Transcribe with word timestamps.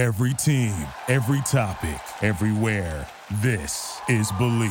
Every 0.00 0.32
team, 0.32 0.74
every 1.08 1.42
topic, 1.42 2.00
everywhere. 2.22 3.06
This 3.42 4.00
is 4.08 4.32
Believe. 4.32 4.70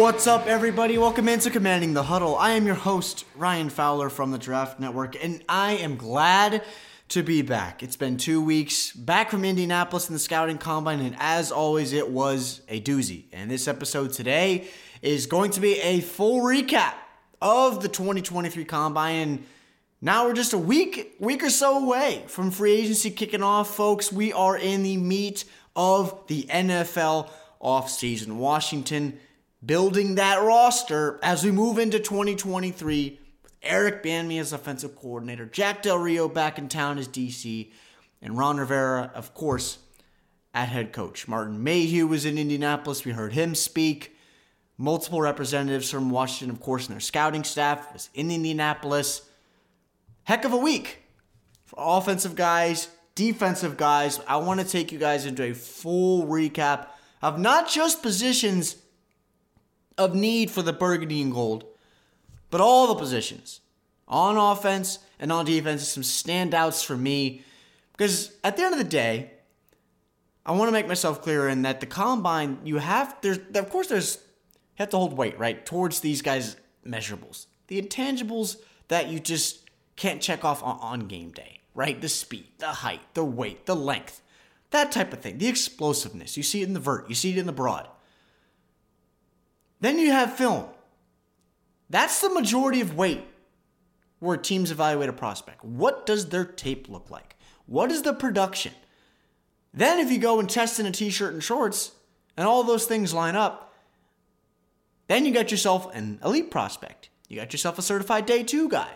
What's 0.00 0.26
up, 0.26 0.46
everybody? 0.46 0.96
Welcome 0.96 1.28
into 1.28 1.50
Commanding 1.50 1.92
the 1.92 2.04
Huddle. 2.04 2.36
I 2.36 2.52
am 2.52 2.64
your 2.64 2.76
host, 2.76 3.26
Ryan 3.36 3.68
Fowler 3.68 4.08
from 4.08 4.30
the 4.30 4.38
Draft 4.38 4.80
Network, 4.80 5.22
and 5.22 5.44
I 5.50 5.72
am 5.72 5.96
glad 5.96 6.62
to 7.08 7.22
be 7.22 7.42
back. 7.42 7.82
It's 7.82 7.96
been 7.96 8.16
two 8.16 8.42
weeks 8.42 8.92
back 8.92 9.30
from 9.30 9.44
Indianapolis 9.44 10.08
in 10.08 10.14
the 10.14 10.18
scouting 10.18 10.58
combine, 10.58 11.00
and 11.00 11.16
as 11.18 11.52
always, 11.52 11.92
it 11.92 12.10
was 12.10 12.62
a 12.68 12.80
doozy. 12.80 13.24
And 13.32 13.50
this 13.50 13.68
episode 13.68 14.12
today 14.12 14.68
is 15.02 15.26
going 15.26 15.50
to 15.52 15.60
be 15.60 15.78
a 15.80 16.00
full 16.00 16.40
recap 16.40 16.94
of 17.42 17.82
the 17.82 17.88
2023 17.88 18.64
combine. 18.64 19.16
And 19.16 19.46
now 20.00 20.26
we're 20.26 20.34
just 20.34 20.54
a 20.54 20.58
week, 20.58 21.14
week 21.20 21.42
or 21.42 21.50
so 21.50 21.84
away 21.84 22.24
from 22.26 22.50
free 22.50 22.74
agency 22.74 23.10
kicking 23.10 23.42
off, 23.42 23.74
folks. 23.74 24.10
We 24.10 24.32
are 24.32 24.56
in 24.56 24.82
the 24.82 24.96
meat 24.96 25.44
of 25.76 26.26
the 26.28 26.44
NFL 26.44 27.30
offseason. 27.62 28.36
Washington 28.36 29.18
building 29.64 30.16
that 30.16 30.42
roster 30.42 31.18
as 31.22 31.44
we 31.44 31.50
move 31.50 31.78
into 31.78 31.98
2023 31.98 33.18
with 33.18 33.23
Eric 33.64 34.02
Bieniemy 34.02 34.40
as 34.40 34.52
offensive 34.52 34.96
coordinator, 34.96 35.46
Jack 35.46 35.82
Del 35.82 35.98
Rio 35.98 36.28
back 36.28 36.58
in 36.58 36.68
town 36.68 36.98
as 36.98 37.08
DC, 37.08 37.70
and 38.22 38.38
Ron 38.38 38.58
Rivera, 38.58 39.10
of 39.14 39.34
course, 39.34 39.78
at 40.54 40.68
head 40.68 40.92
coach. 40.92 41.26
Martin 41.26 41.62
Mayhew 41.62 42.06
was 42.06 42.24
in 42.24 42.38
Indianapolis. 42.38 43.04
We 43.04 43.12
heard 43.12 43.32
him 43.32 43.54
speak. 43.54 44.16
Multiple 44.76 45.20
representatives 45.20 45.90
from 45.90 46.10
Washington, 46.10 46.54
of 46.54 46.60
course, 46.60 46.86
and 46.86 46.94
their 46.94 47.00
scouting 47.00 47.44
staff 47.44 47.92
was 47.92 48.10
in 48.14 48.30
Indianapolis. 48.30 49.22
Heck 50.24 50.44
of 50.44 50.52
a 50.52 50.56
week 50.56 51.02
for 51.64 51.76
offensive 51.78 52.34
guys, 52.34 52.88
defensive 53.14 53.76
guys. 53.76 54.20
I 54.26 54.38
want 54.38 54.60
to 54.60 54.66
take 54.66 54.90
you 54.90 54.98
guys 54.98 55.26
into 55.26 55.44
a 55.44 55.54
full 55.54 56.26
recap 56.26 56.88
of 57.22 57.38
not 57.38 57.68
just 57.68 58.02
positions 58.02 58.76
of 59.96 60.14
need 60.14 60.50
for 60.50 60.62
the 60.62 60.72
burgundy 60.72 61.22
and 61.22 61.32
gold, 61.32 61.64
but 62.54 62.60
all 62.60 62.86
the 62.86 62.94
positions 62.94 63.58
on 64.06 64.36
offense 64.36 65.00
and 65.18 65.32
on 65.32 65.44
defense. 65.44 65.88
Some 65.88 66.04
standouts 66.04 66.84
for 66.84 66.96
me 66.96 67.42
because 67.96 68.30
at 68.44 68.56
the 68.56 68.62
end 68.62 68.72
of 68.72 68.78
the 68.78 68.84
day, 68.84 69.32
I 70.46 70.52
want 70.52 70.68
to 70.68 70.72
make 70.72 70.86
myself 70.86 71.20
clear 71.20 71.48
in 71.48 71.62
that 71.62 71.80
the 71.80 71.86
combine 71.86 72.60
you 72.62 72.78
have 72.78 73.16
there's 73.22 73.40
of 73.56 73.70
course 73.70 73.88
there's 73.88 74.18
you 74.52 74.76
have 74.76 74.90
to 74.90 74.96
hold 74.96 75.16
weight 75.16 75.36
right 75.36 75.66
towards 75.66 75.98
these 75.98 76.22
guys 76.22 76.54
measurables, 76.86 77.46
the 77.66 77.82
intangibles 77.82 78.58
that 78.86 79.08
you 79.08 79.18
just 79.18 79.68
can't 79.96 80.22
check 80.22 80.44
off 80.44 80.62
on, 80.62 80.78
on 80.78 81.08
game 81.08 81.32
day, 81.32 81.58
right? 81.74 82.00
The 82.00 82.08
speed, 82.08 82.46
the 82.58 82.68
height, 82.68 83.00
the 83.14 83.24
weight, 83.24 83.66
the 83.66 83.74
length, 83.74 84.22
that 84.70 84.92
type 84.92 85.12
of 85.12 85.18
thing, 85.18 85.38
the 85.38 85.48
explosiveness. 85.48 86.36
You 86.36 86.44
see 86.44 86.62
it 86.62 86.68
in 86.68 86.74
the 86.74 86.78
vert, 86.78 87.08
you 87.08 87.16
see 87.16 87.32
it 87.32 87.38
in 87.38 87.46
the 87.46 87.52
broad. 87.52 87.88
Then 89.80 89.98
you 89.98 90.12
have 90.12 90.36
film. 90.36 90.68
That's 91.90 92.20
the 92.20 92.30
majority 92.30 92.80
of 92.80 92.96
weight 92.96 93.24
where 94.18 94.36
teams 94.36 94.70
evaluate 94.70 95.08
a 95.08 95.12
prospect. 95.12 95.64
What 95.64 96.06
does 96.06 96.28
their 96.28 96.44
tape 96.44 96.88
look 96.88 97.10
like? 97.10 97.36
What 97.66 97.92
is 97.92 98.02
the 98.02 98.12
production? 98.12 98.72
Then, 99.72 99.98
if 99.98 100.10
you 100.10 100.18
go 100.18 100.38
and 100.38 100.48
test 100.48 100.78
in 100.78 100.86
a 100.86 100.92
t 100.92 101.10
shirt 101.10 101.32
and 101.32 101.42
shorts 101.42 101.92
and 102.36 102.46
all 102.46 102.62
those 102.62 102.86
things 102.86 103.12
line 103.12 103.36
up, 103.36 103.74
then 105.08 105.26
you 105.26 105.32
got 105.34 105.50
yourself 105.50 105.94
an 105.94 106.20
elite 106.24 106.50
prospect. 106.50 107.10
You 107.28 107.36
got 107.36 107.52
yourself 107.52 107.78
a 107.78 107.82
certified 107.82 108.26
day 108.26 108.42
two 108.42 108.68
guy. 108.68 108.88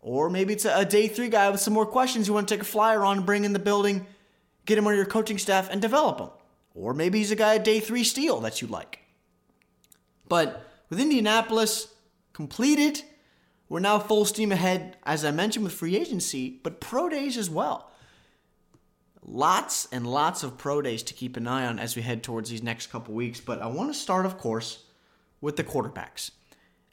Or 0.00 0.30
maybe 0.30 0.52
it's 0.52 0.64
a 0.64 0.84
day 0.84 1.08
three 1.08 1.28
guy 1.28 1.50
with 1.50 1.60
some 1.60 1.74
more 1.74 1.86
questions 1.86 2.28
you 2.28 2.34
want 2.34 2.48
to 2.48 2.54
take 2.54 2.62
a 2.62 2.66
flyer 2.66 3.04
on 3.04 3.24
bring 3.24 3.44
in 3.44 3.52
the 3.52 3.58
building, 3.58 4.06
get 4.64 4.78
him 4.78 4.86
on 4.86 4.94
your 4.94 5.06
coaching 5.06 5.38
staff, 5.38 5.68
and 5.70 5.80
develop 5.80 6.20
him. 6.20 6.30
Or 6.74 6.92
maybe 6.92 7.18
he's 7.18 7.30
a 7.30 7.36
guy 7.36 7.56
at 7.56 7.64
day 7.64 7.80
three 7.80 8.04
steal 8.04 8.40
that 8.40 8.60
you 8.60 8.68
like. 8.68 9.00
But 10.28 10.64
with 10.90 11.00
Indianapolis 11.00 11.88
completed, 12.36 13.00
we're 13.66 13.80
now 13.80 13.98
full 13.98 14.26
steam 14.26 14.52
ahead, 14.52 14.98
as 15.04 15.24
I 15.24 15.30
mentioned, 15.30 15.64
with 15.64 15.72
free 15.72 15.96
agency, 15.96 16.60
but 16.62 16.82
pro 16.82 17.08
days 17.08 17.38
as 17.38 17.48
well. 17.48 17.90
Lots 19.24 19.88
and 19.90 20.06
lots 20.06 20.42
of 20.42 20.58
pro 20.58 20.82
days 20.82 21.02
to 21.04 21.14
keep 21.14 21.38
an 21.38 21.48
eye 21.48 21.64
on 21.64 21.78
as 21.78 21.96
we 21.96 22.02
head 22.02 22.22
towards 22.22 22.50
these 22.50 22.62
next 22.62 22.88
couple 22.88 23.14
weeks. 23.14 23.40
But 23.40 23.62
I 23.62 23.68
want 23.68 23.88
to 23.88 23.98
start, 23.98 24.26
of 24.26 24.36
course, 24.36 24.84
with 25.40 25.56
the 25.56 25.64
quarterbacks. 25.64 26.30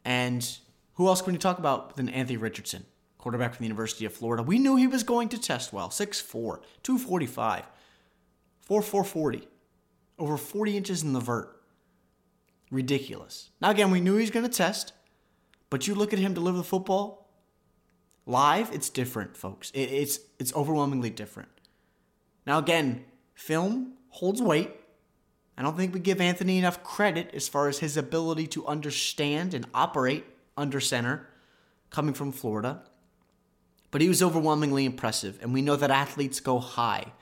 And 0.05 0.49
who 0.93 1.09
else 1.09 1.21
can 1.21 1.33
we 1.33 1.39
talk 1.39 1.59
about 1.59 1.97
than 1.97 2.07
Anthony 2.07 2.37
Richardson, 2.37 2.85
quarterback 3.17 3.53
from 3.53 3.63
the 3.63 3.67
University 3.67 4.05
of 4.05 4.13
Florida? 4.13 4.43
We 4.43 4.59
knew 4.59 4.77
he 4.77 4.87
was 4.87 5.03
going 5.03 5.27
to 5.27 5.37
test 5.37 5.73
well 5.73 5.89
6'4, 5.89 6.61
245, 6.83 7.65
4'440, 8.69 9.43
over 10.17 10.37
40 10.37 10.77
inches 10.77 11.03
in 11.03 11.11
the 11.11 11.19
vert 11.19 11.61
ridiculous. 12.71 13.49
Now, 13.61 13.71
again, 13.71 13.91
we 13.91 13.99
knew 13.99 14.13
he 14.15 14.21
was 14.21 14.31
going 14.31 14.49
to 14.49 14.57
test, 14.57 14.93
but 15.73 15.87
you 15.87 15.95
look 15.95 16.13
at 16.13 16.19
him 16.19 16.35
deliver 16.35 16.59
the 16.59 16.63
football 16.63 17.27
live, 18.27 18.71
it's 18.71 18.91
different, 18.91 19.35
folks. 19.35 19.71
It, 19.71 19.89
it's, 19.89 20.19
it's 20.37 20.53
overwhelmingly 20.53 21.09
different. 21.09 21.49
Now, 22.45 22.59
again, 22.59 23.05
film 23.33 23.93
holds 24.09 24.39
weight. 24.39 24.69
I 25.57 25.63
don't 25.63 25.75
think 25.75 25.95
we 25.95 25.99
give 25.99 26.21
Anthony 26.21 26.59
enough 26.59 26.83
credit 26.83 27.31
as 27.33 27.47
far 27.47 27.69
as 27.69 27.79
his 27.79 27.97
ability 27.97 28.45
to 28.49 28.67
understand 28.67 29.55
and 29.55 29.65
operate 29.73 30.25
under 30.55 30.79
center 30.79 31.27
coming 31.89 32.13
from 32.13 32.31
Florida. 32.31 32.83
But 33.89 34.01
he 34.01 34.07
was 34.07 34.21
overwhelmingly 34.21 34.85
impressive, 34.85 35.39
and 35.41 35.55
we 35.55 35.63
know 35.63 35.75
that 35.75 35.89
athletes 35.89 36.39
go 36.39 36.59
high 36.59 37.13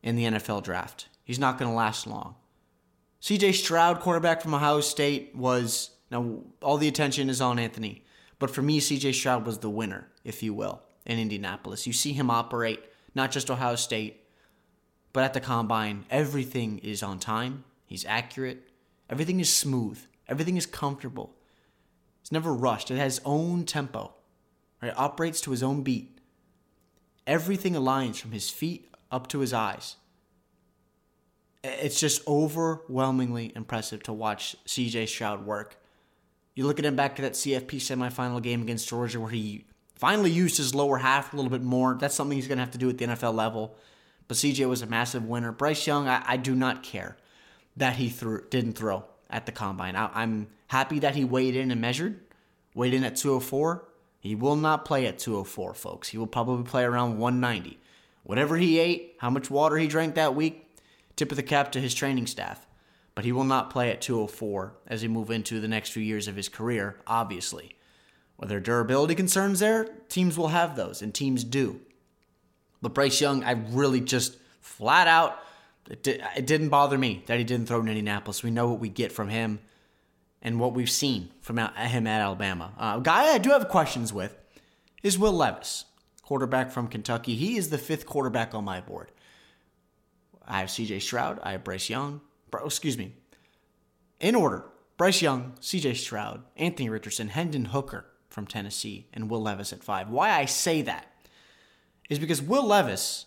in 0.00 0.14
the 0.14 0.26
NFL 0.26 0.62
draft. 0.62 1.08
He's 1.24 1.40
not 1.40 1.58
going 1.58 1.68
to 1.68 1.76
last 1.76 2.06
long. 2.06 2.36
CJ 3.20 3.54
Stroud, 3.54 3.98
quarterback 3.98 4.42
from 4.42 4.54
Ohio 4.54 4.80
State, 4.80 5.34
was 5.34 5.90
now 6.10 6.40
all 6.62 6.76
the 6.76 6.88
attention 6.88 7.30
is 7.30 7.40
on 7.40 7.58
Anthony. 7.58 8.04
But 8.38 8.50
for 8.50 8.62
me, 8.62 8.80
CJ 8.80 9.14
Stroud 9.14 9.46
was 9.46 9.58
the 9.58 9.70
winner, 9.70 10.08
if 10.24 10.42
you 10.42 10.54
will, 10.54 10.82
in 11.04 11.18
Indianapolis. 11.18 11.86
You 11.86 11.92
see 11.92 12.12
him 12.12 12.30
operate, 12.30 12.80
not 13.14 13.30
just 13.30 13.50
Ohio 13.50 13.76
State, 13.76 14.24
but 15.12 15.24
at 15.24 15.34
the 15.34 15.40
combine. 15.40 16.06
Everything 16.10 16.78
is 16.78 17.02
on 17.02 17.18
time, 17.18 17.64
he's 17.86 18.04
accurate, 18.06 18.70
everything 19.08 19.40
is 19.40 19.52
smooth, 19.52 20.00
everything 20.26 20.56
is 20.56 20.66
comfortable. 20.66 21.36
It's 22.22 22.32
never 22.32 22.52
rushed, 22.52 22.90
it 22.90 22.96
has 22.96 23.18
its 23.18 23.26
own 23.26 23.64
tempo, 23.64 24.14
right? 24.82 24.88
It 24.88 24.98
operates 24.98 25.40
to 25.42 25.50
his 25.50 25.62
own 25.62 25.82
beat. 25.82 26.18
Everything 27.26 27.74
aligns 27.74 28.16
from 28.16 28.32
his 28.32 28.50
feet 28.50 28.92
up 29.10 29.28
to 29.28 29.40
his 29.40 29.52
eyes 29.52 29.96
it's 31.62 32.00
just 32.00 32.26
overwhelmingly 32.26 33.52
impressive 33.54 34.02
to 34.04 34.12
watch 34.12 34.56
CJ 34.66 35.08
Stroud 35.08 35.44
work. 35.44 35.76
You 36.54 36.66
look 36.66 36.78
at 36.78 36.84
him 36.84 36.96
back 36.96 37.16
to 37.16 37.22
that 37.22 37.32
CFP 37.32 37.76
semifinal 37.76 38.42
game 38.42 38.62
against 38.62 38.88
Georgia 38.88 39.20
where 39.20 39.30
he 39.30 39.66
finally 39.94 40.30
used 40.30 40.56
his 40.56 40.74
lower 40.74 40.98
half 40.98 41.32
a 41.32 41.36
little 41.36 41.50
bit 41.50 41.62
more. 41.62 41.96
That's 41.98 42.14
something 42.14 42.36
he's 42.36 42.48
going 42.48 42.58
to 42.58 42.64
have 42.64 42.72
to 42.72 42.78
do 42.78 42.88
at 42.88 42.98
the 42.98 43.06
NFL 43.06 43.34
level. 43.34 43.76
But 44.28 44.36
CJ 44.36 44.68
was 44.68 44.82
a 44.82 44.86
massive 44.86 45.24
winner. 45.24 45.52
Bryce 45.52 45.86
Young, 45.86 46.08
I, 46.08 46.22
I 46.26 46.36
do 46.36 46.54
not 46.54 46.82
care 46.82 47.16
that 47.76 47.96
he 47.96 48.08
threw, 48.08 48.44
didn't 48.50 48.74
throw 48.74 49.04
at 49.28 49.46
the 49.46 49.52
combine. 49.52 49.96
I, 49.96 50.10
I'm 50.12 50.48
happy 50.68 50.98
that 51.00 51.14
he 51.14 51.24
weighed 51.24 51.56
in 51.56 51.70
and 51.70 51.80
measured, 51.80 52.20
weighed 52.74 52.94
in 52.94 53.04
at 53.04 53.16
204. 53.16 53.86
He 54.20 54.34
will 54.34 54.56
not 54.56 54.84
play 54.84 55.06
at 55.06 55.18
204, 55.18 55.74
folks. 55.74 56.08
He 56.08 56.18
will 56.18 56.26
probably 56.26 56.64
play 56.64 56.84
around 56.84 57.18
190. 57.18 57.78
Whatever 58.24 58.56
he 58.58 58.78
ate, 58.78 59.16
how 59.18 59.30
much 59.30 59.50
water 59.50 59.76
he 59.76 59.86
drank 59.86 60.14
that 60.14 60.34
week, 60.34 60.70
Tip 61.20 61.32
of 61.32 61.36
the 61.36 61.42
cap 61.42 61.72
to 61.72 61.80
his 61.82 61.92
training 61.92 62.26
staff. 62.26 62.66
But 63.14 63.24
he 63.24 63.32
will 63.32 63.44
not 63.44 63.70
play 63.70 63.90
at 63.90 64.00
204 64.00 64.74
as 64.86 65.02
he 65.02 65.08
move 65.08 65.30
into 65.30 65.60
the 65.60 65.68
next 65.68 65.90
few 65.90 66.02
years 66.02 66.28
of 66.28 66.36
his 66.36 66.48
career, 66.48 66.96
obviously. 67.06 67.76
Whether 68.36 68.60
durability 68.60 69.14
concerns 69.14 69.60
there, 69.60 69.84
teams 70.08 70.38
will 70.38 70.48
have 70.48 70.76
those, 70.76 71.02
and 71.02 71.12
teams 71.12 71.44
do. 71.44 71.80
But 72.80 72.94
Bryce 72.94 73.20
Young, 73.20 73.44
I 73.44 73.52
really 73.52 74.00
just 74.00 74.38
flat 74.60 75.06
out, 75.06 75.38
it, 75.90 76.02
did, 76.02 76.22
it 76.36 76.46
didn't 76.46 76.68
bother 76.68 76.96
me 76.96 77.22
that 77.26 77.38
he 77.38 77.44
didn't 77.44 77.66
throw 77.66 77.80
in 77.80 77.88
Indianapolis. 77.88 78.42
We 78.42 78.50
know 78.50 78.68
what 78.68 78.80
we 78.80 78.88
get 78.88 79.12
from 79.12 79.28
him 79.28 79.58
and 80.40 80.58
what 80.58 80.72
we've 80.72 80.90
seen 80.90 81.30
from 81.40 81.58
him 81.58 82.06
at 82.06 82.20
Alabama. 82.20 82.72
Uh, 82.78 82.96
a 82.98 83.02
guy 83.02 83.34
I 83.34 83.38
do 83.38 83.50
have 83.50 83.68
questions 83.68 84.12
with 84.12 84.38
is 85.02 85.18
Will 85.18 85.32
Levis, 85.32 85.84
quarterback 86.22 86.70
from 86.70 86.88
Kentucky. 86.88 87.34
He 87.34 87.56
is 87.56 87.70
the 87.70 87.78
fifth 87.78 88.06
quarterback 88.06 88.54
on 88.54 88.64
my 88.64 88.80
board. 88.80 89.10
I 90.46 90.60
have 90.60 90.68
CJ 90.68 91.02
Stroud. 91.02 91.40
I 91.42 91.52
have 91.52 91.64
Bryce 91.64 91.90
Young. 91.90 92.20
Excuse 92.52 92.98
me. 92.98 93.14
In 94.18 94.34
order 94.34 94.64
Bryce 94.96 95.22
Young, 95.22 95.54
CJ 95.60 95.96
Stroud, 95.96 96.42
Anthony 96.56 96.90
Richardson, 96.90 97.28
Hendon 97.28 97.66
Hooker 97.66 98.06
from 98.28 98.46
Tennessee, 98.46 99.06
and 99.12 99.30
Will 99.30 99.42
Levis 99.42 99.72
at 99.72 99.82
five. 99.82 100.10
Why 100.10 100.30
I 100.30 100.44
say 100.44 100.82
that 100.82 101.06
is 102.08 102.18
because 102.18 102.42
Will 102.42 102.66
Levis 102.66 103.26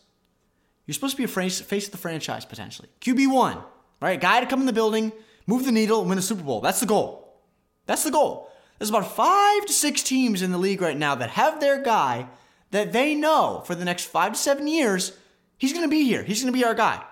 You're 0.86 0.94
supposed 0.94 1.16
to 1.16 1.18
be 1.18 1.24
a 1.24 1.28
face, 1.28 1.62
face 1.62 1.86
of 1.88 1.92
the 1.92 1.98
franchise 1.98 2.46
potentially. 2.46 2.90
QB1, 3.02 3.64
right? 4.02 4.20
Guy 4.20 4.40
to 4.40 4.46
come 4.46 4.60
in 4.60 4.66
the 4.66 4.74
building, 4.74 5.12
move 5.48 5.66
the 5.66 5.72
needle, 5.72 6.02
and 6.02 6.10
win 6.10 6.18
a 6.18 6.22
Super 6.22 6.44
Bowl. 6.44 6.62
That's 6.62 6.80
the 6.80 6.86
goal. 6.86 7.42
That's 7.86 8.04
the 8.04 8.12
goal. 8.12 8.52
There's 8.78 8.90
about 8.90 9.16
five 9.16 9.66
to 9.66 9.74
six 9.74 10.04
teams 10.04 10.42
in 10.42 10.52
the 10.52 10.58
league 10.58 10.81
right 10.81 10.98
now 10.98 11.16
that 11.16 11.31
have 11.31 11.60
their 11.60 11.81
guy 11.81 12.28
that 12.72 12.92
they 12.92 13.16
know 13.16 13.64
for 13.66 13.76
the 13.76 13.86
next 13.86 14.06
five 14.06 14.34
to 14.34 14.38
seven 14.38 14.68
years, 14.68 15.18
he's 15.58 15.74
going 15.74 15.86
to 15.86 15.90
be 15.90 16.04
here. 16.04 16.24
He's 16.24 16.42
going 16.42 16.52
to 16.52 16.58
be 16.58 16.66
our 16.66 16.74
guy. 16.74 17.04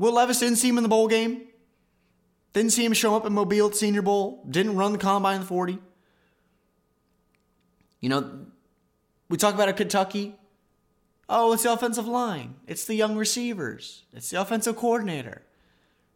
Will 0.00 0.14
Levis 0.14 0.40
didn't 0.40 0.56
see 0.56 0.70
him 0.70 0.78
in 0.78 0.82
the 0.82 0.88
bowl 0.88 1.08
game. 1.08 1.42
Didn't 2.54 2.72
see 2.72 2.86
him 2.86 2.94
show 2.94 3.14
up 3.14 3.26
at 3.26 3.32
Mobile 3.32 3.66
at 3.66 3.76
Senior 3.76 4.00
Bowl. 4.00 4.42
Didn't 4.48 4.74
run 4.76 4.92
the 4.92 4.98
combine 4.98 5.34
in 5.34 5.40
the 5.42 5.46
40. 5.46 5.78
You 8.00 8.08
know, 8.08 8.46
we 9.28 9.36
talk 9.36 9.54
about 9.54 9.68
a 9.68 9.74
Kentucky. 9.74 10.36
Oh, 11.28 11.52
it's 11.52 11.64
the 11.64 11.72
offensive 11.72 12.08
line. 12.08 12.54
It's 12.66 12.86
the 12.86 12.94
young 12.94 13.14
receivers. 13.14 14.04
It's 14.14 14.30
the 14.30 14.40
offensive 14.40 14.74
coordinator. 14.74 15.42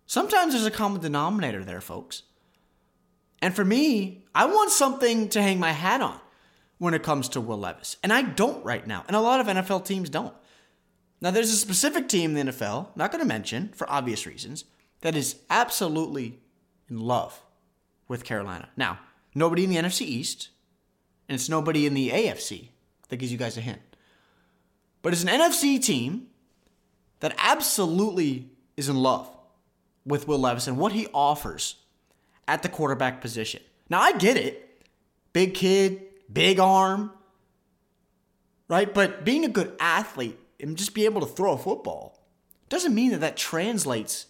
Sometimes 0.06 0.54
there's 0.54 0.64
a 0.64 0.70
common 0.70 1.02
denominator 1.02 1.62
there, 1.62 1.82
folks. 1.82 2.22
And 3.42 3.54
for 3.54 3.66
me, 3.66 4.24
I 4.34 4.46
want 4.46 4.70
something 4.70 5.28
to 5.28 5.42
hang 5.42 5.60
my 5.60 5.72
hat 5.72 6.00
on 6.00 6.18
when 6.78 6.94
it 6.94 7.02
comes 7.02 7.28
to 7.28 7.40
Will 7.40 7.58
Levis. 7.58 7.98
And 8.02 8.14
I 8.14 8.22
don't 8.22 8.64
right 8.64 8.86
now. 8.86 9.04
And 9.06 9.14
a 9.14 9.20
lot 9.20 9.40
of 9.40 9.46
NFL 9.46 9.84
teams 9.84 10.08
don't. 10.08 10.34
Now, 11.24 11.30
there's 11.30 11.50
a 11.50 11.56
specific 11.56 12.06
team 12.06 12.36
in 12.36 12.46
the 12.46 12.52
NFL, 12.52 12.88
not 12.96 13.10
going 13.10 13.22
to 13.22 13.26
mention 13.26 13.70
for 13.74 13.90
obvious 13.90 14.26
reasons, 14.26 14.66
that 15.00 15.16
is 15.16 15.36
absolutely 15.48 16.38
in 16.90 17.00
love 17.00 17.40
with 18.08 18.24
Carolina. 18.24 18.68
Now, 18.76 18.98
nobody 19.34 19.64
in 19.64 19.70
the 19.70 19.76
NFC 19.76 20.02
East, 20.02 20.50
and 21.26 21.34
it's 21.34 21.48
nobody 21.48 21.86
in 21.86 21.94
the 21.94 22.10
AFC. 22.10 22.68
That 23.08 23.16
gives 23.16 23.32
you 23.32 23.38
guys 23.38 23.56
a 23.56 23.62
hint. 23.62 23.80
But 25.00 25.14
it's 25.14 25.22
an 25.22 25.30
NFC 25.30 25.82
team 25.82 26.26
that 27.20 27.34
absolutely 27.38 28.50
is 28.76 28.90
in 28.90 28.96
love 28.96 29.26
with 30.04 30.28
Will 30.28 30.40
Levis 30.40 30.66
and 30.66 30.76
what 30.76 30.92
he 30.92 31.06
offers 31.14 31.76
at 32.46 32.62
the 32.62 32.68
quarterback 32.68 33.22
position. 33.22 33.62
Now, 33.88 34.02
I 34.02 34.12
get 34.12 34.36
it. 34.36 34.82
Big 35.32 35.54
kid, 35.54 36.02
big 36.30 36.60
arm, 36.60 37.12
right? 38.68 38.92
But 38.92 39.24
being 39.24 39.46
a 39.46 39.48
good 39.48 39.74
athlete 39.80 40.38
and 40.60 40.76
just 40.76 40.94
be 40.94 41.04
able 41.04 41.20
to 41.20 41.26
throw 41.26 41.52
a 41.52 41.58
football 41.58 42.20
doesn't 42.68 42.94
mean 42.94 43.10
that 43.10 43.20
that 43.20 43.36
translates 43.36 44.26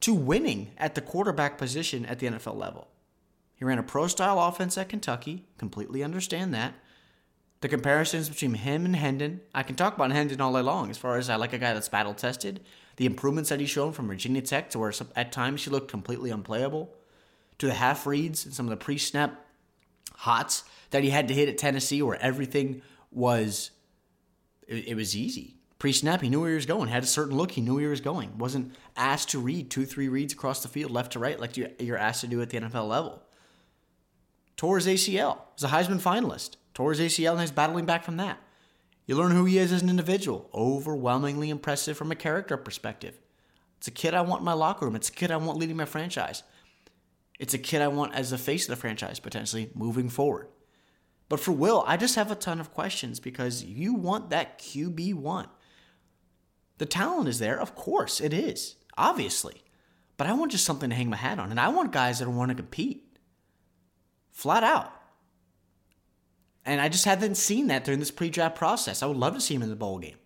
to 0.00 0.14
winning 0.14 0.70
at 0.78 0.94
the 0.94 1.00
quarterback 1.00 1.58
position 1.58 2.06
at 2.06 2.18
the 2.18 2.26
NFL 2.26 2.56
level. 2.56 2.88
He 3.54 3.64
ran 3.64 3.78
a 3.78 3.82
pro 3.82 4.06
style 4.06 4.40
offense 4.40 4.78
at 4.78 4.88
Kentucky, 4.88 5.46
completely 5.58 6.02
understand 6.02 6.54
that. 6.54 6.74
The 7.60 7.68
comparisons 7.68 8.30
between 8.30 8.54
him 8.54 8.86
and 8.86 8.96
Hendon, 8.96 9.42
I 9.54 9.62
can 9.62 9.76
talk 9.76 9.94
about 9.94 10.12
Hendon 10.12 10.40
all 10.40 10.54
day 10.54 10.62
long 10.62 10.88
as 10.88 10.96
far 10.96 11.18
as 11.18 11.28
I 11.28 11.36
like 11.36 11.52
a 11.52 11.58
guy 11.58 11.74
that's 11.74 11.90
battle 11.90 12.14
tested. 12.14 12.60
The 12.96 13.04
improvements 13.04 13.50
that 13.50 13.60
he's 13.60 13.68
shown 13.68 13.92
from 13.92 14.06
Virginia 14.06 14.40
Tech 14.40 14.70
to 14.70 14.78
where 14.78 14.92
at 15.14 15.30
times 15.30 15.64
he 15.64 15.70
looked 15.70 15.90
completely 15.90 16.30
unplayable, 16.30 16.94
to 17.58 17.66
the 17.66 17.74
half 17.74 18.06
reads 18.06 18.46
and 18.46 18.54
some 18.54 18.64
of 18.64 18.70
the 18.70 18.82
pre 18.82 18.96
snap 18.96 19.44
hots 20.14 20.64
that 20.90 21.04
he 21.04 21.10
had 21.10 21.28
to 21.28 21.34
hit 21.34 21.50
at 21.50 21.58
Tennessee 21.58 22.00
where 22.00 22.20
everything 22.22 22.80
was, 23.12 23.70
it, 24.70 24.88
it 24.88 24.94
was 24.94 25.14
easy. 25.14 25.56
Pre 25.78 25.92
snap, 25.92 26.20
he 26.20 26.28
knew 26.28 26.40
where 26.40 26.50
he 26.50 26.54
was 26.54 26.66
going, 26.66 26.88
had 26.88 27.02
a 27.02 27.06
certain 27.06 27.36
look, 27.36 27.52
he 27.52 27.60
knew 27.60 27.74
where 27.74 27.84
he 27.84 27.88
was 27.88 28.00
going. 28.00 28.38
Wasn't 28.38 28.74
asked 28.96 29.30
to 29.30 29.38
read 29.38 29.70
two, 29.70 29.84
three 29.84 30.08
reads 30.08 30.32
across 30.32 30.62
the 30.62 30.68
field, 30.68 30.90
left 30.90 31.12
to 31.12 31.18
right, 31.18 31.40
like 31.40 31.56
you're 31.56 31.98
asked 31.98 32.20
to 32.20 32.26
do 32.26 32.40
at 32.40 32.50
the 32.50 32.60
NFL 32.60 32.88
level. 32.88 33.22
Tore 34.56 34.76
his 34.76 34.86
ACL, 34.86 35.38
was 35.54 35.64
a 35.64 35.68
Heisman 35.68 36.00
finalist. 36.00 36.56
Tore 36.74 36.92
his 36.92 37.00
ACL 37.00 37.32
and 37.32 37.40
he's 37.40 37.50
battling 37.50 37.86
back 37.86 38.04
from 38.04 38.18
that. 38.18 38.38
You 39.06 39.16
learn 39.16 39.32
who 39.32 39.46
he 39.46 39.58
is 39.58 39.72
as 39.72 39.82
an 39.82 39.88
individual. 39.88 40.50
Overwhelmingly 40.54 41.48
impressive 41.48 41.96
from 41.96 42.12
a 42.12 42.16
character 42.16 42.56
perspective. 42.58 43.18
It's 43.78 43.88
a 43.88 43.90
kid 43.90 44.12
I 44.12 44.20
want 44.20 44.42
in 44.42 44.44
my 44.44 44.52
locker 44.52 44.84
room. 44.84 44.94
It's 44.94 45.08
a 45.08 45.12
kid 45.12 45.30
I 45.30 45.38
want 45.38 45.58
leading 45.58 45.78
my 45.78 45.86
franchise. 45.86 46.42
It's 47.38 47.54
a 47.54 47.58
kid 47.58 47.80
I 47.80 47.88
want 47.88 48.14
as 48.14 48.30
the 48.30 48.38
face 48.38 48.64
of 48.64 48.70
the 48.70 48.76
franchise 48.76 49.18
potentially 49.18 49.70
moving 49.74 50.10
forward. 50.10 50.48
But 51.30 51.38
for 51.38 51.52
Will, 51.52 51.84
I 51.86 51.96
just 51.96 52.16
have 52.16 52.32
a 52.32 52.34
ton 52.34 52.60
of 52.60 52.74
questions 52.74 53.20
because 53.20 53.62
you 53.62 53.94
want 53.94 54.30
that 54.30 54.58
QB1. 54.58 55.46
The 56.78 56.86
talent 56.86 57.28
is 57.28 57.38
there, 57.38 57.58
of 57.58 57.76
course, 57.76 58.20
it 58.20 58.34
is, 58.34 58.74
obviously. 58.98 59.62
But 60.16 60.26
I 60.26 60.32
want 60.32 60.50
just 60.50 60.64
something 60.64 60.90
to 60.90 60.96
hang 60.96 61.08
my 61.08 61.16
hat 61.16 61.38
on. 61.38 61.52
And 61.52 61.60
I 61.60 61.68
want 61.68 61.92
guys 61.92 62.18
that 62.18 62.28
want 62.28 62.50
to 62.50 62.56
compete. 62.56 63.16
Flat 64.32 64.64
out. 64.64 64.92
And 66.66 66.80
I 66.80 66.88
just 66.88 67.04
haven't 67.04 67.36
seen 67.36 67.68
that 67.68 67.84
during 67.84 68.00
this 68.00 68.10
pre 68.10 68.28
draft 68.28 68.56
process. 68.56 69.00
I 69.00 69.06
would 69.06 69.16
love 69.16 69.34
to 69.34 69.40
see 69.40 69.54
him 69.54 69.62
in 69.62 69.70
the 69.70 69.76
bowl 69.76 70.00
game. 70.00 70.18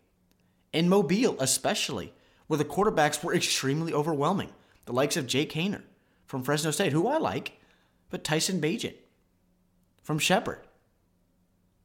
In 0.72 0.88
Mobile, 0.88 1.36
especially, 1.38 2.14
where 2.46 2.58
the 2.58 2.64
quarterbacks 2.64 3.22
were 3.22 3.34
extremely 3.34 3.92
overwhelming. 3.92 4.50
The 4.86 4.94
likes 4.94 5.18
of 5.18 5.26
Jake 5.26 5.52
Haener 5.52 5.82
from 6.24 6.42
Fresno 6.42 6.70
State, 6.70 6.92
who 6.92 7.06
I 7.06 7.18
like, 7.18 7.60
but 8.08 8.24
Tyson 8.24 8.58
Bagent 8.58 8.96
from 10.02 10.18
Shepherd. 10.18 10.63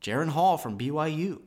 Jaren 0.01 0.29
Hall 0.29 0.57
from 0.57 0.77
BYU. 0.77 1.41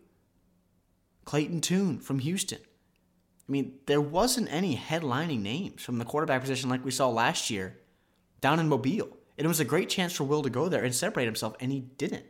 Clayton 1.25 1.60
Tune 1.60 1.99
from 1.99 2.19
Houston. 2.19 2.58
I 2.60 3.52
mean, 3.52 3.75
there 3.87 4.00
wasn't 4.00 4.52
any 4.52 4.76
headlining 4.76 5.40
names 5.40 5.82
from 5.82 5.99
the 5.99 6.04
quarterback 6.04 6.40
position 6.40 6.70
like 6.70 6.84
we 6.84 6.90
saw 6.90 7.08
last 7.08 7.50
year 7.50 7.78
down 8.40 8.58
in 8.58 8.69
Mobile. 8.69 9.16
And 9.38 9.44
it 9.44 9.49
was 9.49 9.60
a 9.60 9.64
great 9.64 9.88
chance 9.88 10.12
for 10.12 10.25
Will 10.25 10.43
to 10.43 10.50
go 10.50 10.69
there 10.69 10.84
and 10.84 10.94
separate 10.94 11.25
himself, 11.25 11.56
and 11.60 11.72
he 11.72 11.81
didn't. 11.81 12.26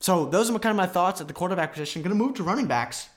So 0.00 0.26
those 0.26 0.50
are 0.50 0.58
kind 0.58 0.72
of 0.72 0.76
my 0.76 0.86
thoughts 0.86 1.20
at 1.20 1.28
the 1.28 1.34
quarterback 1.34 1.72
position. 1.72 2.02
Going 2.02 2.16
to 2.16 2.22
move 2.22 2.34
to 2.34 2.42
running 2.42 2.66
backs 2.66 3.08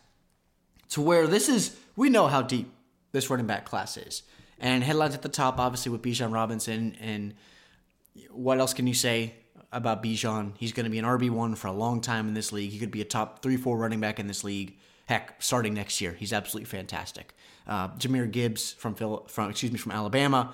to 0.90 1.02
where 1.02 1.28
this 1.28 1.50
is, 1.50 1.76
we 1.96 2.10
know 2.10 2.28
how 2.28 2.42
deep 2.42 2.72
this 3.12 3.30
running 3.30 3.48
back 3.48 3.66
class 3.66 3.98
is. 3.98 4.24
And 4.60 4.84
headlines 4.84 5.14
at 5.14 5.22
the 5.22 5.30
top, 5.30 5.60
obviously, 5.60 5.92
with 5.92 6.02
Bijan 6.02 6.34
Robinson. 6.34 6.96
And 7.00 7.34
what 8.30 8.60
else 8.60 8.74
can 8.74 8.88
you 8.88 8.94
say 8.94 9.36
about 9.78 10.04
Bijan? 10.04 10.54
He's 10.58 10.74
going 10.74 10.86
to 10.86 10.90
be 10.90 11.00
an 11.00 11.06
RB1 11.06 11.58
for 11.58 11.68
a 11.68 11.72
long 11.72 12.02
time 12.02 12.28
in 12.28 12.34
this 12.34 12.52
league. 12.52 12.72
He 12.72 12.80
could 12.80 12.92
be 12.92 13.02
a 13.02 13.06
top 13.06 13.42
3 13.42 13.56
4 13.56 13.78
running 13.78 14.00
back 14.00 14.20
in 14.20 14.28
this 14.28 14.44
league. 14.44 14.78
Heck, 15.06 15.42
starting 15.42 15.74
next 15.74 16.02
year, 16.02 16.12
he's 16.12 16.34
absolutely 16.34 16.66
fantastic. 16.66 17.34
Uh, 17.66 17.90
Jahmyr 17.90 18.30
Gibbs 18.30 18.74
from 18.74 18.96
Phil, 18.96 19.26
from 19.30 19.50
excuse 19.50 19.72
me 19.72 19.78
from 19.78 19.94
Alabama. 19.94 20.54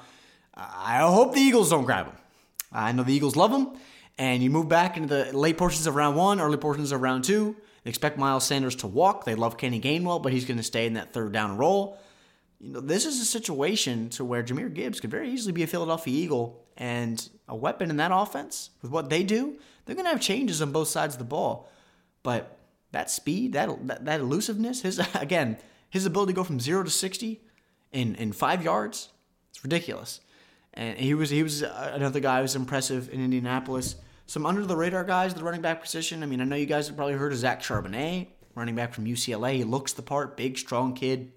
I 0.55 0.99
hope 0.99 1.33
the 1.33 1.41
Eagles 1.41 1.71
don't 1.71 1.85
grab 1.85 2.05
him. 2.07 2.15
I 2.71 2.91
know 2.91 3.03
the 3.03 3.13
Eagles 3.13 3.35
love 3.35 3.51
him, 3.51 3.69
and 4.19 4.43
you 4.43 4.51
move 4.51 4.69
back 4.69 4.97
into 4.97 5.07
the 5.07 5.35
late 5.35 5.57
portions 5.57 5.87
of 5.87 5.95
round 5.95 6.15
one, 6.15 6.39
early 6.39 6.57
portions 6.57 6.91
of 6.91 7.01
round 7.01 7.23
two. 7.23 7.55
They 7.83 7.89
expect 7.89 8.17
Miles 8.17 8.45
Sanders 8.45 8.75
to 8.77 8.87
walk. 8.87 9.25
They 9.25 9.35
love 9.35 9.57
Kenny 9.57 9.81
Gainwell, 9.81 10.21
but 10.21 10.31
he's 10.31 10.45
going 10.45 10.57
to 10.57 10.63
stay 10.63 10.85
in 10.85 10.93
that 10.93 11.13
third 11.13 11.31
down 11.31 11.57
role. 11.57 11.99
You 12.59 12.73
know, 12.73 12.79
this 12.79 13.05
is 13.05 13.19
a 13.19 13.25
situation 13.25 14.09
to 14.11 14.23
where 14.23 14.43
Jahmyr 14.43 14.73
Gibbs 14.73 14.99
could 14.99 15.11
very 15.11 15.31
easily 15.31 15.51
be 15.51 15.63
a 15.63 15.67
Philadelphia 15.67 16.13
Eagle 16.13 16.62
and 16.77 17.29
a 17.47 17.55
weapon 17.55 17.89
in 17.89 17.97
that 17.97 18.11
offense 18.13 18.71
with 18.81 18.91
what 18.91 19.09
they 19.09 19.23
do. 19.23 19.57
They're 19.85 19.95
going 19.95 20.05
to 20.05 20.11
have 20.11 20.21
changes 20.21 20.61
on 20.61 20.71
both 20.71 20.87
sides 20.87 21.15
of 21.15 21.19
the 21.19 21.25
ball, 21.25 21.69
but 22.23 22.57
that 22.91 23.11
speed, 23.11 23.53
that, 23.53 23.87
that 23.87 24.05
that 24.05 24.19
elusiveness, 24.21 24.81
his 24.81 24.99
again, 25.15 25.57
his 25.89 26.05
ability 26.05 26.33
to 26.33 26.35
go 26.35 26.43
from 26.43 26.59
zero 26.59 26.83
to 26.83 26.89
sixty 26.89 27.41
in 27.91 28.15
in 28.15 28.31
five 28.31 28.63
yards, 28.63 29.09
it's 29.49 29.63
ridiculous. 29.63 30.21
And 30.73 30.97
he 30.97 31.13
was 31.13 31.29
he 31.29 31.43
was 31.43 31.63
uh, 31.63 31.91
another 31.93 32.19
guy 32.19 32.37
who 32.37 32.43
was 32.43 32.55
impressive 32.55 33.09
in 33.11 33.23
Indianapolis. 33.23 33.95
Some 34.25 34.45
under 34.45 34.65
the 34.65 34.77
radar 34.77 35.03
guys, 35.03 35.33
the 35.33 35.43
running 35.43 35.61
back 35.61 35.81
position. 35.81 36.23
I 36.23 36.25
mean, 36.25 36.39
I 36.39 36.45
know 36.45 36.55
you 36.55 36.65
guys 36.65 36.87
have 36.87 36.95
probably 36.95 37.15
heard 37.15 37.33
of 37.33 37.37
Zach 37.37 37.61
Charbonnet, 37.61 38.27
running 38.55 38.75
back 38.75 38.93
from 38.93 39.05
UCLA. 39.05 39.55
He 39.57 39.63
looks 39.63 39.93
the 39.93 40.01
part, 40.01 40.37
big, 40.37 40.57
strong 40.57 40.93
kid. 40.93 41.33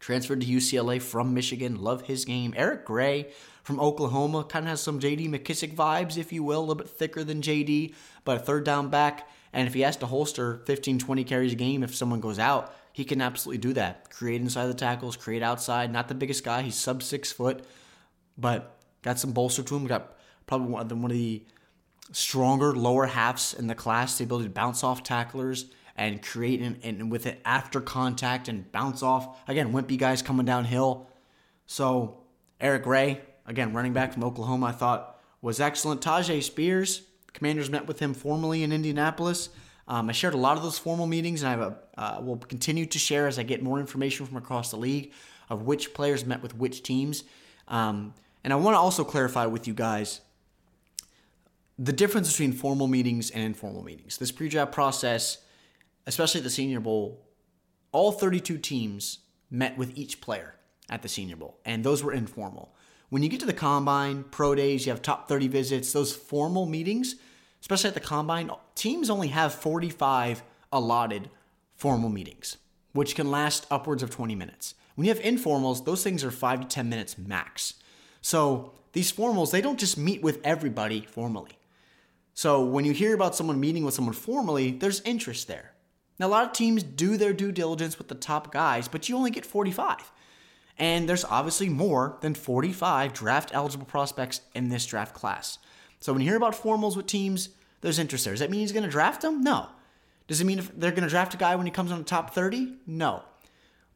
Transferred 0.00 0.42
to 0.42 0.46
UCLA 0.46 1.00
from 1.00 1.32
Michigan. 1.32 1.80
Love 1.80 2.02
his 2.02 2.26
game. 2.26 2.52
Eric 2.56 2.84
Gray 2.84 3.28
from 3.64 3.80
Oklahoma 3.80 4.44
kind 4.44 4.66
of 4.66 4.70
has 4.70 4.80
some 4.82 5.00
JD 5.00 5.28
McKissic 5.30 5.74
vibes, 5.74 6.18
if 6.18 6.32
you 6.32 6.44
will, 6.44 6.60
a 6.60 6.60
little 6.60 6.74
bit 6.74 6.88
thicker 6.88 7.24
than 7.24 7.40
JD, 7.40 7.94
but 8.24 8.36
a 8.36 8.40
third 8.40 8.64
down 8.64 8.90
back. 8.90 9.28
And 9.54 9.66
if 9.66 9.74
he 9.74 9.80
has 9.80 9.96
to 9.98 10.06
holster 10.06 10.60
15, 10.66 10.98
20 10.98 11.24
carries 11.24 11.52
a 11.52 11.56
game 11.56 11.82
if 11.82 11.94
someone 11.94 12.20
goes 12.20 12.38
out, 12.38 12.74
he 12.92 13.04
can 13.04 13.22
absolutely 13.22 13.58
do 13.58 13.72
that. 13.72 14.10
Create 14.10 14.40
inside 14.40 14.66
the 14.66 14.74
tackles, 14.74 15.16
create 15.16 15.42
outside. 15.42 15.90
Not 15.90 16.08
the 16.08 16.14
biggest 16.14 16.44
guy. 16.44 16.62
He's 16.62 16.76
sub 16.76 17.02
six 17.02 17.32
foot, 17.32 17.64
but 18.36 18.76
got 19.02 19.18
some 19.18 19.32
bolster 19.32 19.62
to 19.62 19.76
him. 19.76 19.86
Got 19.86 20.14
probably 20.46 20.68
one 20.68 20.82
of 20.82 20.88
the, 20.90 20.94
one 20.96 21.10
of 21.10 21.16
the 21.16 21.42
stronger 22.12 22.76
lower 22.76 23.06
halves 23.06 23.54
in 23.54 23.66
the 23.66 23.74
class. 23.74 24.18
The 24.18 24.24
ability 24.24 24.48
to 24.48 24.54
bounce 24.54 24.84
off 24.84 25.02
tacklers 25.02 25.66
and 25.96 26.22
create 26.22 26.60
and, 26.60 26.78
and 26.82 27.10
with 27.10 27.26
it 27.26 27.40
after 27.46 27.80
contact 27.80 28.48
and 28.48 28.70
bounce 28.72 29.02
off. 29.02 29.38
Again, 29.48 29.72
wimpy 29.72 29.96
guys 29.96 30.20
coming 30.20 30.44
downhill. 30.44 31.08
So 31.66 32.24
Eric 32.60 32.82
Gray, 32.82 33.20
again, 33.46 33.72
running 33.72 33.92
back 33.92 34.12
from 34.12 34.24
Oklahoma, 34.24 34.66
I 34.66 34.72
thought 34.72 35.20
was 35.40 35.60
excellent. 35.60 36.00
Tyjae 36.00 36.42
Spears, 36.42 37.02
Commanders 37.32 37.68
met 37.68 37.86
with 37.86 37.98
him 37.98 38.14
formally 38.14 38.62
in 38.62 38.72
Indianapolis. 38.72 39.48
Um, 39.86 40.08
I 40.08 40.12
shared 40.12 40.34
a 40.34 40.38
lot 40.38 40.56
of 40.56 40.62
those 40.62 40.78
formal 40.78 41.06
meetings, 41.06 41.42
and 41.42 41.76
I 41.98 42.00
uh, 42.00 42.20
will 42.20 42.36
continue 42.36 42.86
to 42.86 42.98
share 42.98 43.26
as 43.26 43.38
I 43.38 43.42
get 43.42 43.62
more 43.62 43.80
information 43.80 44.24
from 44.24 44.36
across 44.36 44.70
the 44.70 44.76
league 44.76 45.12
of 45.50 45.62
which 45.62 45.92
players 45.92 46.24
met 46.24 46.42
with 46.42 46.56
which 46.56 46.82
teams. 46.82 47.24
Um, 47.68 48.14
and 48.42 48.52
I 48.52 48.56
want 48.56 48.74
to 48.74 48.78
also 48.78 49.04
clarify 49.04 49.46
with 49.46 49.66
you 49.66 49.74
guys 49.74 50.20
the 51.78 51.92
difference 51.92 52.30
between 52.30 52.52
formal 52.52 52.86
meetings 52.86 53.30
and 53.30 53.42
informal 53.42 53.82
meetings. 53.82 54.16
This 54.16 54.30
pre-draft 54.30 54.72
process 54.72 55.38
especially 56.06 56.40
at 56.40 56.44
the 56.44 56.50
Senior 56.50 56.80
Bowl, 56.80 57.20
all 57.92 58.12
32 58.12 58.58
teams 58.58 59.20
met 59.50 59.76
with 59.76 59.96
each 59.96 60.20
player 60.20 60.54
at 60.90 61.02
the 61.02 61.08
Senior 61.08 61.36
Bowl, 61.36 61.58
and 61.64 61.84
those 61.84 62.02
were 62.02 62.12
informal. 62.12 62.74
When 63.10 63.22
you 63.22 63.28
get 63.28 63.40
to 63.40 63.46
the 63.46 63.52
combine, 63.52 64.24
pro 64.24 64.54
days, 64.54 64.86
you 64.86 64.92
have 64.92 65.02
top 65.02 65.28
30 65.28 65.48
visits, 65.48 65.92
those 65.92 66.14
formal 66.14 66.66
meetings, 66.66 67.16
especially 67.60 67.88
at 67.88 67.94
the 67.94 68.00
combine, 68.00 68.50
teams 68.74 69.10
only 69.10 69.28
have 69.28 69.54
45 69.54 70.42
allotted 70.72 71.30
formal 71.76 72.08
meetings, 72.08 72.56
which 72.92 73.14
can 73.14 73.30
last 73.30 73.66
upwards 73.70 74.02
of 74.02 74.10
20 74.10 74.34
minutes. 74.34 74.74
When 74.94 75.06
you 75.06 75.12
have 75.14 75.22
informals, 75.22 75.84
those 75.84 76.02
things 76.02 76.24
are 76.24 76.30
5 76.30 76.60
to 76.62 76.66
10 76.66 76.88
minutes 76.88 77.18
max. 77.18 77.74
So 78.20 78.72
these 78.92 79.12
formals, 79.12 79.50
they 79.50 79.60
don't 79.60 79.78
just 79.78 79.98
meet 79.98 80.22
with 80.22 80.40
everybody 80.44 81.02
formally. 81.02 81.58
So 82.32 82.64
when 82.64 82.84
you 82.84 82.92
hear 82.92 83.14
about 83.14 83.36
someone 83.36 83.60
meeting 83.60 83.84
with 83.84 83.94
someone 83.94 84.14
formally, 84.14 84.72
there's 84.72 85.00
interest 85.02 85.46
there. 85.46 85.72
Now, 86.18 86.26
a 86.26 86.28
lot 86.28 86.46
of 86.46 86.52
teams 86.52 86.82
do 86.82 87.16
their 87.16 87.32
due 87.32 87.52
diligence 87.52 87.98
with 87.98 88.08
the 88.08 88.14
top 88.14 88.52
guys, 88.52 88.86
but 88.86 89.08
you 89.08 89.16
only 89.16 89.30
get 89.30 89.44
45. 89.44 90.12
And 90.78 91.08
there's 91.08 91.24
obviously 91.24 91.68
more 91.68 92.18
than 92.20 92.34
45 92.34 93.12
draft 93.12 93.50
eligible 93.54 93.86
prospects 93.86 94.40
in 94.54 94.68
this 94.68 94.84
draft 94.86 95.14
class. 95.14 95.58
So 96.00 96.12
when 96.12 96.20
you 96.20 96.28
hear 96.28 96.36
about 96.36 96.54
formals 96.54 96.96
with 96.96 97.06
teams, 97.06 97.50
there's 97.80 97.98
interest 97.98 98.24
there. 98.24 98.32
Does 98.32 98.40
that 98.40 98.50
mean 98.50 98.60
he's 98.60 98.72
going 98.72 98.84
to 98.84 98.90
draft 98.90 99.22
them? 99.22 99.42
No. 99.42 99.68
Does 100.26 100.40
it 100.40 100.44
mean 100.44 100.58
if 100.58 100.76
they're 100.76 100.90
going 100.90 101.04
to 101.04 101.08
draft 101.08 101.34
a 101.34 101.36
guy 101.36 101.54
when 101.54 101.66
he 101.66 101.72
comes 101.72 101.92
on 101.92 101.98
the 101.98 102.04
top 102.04 102.34
30? 102.34 102.74
No. 102.86 103.22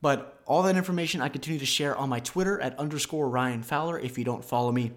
But 0.00 0.40
all 0.46 0.62
that 0.62 0.76
information 0.76 1.20
I 1.20 1.28
continue 1.28 1.58
to 1.58 1.66
share 1.66 1.96
on 1.96 2.08
my 2.08 2.20
Twitter 2.20 2.60
at 2.60 2.78
underscore 2.78 3.28
Ryan 3.28 3.62
Fowler 3.62 3.98
if 3.98 4.16
you 4.16 4.24
don't 4.24 4.44
follow 4.44 4.70
me 4.70 4.92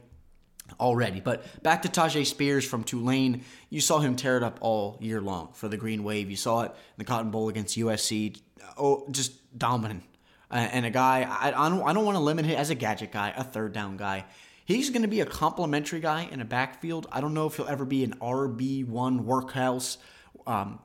already. 0.80 1.20
But 1.20 1.64
back 1.64 1.82
to 1.82 1.90
Tyjae 1.90 2.26
Spears 2.26 2.66
from 2.66 2.84
Tulane. 2.84 3.44
You 3.70 3.82
saw 3.82 4.00
him 4.00 4.16
tear 4.16 4.38
it 4.38 4.44
up 4.44 4.60
all 4.62 4.98
year 5.02 5.20
long 5.20 5.50
for 5.54 5.68
the 5.68 5.78
Green 5.78 6.04
Wave. 6.04 6.30
You 6.30 6.36
saw 6.36 6.62
it 6.62 6.72
in 6.72 6.98
the 6.98 7.06
Cotton 7.06 7.32
Bowl 7.32 7.50
against 7.50 7.78
USC. 7.78 8.40
Oh, 8.78 9.08
just 9.10 9.58
dominant 9.58 10.04
uh, 10.52 10.56
and 10.56 10.86
a 10.86 10.90
guy 10.90 11.24
I, 11.24 11.48
I 11.48 11.70
don't 11.70 11.82
I 11.84 11.94
don't 11.94 12.06
want 12.06 12.18
to 12.18 12.24
limit 12.24 12.46
him 12.46 12.58
as 12.58 12.70
a 12.70 12.76
gadget 12.76 13.12
guy, 13.12 13.34
a 13.36 13.44
third 13.44 13.74
down 13.74 13.98
guy. 13.98 14.26
He's 14.66 14.90
going 14.90 15.02
to 15.02 15.08
be 15.08 15.22
a 15.22 15.26
complementary 15.26 16.00
guy 16.00 16.30
in 16.32 16.40
a 16.40 16.46
backfield. 16.46 17.08
I 17.12 17.20
don't 17.20 17.34
know 17.34 17.48
if 17.48 17.58
he'll 17.58 17.68
ever 17.68 17.86
be 17.86 18.04
an 18.04 18.16
RB 18.22 18.86
one 18.86 19.26
workhouse 19.26 19.98
um, 20.46 20.80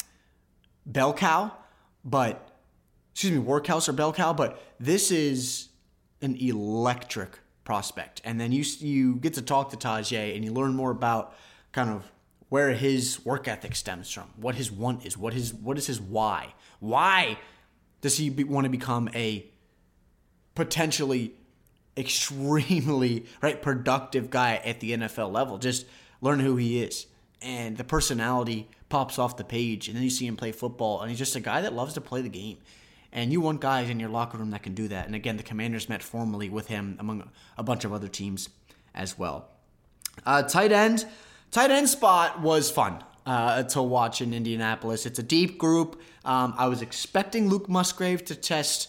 bell 0.84 1.12
cow, 1.12 1.52
but 2.04 2.58
excuse 3.12 3.32
me, 3.32 3.38
workhouse 3.38 3.88
or 3.88 3.92
bell 3.92 4.12
cow. 4.12 4.32
But 4.32 4.60
this 4.80 5.10
is 5.10 5.68
an 6.22 6.36
electric 6.36 7.38
prospect, 7.64 8.22
and 8.24 8.40
then 8.40 8.52
you 8.52 8.64
you 8.78 9.16
get 9.16 9.34
to 9.34 9.42
talk 9.42 9.70
to 9.70 9.76
Tyjae 9.76 10.34
and 10.34 10.44
you 10.44 10.52
learn 10.52 10.74
more 10.74 10.90
about 10.90 11.34
kind 11.72 11.90
of 11.90 12.10
where 12.48 12.72
his 12.72 13.24
work 13.24 13.48
ethic 13.48 13.74
stems 13.74 14.10
from, 14.10 14.30
what 14.36 14.54
his 14.54 14.70
want 14.70 15.04
is, 15.04 15.18
what 15.18 15.34
his 15.34 15.52
what 15.52 15.76
is 15.76 15.86
his 15.86 16.00
why. 16.00 16.54
Why 16.78 17.38
does 18.00 18.16
he 18.16 18.30
be, 18.30 18.44
want 18.44 18.64
to 18.64 18.70
become 18.70 19.10
a 19.14 19.46
potentially 20.56 21.34
extremely 21.96 23.26
right 23.42 23.62
productive 23.62 24.30
guy 24.30 24.56
at 24.64 24.80
the 24.80 24.92
NFL 24.92 25.30
level. 25.30 25.58
Just 25.58 25.86
learn 26.20 26.40
who 26.40 26.56
he 26.56 26.82
is, 26.82 27.06
and 27.40 27.76
the 27.76 27.84
personality 27.84 28.68
pops 28.88 29.18
off 29.18 29.36
the 29.36 29.44
page, 29.44 29.86
and 29.86 29.96
then 29.96 30.02
you 30.02 30.10
see 30.10 30.26
him 30.26 30.36
play 30.36 30.50
football, 30.50 31.00
and 31.00 31.10
he's 31.10 31.18
just 31.18 31.36
a 31.36 31.40
guy 31.40 31.60
that 31.60 31.72
loves 31.72 31.94
to 31.94 32.00
play 32.00 32.22
the 32.22 32.28
game. 32.28 32.58
And 33.12 33.32
you 33.32 33.40
want 33.40 33.60
guys 33.60 33.88
in 33.88 34.00
your 34.00 34.10
locker 34.10 34.36
room 34.36 34.50
that 34.50 34.62
can 34.62 34.74
do 34.74 34.88
that. 34.88 35.06
And 35.06 35.14
again, 35.14 35.36
the 35.36 35.42
Commanders 35.42 35.88
met 35.88 36.02
formally 36.02 36.50
with 36.50 36.66
him 36.66 36.96
among 36.98 37.30
a 37.56 37.62
bunch 37.62 37.84
of 37.84 37.92
other 37.92 38.08
teams 38.08 38.50
as 38.94 39.16
well. 39.16 39.48
Uh, 40.24 40.42
tight 40.42 40.72
end, 40.72 41.06
tight 41.50 41.70
end 41.70 41.88
spot 41.88 42.40
was 42.40 42.70
fun 42.70 43.02
uh, 43.24 43.62
to 43.64 43.82
watch 43.82 44.20
in 44.20 44.34
Indianapolis. 44.34 45.06
It's 45.06 45.18
a 45.18 45.22
deep 45.22 45.58
group. 45.58 46.00
Um, 46.24 46.54
I 46.58 46.68
was 46.68 46.82
expecting 46.82 47.48
Luke 47.48 47.68
Musgrave 47.68 48.24
to 48.26 48.34
test 48.34 48.88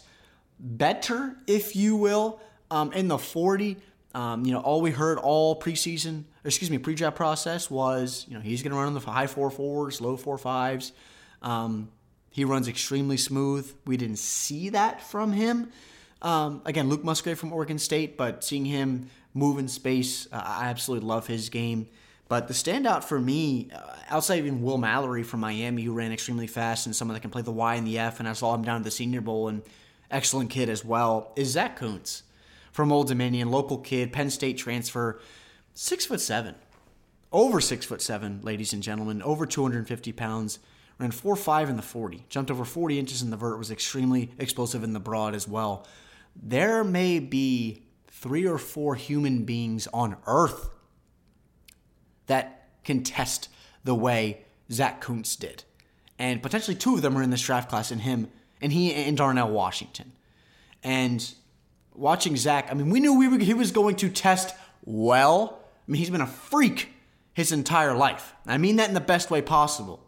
better, 0.60 1.36
if 1.48 1.76
you 1.76 1.96
will, 1.96 2.40
um, 2.72 2.92
in 2.94 3.08
the 3.08 3.18
40. 3.18 3.78
Um, 4.14 4.46
you 4.46 4.54
know, 4.54 4.60
all 4.60 4.82
we 4.82 4.92
heard 4.92 5.20
all 5.20 5.60
preseason, 5.60 6.24
excuse 6.44 6.72
me, 6.72 6.78
pre-draft 6.78 7.16
process 7.16 7.70
was, 7.70 8.26
you 8.28 8.36
know, 8.36 8.42
he's 8.42 8.64
going 8.64 8.72
to 8.72 8.78
run 8.78 8.88
in 8.88 8.94
the 8.94 9.00
high 9.00 9.28
four 9.28 9.52
fours, 9.52 10.02
low 10.02 10.18
four 10.18 10.38
fives. 10.38 10.92
Um, 11.42 11.90
he 12.32 12.46
runs 12.46 12.68
extremely 12.68 13.18
smooth. 13.18 13.72
We 13.86 13.98
didn't 13.98 14.20
see 14.20 14.70
that 14.70 15.02
from 15.02 15.34
him. 15.34 15.72
Um, 16.22 16.62
again, 16.66 16.90
Luke 16.90 17.04
Musgrave 17.04 17.38
from 17.38 17.54
Oregon 17.54 17.78
State, 17.78 18.18
but 18.18 18.44
seeing 18.44 18.66
him 18.66 19.10
move 19.34 19.60
in 19.60 19.68
space, 19.68 20.28
uh, 20.32 20.42
I 20.44 20.70
absolutely 20.70 21.08
love 21.08 21.28
his 21.28 21.50
game. 21.50 21.88
But 22.30 22.48
the 22.48 22.54
standout 22.54 23.04
for 23.04 23.20
me, 23.20 23.70
uh, 23.74 23.96
outside 24.10 24.40
even 24.40 24.62
Will 24.62 24.78
Mallory 24.78 25.24
from 25.24 25.40
Miami, 25.40 25.84
who 25.84 25.94
ran 25.94 26.12
extremely 26.12 26.48
fast 26.48 26.86
and 26.86 26.96
someone 26.96 27.14
that 27.14 27.22
can 27.22 27.30
play 27.30 27.42
the 27.42 27.52
Y 27.52 27.76
and 27.76 27.88
the 27.88 28.00
F, 28.00 28.20
and 28.20 28.28
I 28.28 28.34
saw 28.34 28.54
him 28.54 28.64
down 28.64 28.78
at 28.78 28.84
the 28.84 28.92
Senior 28.92 29.22
Bowl 29.22 29.48
and 29.48 29.62
excellent 30.12 30.50
kid 30.50 30.70
as 30.70 30.84
well, 30.86 31.34
is 31.36 31.50
Zach 31.50 31.78
Kuntz 31.78 32.24
from 32.72 32.92
Old 32.92 33.08
Dominion, 33.08 33.50
local 33.50 33.78
kid, 33.78 34.14
Penn 34.14 34.30
State 34.30 34.58
transfer, 34.58 35.20
six 35.74 36.06
foot 36.06 36.22
seven, 36.22 36.56
over 37.32 37.60
six 37.60 37.86
foot 37.86 38.02
seven, 38.02 38.40
ladies 38.44 38.74
and 38.74 38.84
gentlemen, 38.84 39.22
over 39.22 39.46
250 39.46 40.12
pounds, 40.14 40.60
ran 41.00 41.12
four 41.12 41.36
five 41.36 41.70
in 41.70 41.76
the 41.76 41.82
40, 41.82 42.26
jumped 42.30 42.52
over 42.52 42.66
40 42.66 43.00
inches 43.00 43.22
in 43.22 43.30
the 43.30 43.38
vert, 43.38 43.58
was 43.58 43.72
extremely 43.72 44.32
explosive 44.38 44.84
in 44.84 44.94
the 44.94 45.00
broad 45.00 45.36
as 45.36 45.48
well. 45.48 45.86
There 46.36 46.84
may 46.84 47.20
be 47.20 47.84
three 48.08 48.48
or 48.48 48.58
four 48.58 48.96
human 48.96 49.44
beings 49.44 49.88
on 49.94 50.18
earth 50.26 50.70
that 52.28 52.70
can 52.84 53.04
test 53.04 53.50
the 53.84 53.96
way 53.96 54.46
Zach 54.72 55.02
Kuntz 55.02 55.36
did. 55.36 55.64
And 56.20 56.42
potentially 56.42 56.76
two 56.76 56.96
of 56.96 57.02
them 57.02 57.18
are 57.18 57.24
in 57.24 57.30
this 57.30 57.42
draft 57.42 57.70
class, 57.70 57.92
and 57.92 58.02
him 58.02 58.30
and 58.62 58.72
he 58.72 58.94
and 58.94 59.18
Darnell 59.18 59.50
Washington. 59.50 60.12
And 60.84 61.34
watching 61.94 62.36
Zach, 62.38 62.68
I 62.72 62.74
mean, 62.74 62.90
we 62.90 63.00
knew 63.00 63.18
we 63.18 63.28
were, 63.28 63.40
he 63.40 63.54
was 63.54 63.72
going 63.72 63.96
to 63.98 64.10
test 64.10 64.56
well. 64.86 65.60
I 65.88 65.92
mean, 65.92 66.00
he's 66.00 66.10
been 66.10 66.22
a 66.22 66.28
freak 66.28 66.90
his 67.34 67.52
entire 67.52 67.94
life. 67.94 68.34
I 68.48 68.58
mean 68.58 68.78
that 68.78 68.88
in 68.88 68.96
the 68.96 69.00
best 69.00 69.30
way 69.30 69.42
possible. 69.42 70.04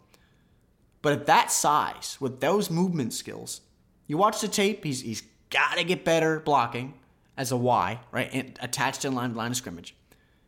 But 1.01 1.13
at 1.13 1.25
that 1.27 1.51
size, 1.51 2.17
with 2.19 2.39
those 2.39 2.69
movement 2.69 3.13
skills, 3.13 3.61
you 4.07 4.17
watch 4.17 4.41
the 4.41 4.47
tape, 4.47 4.83
he's, 4.83 5.01
he's 5.01 5.23
got 5.49 5.77
to 5.77 5.83
get 5.83 6.03
better 6.03 6.39
blocking 6.39 6.95
as 7.37 7.51
a 7.51 7.57
Y, 7.57 7.99
right? 8.11 8.29
And 8.33 8.57
attached 8.61 9.05
in 9.05 9.13
line, 9.13 9.35
line 9.35 9.51
of 9.51 9.57
scrimmage. 9.57 9.95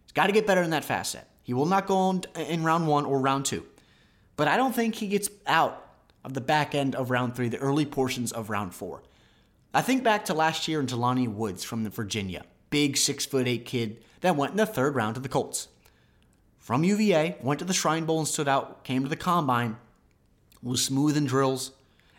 He's 0.03 0.12
got 0.12 0.27
to 0.27 0.34
get 0.34 0.48
better 0.48 0.62
in 0.62 0.72
that 0.72 0.84
fast 0.84 1.12
set. 1.12 1.29
He 1.43 1.53
will 1.53 1.65
not 1.65 1.88
go 1.88 2.10
in, 2.10 2.24
in 2.36 2.63
round 2.63 2.88
one 2.88 3.05
or 3.05 3.20
round 3.20 3.46
two. 3.46 3.65
But 4.36 4.48
I 4.48 4.58
don't 4.58 4.74
think 4.74 4.96
he 4.96 5.08
gets 5.08 5.29
out 5.46 5.90
of 6.23 6.33
the 6.33 6.41
back 6.41 6.75
end 6.75 6.95
of 6.95 7.09
round 7.09 7.35
three, 7.35 7.49
the 7.49 7.57
early 7.57 7.85
portions 7.85 8.31
of 8.31 8.49
round 8.49 8.73
four. 8.73 9.03
I 9.73 9.81
think 9.81 10.03
back 10.03 10.25
to 10.25 10.33
last 10.33 10.67
year 10.67 10.79
in 10.79 10.87
Jelani 10.87 11.27
Woods 11.27 11.63
from 11.63 11.89
Virginia, 11.89 12.43
big 12.69 12.97
six 12.97 13.25
foot 13.25 13.47
eight 13.47 13.65
kid 13.65 14.03
that 14.21 14.35
went 14.35 14.51
in 14.51 14.57
the 14.57 14.65
third 14.65 14.95
round 14.95 15.15
to 15.15 15.21
the 15.21 15.29
Colts. 15.29 15.67
From 16.59 16.83
UVA, 16.83 17.37
went 17.41 17.59
to 17.59 17.65
the 17.65 17.73
Shrine 17.73 18.05
Bowl 18.05 18.19
and 18.19 18.27
stood 18.27 18.47
out, 18.47 18.83
came 18.83 19.03
to 19.03 19.09
the 19.09 19.15
combine, 19.15 19.77
was 20.61 20.83
smooth 20.85 21.17
in 21.17 21.25
drills, 21.25 21.71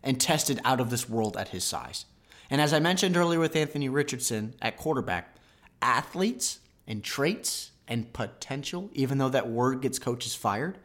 and 0.03 0.21
tested 0.21 0.61
out 0.65 0.81
of 0.81 0.91
this 0.91 1.09
world 1.09 1.37
at 1.37 1.49
his 1.49 1.63
size. 1.63 2.07
And 2.51 2.61
as 2.61 2.73
I 2.73 2.81
mentioned 2.81 3.17
earlier 3.17 3.39
with 3.39 3.55
Anthony 3.55 3.89
Richardson 3.89 4.55
at 4.61 4.77
quarterback, 4.77 5.37
athletes 5.81 6.59
and 6.87 7.05
traits 7.05 7.71
and 7.87 8.13
potential, 8.13 8.91
even 8.93 9.19
though 9.19 9.29
that 9.29 9.49
word 9.49 9.81
gets 9.81 9.99
coaches 9.99 10.35
fired, 10.35 10.79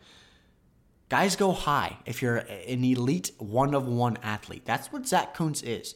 Guys 1.09 1.35
go 1.35 1.53
high 1.53 1.97
if 2.05 2.21
you're 2.21 2.37
an 2.37 2.83
elite 2.83 3.31
one 3.37 3.73
of 3.73 3.87
one 3.87 4.17
athlete. 4.23 4.63
That's 4.65 4.91
what 4.91 5.07
Zach 5.07 5.33
Kuntz 5.33 5.63
is. 5.63 5.95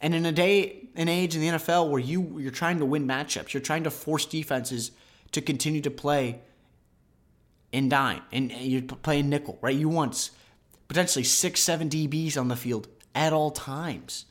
And 0.00 0.14
in 0.14 0.24
a 0.24 0.32
day 0.32 0.88
and 0.96 1.10
age 1.10 1.34
in 1.34 1.42
the 1.42 1.48
NFL 1.48 1.90
where 1.90 2.00
you 2.00 2.38
you're 2.38 2.50
trying 2.50 2.78
to 2.78 2.86
win 2.86 3.06
matchups, 3.06 3.52
you're 3.52 3.60
trying 3.60 3.84
to 3.84 3.90
force 3.90 4.24
defenses 4.24 4.92
to 5.32 5.42
continue 5.42 5.82
to 5.82 5.90
play 5.90 6.40
in 7.72 7.88
dime, 7.88 8.22
and 8.32 8.50
you're 8.50 8.82
playing 8.82 9.28
nickel, 9.28 9.58
right? 9.60 9.76
You 9.76 9.88
want 9.88 10.30
potentially 10.88 11.24
six, 11.24 11.60
seven 11.60 11.88
DBs 11.88 12.36
on 12.36 12.48
the 12.48 12.56
field 12.56 12.88
at 13.14 13.32
all 13.32 13.50
times. 13.50 14.24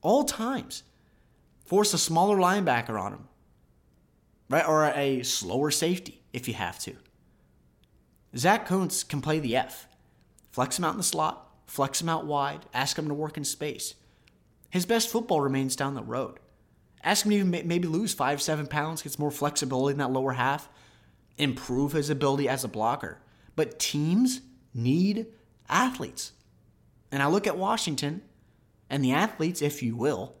All 0.00 0.24
times. 0.24 0.84
Force 1.66 1.92
a 1.92 1.98
smaller 1.98 2.38
linebacker 2.38 2.98
on 2.98 3.12
them, 3.12 3.28
right? 4.48 4.66
Or 4.66 4.86
a 4.86 5.22
slower 5.22 5.70
safety 5.70 6.22
if 6.32 6.48
you 6.48 6.54
have 6.54 6.78
to. 6.80 6.96
Zach 8.36 8.66
Kuntz 8.66 9.02
can 9.02 9.20
play 9.20 9.40
the 9.40 9.56
F. 9.56 9.88
Flex 10.50 10.78
him 10.78 10.84
out 10.84 10.92
in 10.92 10.98
the 10.98 11.02
slot, 11.02 11.48
flex 11.66 12.00
him 12.00 12.08
out 12.08 12.26
wide, 12.26 12.66
ask 12.74 12.98
him 12.98 13.08
to 13.08 13.14
work 13.14 13.36
in 13.36 13.44
space. 13.44 13.94
His 14.70 14.86
best 14.86 15.08
football 15.08 15.40
remains 15.40 15.76
down 15.76 15.94
the 15.94 16.02
road. 16.02 16.38
Ask 17.02 17.24
him 17.24 17.32
to 17.32 17.64
maybe 17.64 17.88
lose 17.88 18.12
five, 18.12 18.42
seven 18.42 18.66
pounds, 18.66 19.02
gets 19.02 19.18
more 19.18 19.30
flexibility 19.30 19.92
in 19.92 19.98
that 19.98 20.12
lower 20.12 20.32
half, 20.32 20.68
improve 21.38 21.92
his 21.92 22.10
ability 22.10 22.48
as 22.48 22.62
a 22.62 22.68
blocker. 22.68 23.20
But 23.56 23.78
teams 23.78 24.42
need 24.74 25.26
athletes. 25.68 26.32
And 27.10 27.22
I 27.22 27.26
look 27.26 27.46
at 27.46 27.56
Washington 27.56 28.22
and 28.88 29.04
the 29.04 29.12
athletes, 29.12 29.62
if 29.62 29.82
you 29.82 29.96
will, 29.96 30.34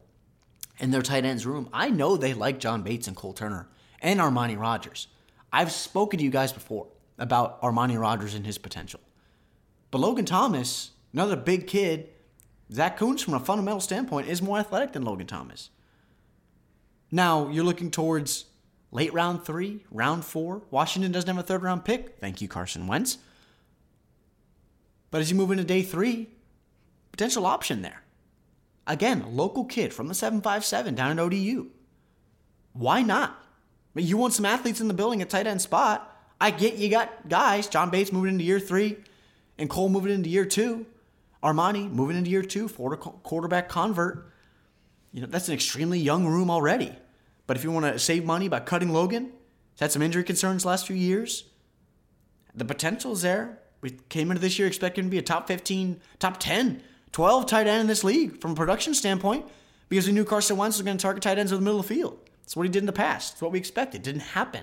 in 0.78 0.90
their 0.90 1.02
tight 1.02 1.24
ends 1.24 1.46
room. 1.46 1.68
I 1.72 1.90
know 1.90 2.16
they 2.16 2.34
like 2.34 2.60
John 2.60 2.82
Bates 2.82 3.08
and 3.08 3.16
Cole 3.16 3.32
Turner 3.32 3.68
and 4.00 4.20
Armani 4.20 4.58
Rogers. 4.58 5.08
I've 5.52 5.72
spoken 5.72 6.18
to 6.18 6.24
you 6.24 6.30
guys 6.30 6.52
before 6.52 6.88
about 7.20 7.60
Armani 7.62 8.00
Rogers 8.00 8.34
and 8.34 8.44
his 8.44 8.58
potential. 8.58 9.00
But 9.90 9.98
Logan 9.98 10.24
Thomas, 10.24 10.90
another 11.12 11.36
big 11.36 11.66
kid, 11.66 12.08
Zach 12.72 12.96
Kuntz, 12.96 13.22
from 13.22 13.34
a 13.34 13.40
fundamental 13.40 13.80
standpoint, 13.80 14.28
is 14.28 14.40
more 14.40 14.58
athletic 14.58 14.92
than 14.92 15.04
Logan 15.04 15.26
Thomas. 15.26 15.70
Now, 17.10 17.48
you're 17.48 17.64
looking 17.64 17.90
towards 17.90 18.46
late 18.92 19.12
round 19.12 19.44
three, 19.44 19.84
round 19.90 20.24
four. 20.24 20.62
Washington 20.70 21.12
doesn't 21.12 21.28
have 21.28 21.38
a 21.38 21.46
third 21.46 21.62
round 21.62 21.84
pick. 21.84 22.18
Thank 22.20 22.40
you, 22.40 22.48
Carson 22.48 22.86
Wentz. 22.86 23.18
But 25.10 25.20
as 25.20 25.30
you 25.30 25.36
move 25.36 25.50
into 25.50 25.64
day 25.64 25.82
three, 25.82 26.28
potential 27.10 27.46
option 27.46 27.82
there. 27.82 28.02
Again, 28.86 29.22
a 29.22 29.28
local 29.28 29.64
kid 29.64 29.92
from 29.92 30.08
the 30.08 30.14
757 30.14 30.94
down 30.94 31.12
at 31.12 31.18
ODU. 31.18 31.70
Why 32.72 33.02
not? 33.02 33.36
You 33.94 34.16
want 34.16 34.34
some 34.34 34.46
athletes 34.46 34.80
in 34.80 34.88
the 34.88 34.94
building 34.94 35.20
at 35.20 35.30
tight 35.30 35.46
end 35.46 35.60
spot. 35.60 36.09
I 36.40 36.50
get 36.50 36.76
you 36.76 36.88
got 36.88 37.28
guys. 37.28 37.68
John 37.68 37.90
Bates 37.90 38.12
moving 38.12 38.32
into 38.32 38.44
year 38.44 38.58
three, 38.58 38.96
and 39.58 39.68
Cole 39.68 39.88
moving 39.88 40.12
into 40.12 40.30
year 40.30 40.44
two. 40.44 40.86
Armani 41.42 41.90
moving 41.90 42.16
into 42.16 42.30
year 42.30 42.42
two, 42.42 42.68
Florida 42.68 43.00
quarterback 43.00 43.68
convert. 43.68 44.30
You 45.12 45.22
know, 45.22 45.26
that's 45.26 45.48
an 45.48 45.54
extremely 45.54 45.98
young 45.98 46.26
room 46.26 46.50
already. 46.50 46.94
But 47.46 47.56
if 47.56 47.64
you 47.64 47.70
want 47.70 47.86
to 47.86 47.98
save 47.98 48.24
money 48.24 48.48
by 48.48 48.60
cutting 48.60 48.90
Logan, 48.90 49.32
he's 49.72 49.80
had 49.80 49.90
some 49.90 50.02
injury 50.02 50.22
concerns 50.22 50.64
last 50.64 50.86
few 50.86 50.96
years. 50.96 51.44
The 52.54 52.64
potential 52.64 53.12
is 53.12 53.22
there. 53.22 53.58
We 53.80 53.90
came 54.08 54.30
into 54.30 54.40
this 54.40 54.58
year 54.58 54.68
expecting 54.68 55.04
to 55.04 55.10
be 55.10 55.18
a 55.18 55.22
top 55.22 55.48
15, 55.48 56.00
top 56.18 56.38
10, 56.38 56.82
12 57.12 57.46
tight 57.46 57.66
end 57.66 57.82
in 57.82 57.86
this 57.86 58.04
league 58.04 58.40
from 58.40 58.52
a 58.52 58.54
production 58.54 58.94
standpoint 58.94 59.46
because 59.88 60.06
we 60.06 60.12
knew 60.12 60.24
Carson 60.24 60.56
Wentz 60.56 60.76
was 60.76 60.84
going 60.84 60.96
to 60.96 61.02
target 61.02 61.22
tight 61.22 61.38
ends 61.38 61.52
in 61.52 61.58
the 61.58 61.64
middle 61.64 61.80
of 61.80 61.88
the 61.88 61.94
field. 61.94 62.18
That's 62.42 62.54
what 62.54 62.64
he 62.64 62.68
did 62.68 62.80
in 62.80 62.86
the 62.86 62.92
past. 62.92 63.34
It's 63.34 63.42
what 63.42 63.52
we 63.52 63.58
expected. 63.58 64.02
It 64.02 64.04
didn't 64.04 64.20
happen. 64.20 64.62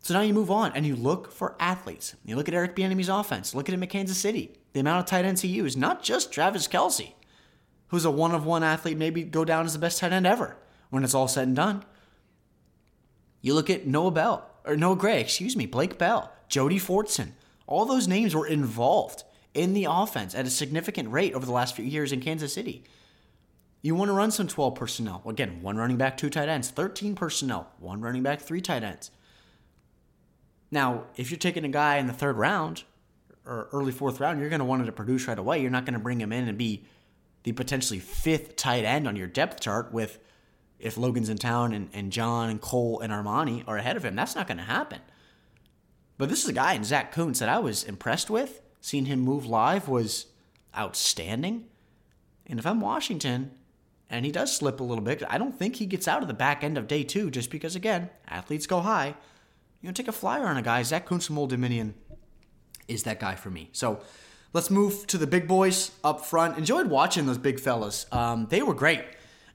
So 0.00 0.14
now 0.14 0.20
you 0.20 0.32
move 0.32 0.50
on 0.50 0.72
and 0.72 0.86
you 0.86 0.96
look 0.96 1.32
for 1.32 1.56
athletes. 1.60 2.14
You 2.24 2.36
look 2.36 2.48
at 2.48 2.54
Eric 2.54 2.76
Bieniemy's 2.76 3.08
offense. 3.08 3.54
Look 3.54 3.68
at 3.68 3.74
him 3.74 3.82
at 3.82 3.90
Kansas 3.90 4.18
City. 4.18 4.52
The 4.72 4.80
amount 4.80 5.00
of 5.00 5.06
tight 5.06 5.24
ends 5.24 5.42
he 5.42 5.48
used, 5.48 5.76
not 5.76 6.02
just 6.02 6.32
Travis 6.32 6.68
Kelce, 6.68 7.12
who's 7.88 8.04
a 8.04 8.10
one 8.10 8.34
of 8.34 8.46
one 8.46 8.62
athlete, 8.62 8.96
maybe 8.96 9.24
go 9.24 9.44
down 9.44 9.66
as 9.66 9.72
the 9.72 9.78
best 9.78 9.98
tight 9.98 10.12
end 10.12 10.26
ever 10.26 10.56
when 10.90 11.04
it's 11.04 11.14
all 11.14 11.28
said 11.28 11.48
and 11.48 11.56
done. 11.56 11.84
You 13.40 13.54
look 13.54 13.70
at 13.70 13.86
Noah 13.86 14.10
Bell, 14.10 14.50
or 14.64 14.76
Noah 14.76 14.96
Gray, 14.96 15.20
excuse 15.20 15.56
me, 15.56 15.66
Blake 15.66 15.98
Bell, 15.98 16.32
Jody 16.48 16.78
Fortson. 16.78 17.32
All 17.66 17.84
those 17.84 18.08
names 18.08 18.34
were 18.34 18.46
involved 18.46 19.24
in 19.54 19.74
the 19.74 19.86
offense 19.88 20.34
at 20.34 20.46
a 20.46 20.50
significant 20.50 21.10
rate 21.10 21.34
over 21.34 21.46
the 21.46 21.52
last 21.52 21.76
few 21.76 21.84
years 21.84 22.12
in 22.12 22.20
Kansas 22.20 22.52
City. 22.52 22.84
You 23.80 23.94
want 23.94 24.08
to 24.08 24.12
run 24.12 24.30
some 24.30 24.48
12 24.48 24.74
personnel. 24.74 25.22
Again, 25.26 25.62
one 25.62 25.76
running 25.76 25.96
back, 25.96 26.16
two 26.16 26.30
tight 26.30 26.48
ends, 26.48 26.70
13 26.70 27.14
personnel, 27.14 27.70
one 27.78 28.00
running 28.00 28.22
back, 28.22 28.40
three 28.40 28.60
tight 28.60 28.82
ends. 28.82 29.10
Now, 30.70 31.04
if 31.16 31.30
you're 31.30 31.38
taking 31.38 31.64
a 31.64 31.68
guy 31.68 31.96
in 31.96 32.06
the 32.06 32.12
third 32.12 32.36
round 32.36 32.84
or 33.44 33.68
early 33.72 33.92
fourth 33.92 34.20
round, 34.20 34.40
you're 34.40 34.50
going 34.50 34.58
to 34.60 34.64
want 34.64 34.80
him 34.80 34.86
to 34.86 34.92
produce 34.92 35.26
right 35.26 35.38
away. 35.38 35.60
You're 35.60 35.70
not 35.70 35.84
going 35.84 35.94
to 35.94 36.00
bring 36.00 36.20
him 36.20 36.32
in 36.32 36.48
and 36.48 36.58
be 36.58 36.84
the 37.44 37.52
potentially 37.52 37.98
fifth 37.98 38.56
tight 38.56 38.84
end 38.84 39.08
on 39.08 39.16
your 39.16 39.26
depth 39.26 39.60
chart 39.60 39.92
with 39.92 40.18
if 40.78 40.96
Logan's 40.96 41.28
in 41.28 41.38
town 41.38 41.72
and, 41.72 41.88
and 41.92 42.12
John 42.12 42.50
and 42.50 42.60
Cole 42.60 43.00
and 43.00 43.12
Armani 43.12 43.64
are 43.66 43.76
ahead 43.76 43.96
of 43.96 44.04
him. 44.04 44.14
That's 44.14 44.34
not 44.34 44.46
going 44.46 44.58
to 44.58 44.64
happen. 44.64 45.00
But 46.18 46.28
this 46.28 46.42
is 46.42 46.48
a 46.48 46.52
guy 46.52 46.74
in 46.74 46.84
Zach 46.84 47.12
Kuntz 47.12 47.38
that 47.38 47.48
I 47.48 47.58
was 47.58 47.84
impressed 47.84 48.28
with. 48.28 48.60
Seeing 48.80 49.06
him 49.06 49.20
move 49.20 49.46
live 49.46 49.88
was 49.88 50.26
outstanding. 50.76 51.66
And 52.46 52.58
if 52.58 52.66
I'm 52.66 52.80
Washington 52.80 53.52
and 54.10 54.24
he 54.24 54.32
does 54.32 54.54
slip 54.54 54.80
a 54.80 54.84
little 54.84 55.02
bit, 55.02 55.22
I 55.28 55.38
don't 55.38 55.58
think 55.58 55.76
he 55.76 55.86
gets 55.86 56.06
out 56.06 56.22
of 56.22 56.28
the 56.28 56.34
back 56.34 56.62
end 56.62 56.78
of 56.78 56.86
day 56.86 57.02
two 57.02 57.30
just 57.30 57.50
because, 57.50 57.74
again, 57.74 58.10
athletes 58.28 58.66
go 58.66 58.80
high 58.80 59.14
you 59.80 59.88
know, 59.88 59.92
take 59.92 60.08
a 60.08 60.12
flyer 60.12 60.46
on 60.46 60.56
a 60.56 60.62
guy. 60.62 60.82
Zach 60.82 61.06
Kuntz 61.06 61.26
from 61.26 61.38
Old 61.38 61.50
Dominion 61.50 61.94
is 62.88 63.04
that 63.04 63.20
guy 63.20 63.34
for 63.34 63.50
me. 63.50 63.70
So 63.72 64.00
let's 64.52 64.70
move 64.70 65.06
to 65.08 65.18
the 65.18 65.26
big 65.26 65.46
boys 65.46 65.92
up 66.02 66.24
front. 66.24 66.58
Enjoyed 66.58 66.88
watching 66.88 67.26
those 67.26 67.38
big 67.38 67.60
fellas. 67.60 68.06
Um, 68.10 68.46
they 68.50 68.62
were 68.62 68.74
great 68.74 69.04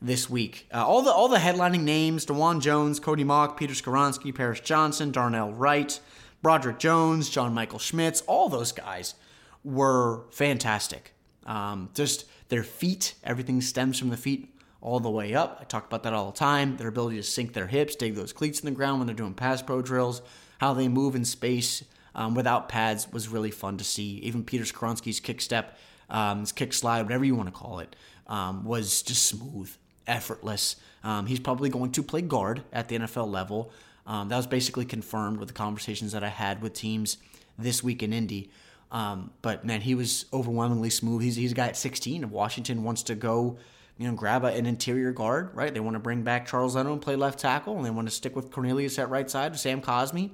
this 0.01 0.29
week. 0.29 0.67
Uh, 0.73 0.85
all 0.85 1.01
the 1.01 1.11
all 1.11 1.27
the 1.27 1.37
headlining 1.37 1.81
names: 1.81 2.25
Dawand 2.25 2.61
Jones, 2.61 2.99
Cody 2.99 3.23
Mauch, 3.23 3.57
Peter 3.57 3.73
Skoronski, 3.73 4.33
Paris 4.33 4.59
Johnson, 4.59 5.11
Darnell 5.11 5.51
Wright, 5.51 5.99
Broderick 6.41 6.79
Jones, 6.79 7.29
John 7.29 7.53
Michael 7.53 7.79
Schmitz. 7.79 8.21
All 8.21 8.49
those 8.49 8.71
guys 8.71 9.15
were 9.63 10.25
fantastic. 10.31 11.13
Um, 11.45 11.89
just 11.93 12.25
their 12.49 12.63
feet, 12.63 13.15
everything 13.23 13.59
stems 13.61 13.99
from 13.99 14.09
the 14.09 14.17
feet 14.17 14.52
all 14.83 14.99
the 14.99 15.09
way 15.09 15.33
up. 15.33 15.59
I 15.61 15.63
talk 15.63 15.87
about 15.87 16.03
that 16.03 16.13
all 16.13 16.29
the 16.29 16.37
time. 16.37 16.75
Their 16.75 16.89
ability 16.89 17.15
to 17.15 17.23
sink 17.23 17.53
their 17.53 17.67
hips, 17.67 17.95
dig 17.95 18.15
those 18.15 18.33
cleats 18.33 18.59
in 18.59 18.65
the 18.65 18.75
ground 18.75 18.99
when 18.99 19.07
they're 19.07 19.15
doing 19.15 19.33
pass 19.33 19.61
pro 19.61 19.81
drills, 19.81 20.21
how 20.59 20.73
they 20.73 20.89
move 20.89 21.15
in 21.15 21.23
space 21.23 21.83
um, 22.13 22.35
without 22.35 22.67
pads 22.67 23.11
was 23.11 23.29
really 23.29 23.49
fun 23.49 23.77
to 23.77 23.83
see. 23.83 24.19
Even 24.19 24.43
Peter 24.43 24.65
Skoronski's 24.65 25.21
kick 25.21 25.39
step, 25.39 25.77
um, 26.09 26.41
his 26.41 26.51
kick 26.51 26.73
slide, 26.73 27.03
whatever 27.03 27.23
you 27.23 27.33
want 27.33 27.47
to 27.47 27.55
call 27.55 27.79
it, 27.79 27.95
um, 28.27 28.65
was 28.65 29.01
just 29.01 29.25
smooth, 29.25 29.73
effortless. 30.05 30.75
Um, 31.03 31.27
he's 31.27 31.39
probably 31.39 31.69
going 31.69 31.93
to 31.93 32.03
play 32.03 32.21
guard 32.21 32.63
at 32.73 32.89
the 32.89 32.99
NFL 32.99 33.31
level. 33.31 33.71
Um, 34.05 34.27
that 34.27 34.37
was 34.37 34.47
basically 34.47 34.85
confirmed 34.85 35.39
with 35.39 35.47
the 35.47 35.53
conversations 35.53 36.11
that 36.11 36.25
I 36.25 36.29
had 36.29 36.61
with 36.61 36.73
teams 36.73 37.17
this 37.57 37.81
week 37.81 38.03
in 38.03 38.11
Indy. 38.11 38.51
Um, 38.91 39.31
but 39.41 39.63
man, 39.65 39.79
he 39.79 39.95
was 39.95 40.25
overwhelmingly 40.33 40.89
smooth. 40.89 41.23
He's, 41.23 41.37
he's 41.37 41.53
a 41.53 41.55
guy 41.55 41.67
at 41.67 41.77
16 41.77 42.25
if 42.25 42.29
Washington 42.29 42.83
wants 42.83 43.01
to 43.03 43.15
go 43.15 43.57
you 44.03 44.09
know, 44.09 44.15
grab 44.15 44.43
a, 44.43 44.47
an 44.47 44.65
interior 44.65 45.13
guard, 45.13 45.51
right? 45.53 45.73
They 45.73 45.79
want 45.79 45.93
to 45.95 45.99
bring 45.99 46.23
back 46.23 46.45
Charles 46.45 46.75
Leno 46.75 46.91
and 46.91 47.01
play 47.01 47.15
left 47.15 47.39
tackle, 47.39 47.77
and 47.77 47.85
they 47.85 47.89
want 47.89 48.09
to 48.09 48.13
stick 48.13 48.35
with 48.35 48.51
Cornelius 48.51 48.99
at 48.99 49.09
right 49.09 49.29
side, 49.29 49.57
Sam 49.57 49.81
Cosmi. 49.81 50.23
And 50.23 50.33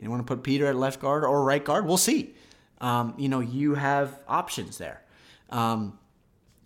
you 0.00 0.10
want 0.10 0.26
to 0.26 0.26
put 0.26 0.42
Peter 0.42 0.66
at 0.66 0.74
left 0.74 1.00
guard 1.00 1.22
or 1.22 1.44
right 1.44 1.64
guard? 1.64 1.86
We'll 1.86 1.96
see. 1.96 2.34
Um, 2.80 3.14
you 3.16 3.28
know, 3.28 3.38
you 3.38 3.74
have 3.74 4.18
options 4.26 4.78
there. 4.78 5.00
Um, 5.50 5.96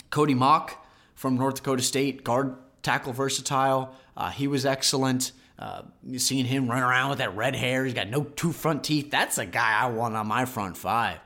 Cody 0.09 0.33
Mauch 0.33 0.71
from 1.15 1.37
North 1.37 1.57
Dakota 1.57 1.83
State, 1.83 2.25
guard 2.25 2.57
tackle 2.83 3.13
versatile. 3.13 3.95
Uh, 4.17 4.31
he 4.31 4.49
was 4.49 4.65
excellent. 4.65 5.33
Uh, 5.59 5.83
seeing 6.17 6.47
him 6.47 6.67
run 6.67 6.83
around 6.83 7.11
with 7.11 7.19
that 7.19 7.37
red 7.37 7.57
hair, 7.57 7.85
he's 7.85 7.93
got 7.93 8.09
no 8.09 8.25
two 8.25 8.53
front 8.53 8.85
teeth. 8.85 9.11
That's 9.11 9.37
a 9.37 9.45
guy 9.45 9.79
I 9.83 9.91
want 9.91 10.17
on 10.17 10.27
my 10.27 10.47
front 10.47 10.79
five. 10.79 11.19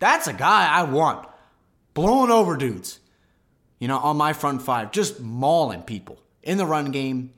That's 0.00 0.26
a 0.26 0.32
guy 0.32 0.66
I 0.66 0.82
want 0.82 1.28
blowing 1.92 2.32
over 2.32 2.56
dudes 2.56 2.98
you 3.78 3.88
know, 3.88 3.98
on 3.98 4.16
my 4.16 4.32
front 4.32 4.62
five, 4.62 4.92
just 4.92 5.20
mauling 5.20 5.82
people 5.82 6.18
in 6.42 6.58
the 6.58 6.66
run 6.66 6.90
game, 6.90 7.32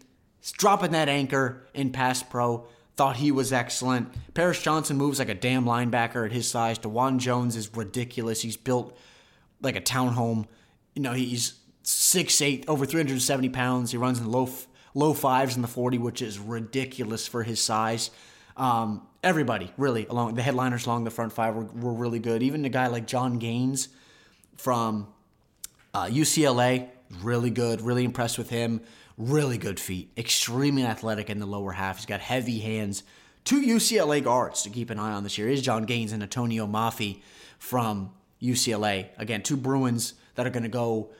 dropping 0.52 0.92
that 0.92 1.08
anchor 1.08 1.66
in 1.74 1.90
pass 1.90 2.22
pro. 2.22 2.66
Thought 2.96 3.16
he 3.16 3.30
was 3.30 3.52
excellent. 3.52 4.08
Paris 4.32 4.62
Johnson 4.62 4.96
moves 4.96 5.18
like 5.18 5.28
a 5.28 5.34
damn 5.34 5.66
linebacker 5.66 6.24
at 6.24 6.32
his 6.32 6.48
size. 6.48 6.78
Dawand 6.78 7.18
Jones 7.18 7.54
is 7.54 7.74
ridiculous. 7.74 8.40
He's 8.40 8.56
built 8.56 8.96
like 9.60 9.76
a 9.76 9.80
townhome. 9.80 10.46
You 10.94 11.02
know, 11.02 11.12
he's 11.12 11.54
six 11.82 12.40
eight, 12.40 12.64
over 12.68 12.86
370 12.86 13.50
pounds. 13.50 13.90
He 13.90 13.98
runs 13.98 14.18
in 14.18 14.30
low 14.30 14.48
low 14.94 15.12
fives 15.12 15.56
in 15.56 15.62
the 15.62 15.68
40, 15.68 15.98
which 15.98 16.22
is 16.22 16.38
ridiculous 16.38 17.26
for 17.28 17.42
his 17.42 17.60
size. 17.60 18.10
Um, 18.56 19.06
everybody, 19.22 19.70
really, 19.76 20.06
along 20.06 20.34
the 20.34 20.42
headliners 20.42 20.86
along 20.86 21.04
the 21.04 21.10
front 21.10 21.32
five 21.32 21.54
were, 21.54 21.64
were 21.64 21.92
really 21.92 22.18
good. 22.18 22.42
Even 22.42 22.64
a 22.64 22.70
guy 22.70 22.86
like 22.86 23.06
Jon 23.06 23.38
Gaines 23.38 23.88
from 24.56 25.08
uh, 25.96 26.08
UCLA, 26.08 26.90
really 27.22 27.48
good, 27.48 27.80
really 27.80 28.04
impressed 28.04 28.36
with 28.36 28.50
him. 28.50 28.82
Really 29.16 29.56
good 29.56 29.80
feet, 29.80 30.12
extremely 30.18 30.84
athletic 30.84 31.30
in 31.30 31.38
the 31.38 31.46
lower 31.46 31.72
half. 31.72 31.96
He's 31.96 32.04
got 32.04 32.20
heavy 32.20 32.58
hands. 32.58 33.02
Two 33.44 33.62
UCLA 33.62 34.22
guards 34.22 34.62
to 34.64 34.70
keep 34.70 34.90
an 34.90 34.98
eye 34.98 35.12
on 35.12 35.22
this 35.22 35.38
year 35.38 35.48
is 35.48 35.62
Jon 35.62 35.84
Gaines 35.84 36.12
and 36.12 36.22
Atonio 36.22 36.70
Mafi 36.70 37.22
from 37.58 38.12
UCLA. 38.42 39.08
Again, 39.16 39.42
two 39.42 39.56
Bruins 39.56 40.12
that 40.34 40.46
are 40.46 40.50
going 40.50 40.64
to 40.64 40.68
go 40.68 41.12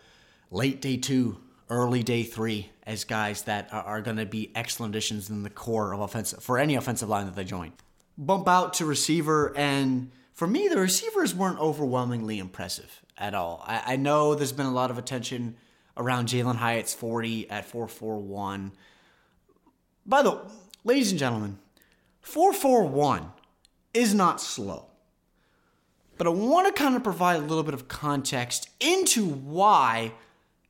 late 0.50 0.82
day 0.82 0.98
two, 0.98 1.38
early 1.70 2.02
day 2.02 2.22
three 2.22 2.68
as 2.86 3.04
guys 3.04 3.44
that 3.44 3.70
are, 3.72 4.02
going 4.02 4.18
to 4.18 4.26
be 4.26 4.52
excellent 4.54 4.94
additions 4.94 5.30
in 5.30 5.42
the 5.42 5.48
core 5.48 5.94
of 5.94 6.00
offensive 6.00 6.42
for 6.42 6.58
any 6.58 6.74
offensive 6.74 7.08
line 7.08 7.24
that 7.24 7.34
they 7.34 7.44
join. 7.44 7.72
Bump 8.18 8.46
out 8.46 8.74
to 8.74 8.84
receiver, 8.84 9.56
and 9.56 10.10
for 10.36 10.46
me, 10.46 10.68
the 10.68 10.78
receivers 10.78 11.34
weren't 11.34 11.58
overwhelmingly 11.58 12.38
impressive 12.38 13.00
at 13.16 13.34
all. 13.34 13.64
I, 13.66 13.94
I 13.94 13.96
know 13.96 14.34
there's 14.34 14.52
been 14.52 14.66
a 14.66 14.70
lot 14.70 14.90
of 14.90 14.98
attention 14.98 15.56
around 15.96 16.28
Jalin 16.28 16.56
Hyatt's 16.56 16.92
40 16.92 17.48
at 17.48 17.64
441. 17.64 18.72
By 20.04 20.20
the 20.20 20.32
way, 20.32 20.38
ladies 20.84 21.10
and 21.10 21.18
gentlemen, 21.18 21.58
441 22.20 23.32
is 23.94 24.14
not 24.14 24.42
slow. 24.42 24.88
But 26.18 26.26
I 26.26 26.30
want 26.30 26.66
to 26.66 26.82
kind 26.82 26.96
of 26.96 27.02
provide 27.02 27.36
a 27.36 27.46
little 27.46 27.64
bit 27.64 27.72
of 27.72 27.88
context 27.88 28.68
into 28.78 29.26
why 29.26 30.12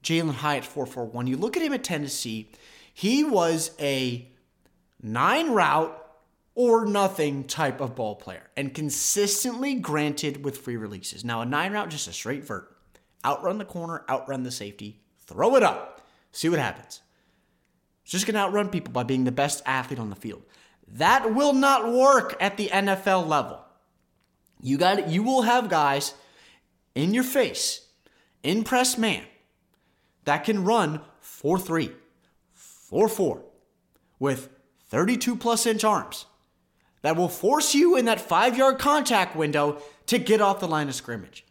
Jalin 0.05 0.35
Hyatt 0.35 0.64
441. 0.64 1.26
You 1.26 1.37
look 1.38 1.57
at 1.57 1.62
him 1.64 1.72
at 1.72 1.83
Tennessee, 1.83 2.52
he 2.94 3.24
was 3.24 3.72
a 3.81 4.29
nine 5.02 5.50
route 5.50 6.05
or 6.56 6.86
nothing 6.86 7.44
type 7.44 7.82
of 7.82 7.94
ball 7.94 8.16
player 8.16 8.50
and 8.56 8.74
consistently 8.74 9.74
granted 9.74 10.42
with 10.42 10.56
free 10.56 10.76
releases. 10.76 11.22
Now, 11.22 11.42
a 11.42 11.46
nine 11.46 11.72
route, 11.72 11.90
just 11.90 12.08
a 12.08 12.12
straight 12.12 12.44
vert. 12.44 12.74
Outrun 13.24 13.58
the 13.58 13.64
corner, 13.64 14.04
outrun 14.08 14.42
the 14.42 14.50
safety, 14.50 15.02
throw 15.26 15.54
it 15.56 15.62
up, 15.62 16.00
see 16.32 16.48
what 16.48 16.58
happens. 16.58 17.02
Just 18.04 18.24
going 18.24 18.34
to 18.34 18.40
outrun 18.40 18.70
people 18.70 18.92
by 18.92 19.02
being 19.02 19.24
the 19.24 19.32
best 19.32 19.62
athlete 19.66 19.98
on 19.98 20.08
the 20.08 20.16
field. 20.16 20.44
That 20.88 21.34
will 21.34 21.52
not 21.52 21.92
work 21.92 22.34
at 22.40 22.56
the 22.56 22.68
NFL 22.68 23.26
level. 23.26 23.62
You 24.62 24.78
got 24.78 24.98
it. 24.98 25.08
You 25.08 25.22
will 25.22 25.42
have 25.42 25.68
guys 25.68 26.14
in 26.94 27.12
your 27.12 27.24
face, 27.24 27.88
in 28.42 28.64
press 28.64 28.96
man, 28.96 29.24
that 30.24 30.44
can 30.44 30.64
run 30.64 31.02
4 31.20 31.58
3, 31.58 31.90
4 32.54 33.08
4 33.08 33.42
with 34.18 34.48
32 34.88 35.36
plus 35.36 35.66
inch 35.66 35.84
arms 35.84 36.24
that 37.02 37.16
will 37.16 37.28
force 37.28 37.74
you 37.74 37.96
in 37.96 38.04
that 38.06 38.20
five 38.20 38.56
yard 38.56 38.78
contact 38.78 39.37
window 39.37 39.80
to 40.06 40.18
get 40.18 40.40
off 40.40 40.61
the 40.61 40.68
line 40.68 40.88
of 40.88 40.94
scrimmage. 40.94 41.44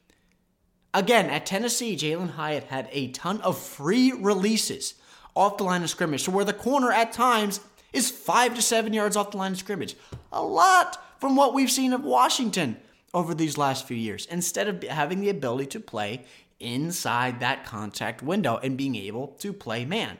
Again, 0.93 1.29
at 1.29 1.45
Tennessee, 1.45 1.95
Jalin 1.95 2.31
Hyatt 2.31 2.65
had 2.65 2.87
a 2.91 3.09
ton 3.09 3.41
of 3.41 3.57
free 3.57 4.13
releases 4.13 4.95
off 5.35 5.57
the 5.57 5.65
line 5.65 5.83
of 5.83 5.89
scrimmage, 5.89 6.23
so 6.23 6.31
where 6.31 6.45
the 6.45 6.53
corner 6.53 6.91
at 6.91 7.11
times 7.11 7.59
is 7.91 8.09
five 8.09 8.55
to 8.55 8.61
seven 8.61 8.93
yards 8.93 9.17
off 9.17 9.31
the 9.31 9.37
line 9.37 9.51
of 9.51 9.57
scrimmage. 9.57 9.95
A 10.31 10.41
lot 10.41 11.03
from 11.19 11.35
what 11.35 11.53
we've 11.53 11.71
seen 11.71 11.91
of 11.91 12.03
Washington 12.03 12.77
over 13.13 13.33
these 13.33 13.57
last 13.57 13.87
few 13.87 13.97
years, 13.97 14.25
instead 14.25 14.67
of 14.67 14.83
having 14.83 15.21
the 15.21 15.29
ability 15.29 15.67
to 15.67 15.79
play 15.79 16.25
inside 16.59 17.39
that 17.39 17.65
contact 17.65 18.21
window 18.21 18.57
and 18.63 18.77
being 18.77 18.95
able 18.95 19.27
to 19.39 19.51
play 19.51 19.85
man. 19.85 20.17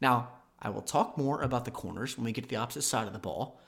Now, 0.00 0.30
I 0.60 0.70
will 0.70 0.82
talk 0.82 1.16
more 1.16 1.42
about 1.42 1.64
the 1.64 1.70
corners 1.70 2.16
when 2.16 2.24
we 2.24 2.32
get 2.32 2.44
to 2.44 2.50
the 2.50 2.56
opposite 2.56 2.82
side 2.82 3.06
of 3.06 3.12
the 3.12 3.18
ball, 3.18 3.59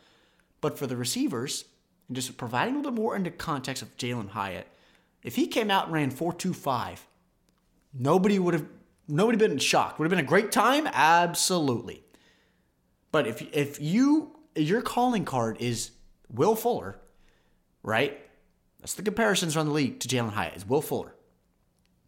but 0.63 0.79
for 0.79 0.87
the 0.87 0.97
receivers, 0.97 1.67
and 2.09 2.17
just 2.17 2.39
providing 2.39 2.75
a 2.75 2.79
little 2.79 2.93
bit 2.93 3.01
more 3.01 3.15
into 3.15 3.31
context 3.31 3.83
of 3.83 3.95
Jalin 3.99 4.31
Hyatt, 4.31 4.67
if 5.23 5.37
he 5.37 5.47
came 5.47 5.71
out 5.71 5.85
and 5.85 5.93
ran 5.93 6.11
425, 6.11 7.07
nobody 7.93 8.39
would 8.39 8.55
have 8.55 8.67
nobody 9.07 9.37
been 9.37 9.59
shocked. 9.59 9.99
Would 9.99 10.07
have 10.07 10.11
been 10.11 10.25
a 10.25 10.29
great 10.29 10.51
time? 10.51 10.87
Absolutely. 10.87 12.03
But 13.11 13.27
if 13.27 13.43
if 13.55 13.81
you 13.81 14.37
your 14.55 14.83
calling 14.83 15.25
card 15.25 15.59
is 15.61 15.91
Will 16.31 16.55
Fuller, 16.55 16.99
right? 17.83 18.19
That's 18.81 18.95
the 18.95 19.03
comparisons 19.03 19.57
around 19.57 19.67
the 19.67 19.73
league 19.73 20.01
to 20.01 20.09
Jalin 20.09 20.33
Hyatt 20.33 20.57
is 20.57 20.67
Will 20.67 20.83
Fuller. 20.83 21.15